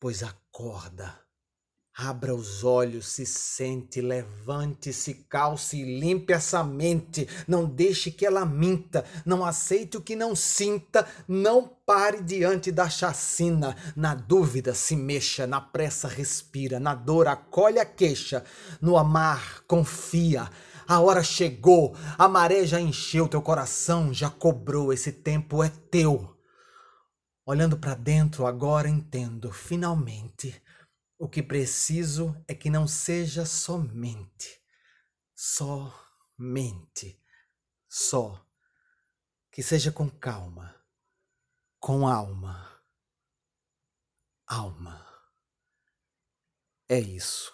pois 0.00 0.24
acorda 0.24 1.29
Abra 2.02 2.34
os 2.34 2.64
olhos, 2.64 3.08
se 3.08 3.26
sente, 3.26 4.00
levante-se, 4.00 5.12
calce 5.28 5.76
e 5.76 6.00
limpe 6.00 6.32
essa 6.32 6.64
mente. 6.64 7.28
Não 7.46 7.66
deixe 7.66 8.10
que 8.10 8.24
ela 8.24 8.46
minta, 8.46 9.04
não 9.22 9.44
aceite 9.44 9.98
o 9.98 10.00
que 10.00 10.16
não 10.16 10.34
sinta, 10.34 11.06
não 11.28 11.68
pare 11.84 12.22
diante 12.22 12.72
da 12.72 12.88
chacina. 12.88 13.76
Na 13.94 14.14
dúvida, 14.14 14.72
se 14.72 14.96
mexa, 14.96 15.46
na 15.46 15.60
pressa, 15.60 16.08
respira, 16.08 16.80
na 16.80 16.94
dor, 16.94 17.28
acolhe 17.28 17.78
a 17.78 17.84
queixa, 17.84 18.44
no 18.80 18.96
amar, 18.96 19.62
confia. 19.66 20.48
A 20.88 21.00
hora 21.00 21.22
chegou, 21.22 21.94
a 22.16 22.26
maré 22.26 22.64
já 22.64 22.80
encheu 22.80 23.28
teu 23.28 23.42
coração, 23.42 24.12
já 24.14 24.30
cobrou, 24.30 24.90
esse 24.90 25.12
tempo 25.12 25.62
é 25.62 25.70
teu. 25.90 26.34
Olhando 27.44 27.76
para 27.76 27.94
dentro, 27.94 28.46
agora 28.46 28.88
entendo, 28.88 29.52
finalmente 29.52 30.62
o 31.20 31.28
que 31.28 31.42
preciso 31.42 32.34
é 32.48 32.54
que 32.54 32.70
não 32.70 32.88
seja 32.88 33.44
somente, 33.44 34.58
somente, 35.34 37.22
só. 37.86 38.42
Que 39.52 39.62
seja 39.62 39.92
com 39.92 40.08
calma, 40.08 40.74
com 41.78 42.08
alma. 42.08 42.82
Alma. 44.46 45.06
É 46.88 46.98
isso. 46.98 47.52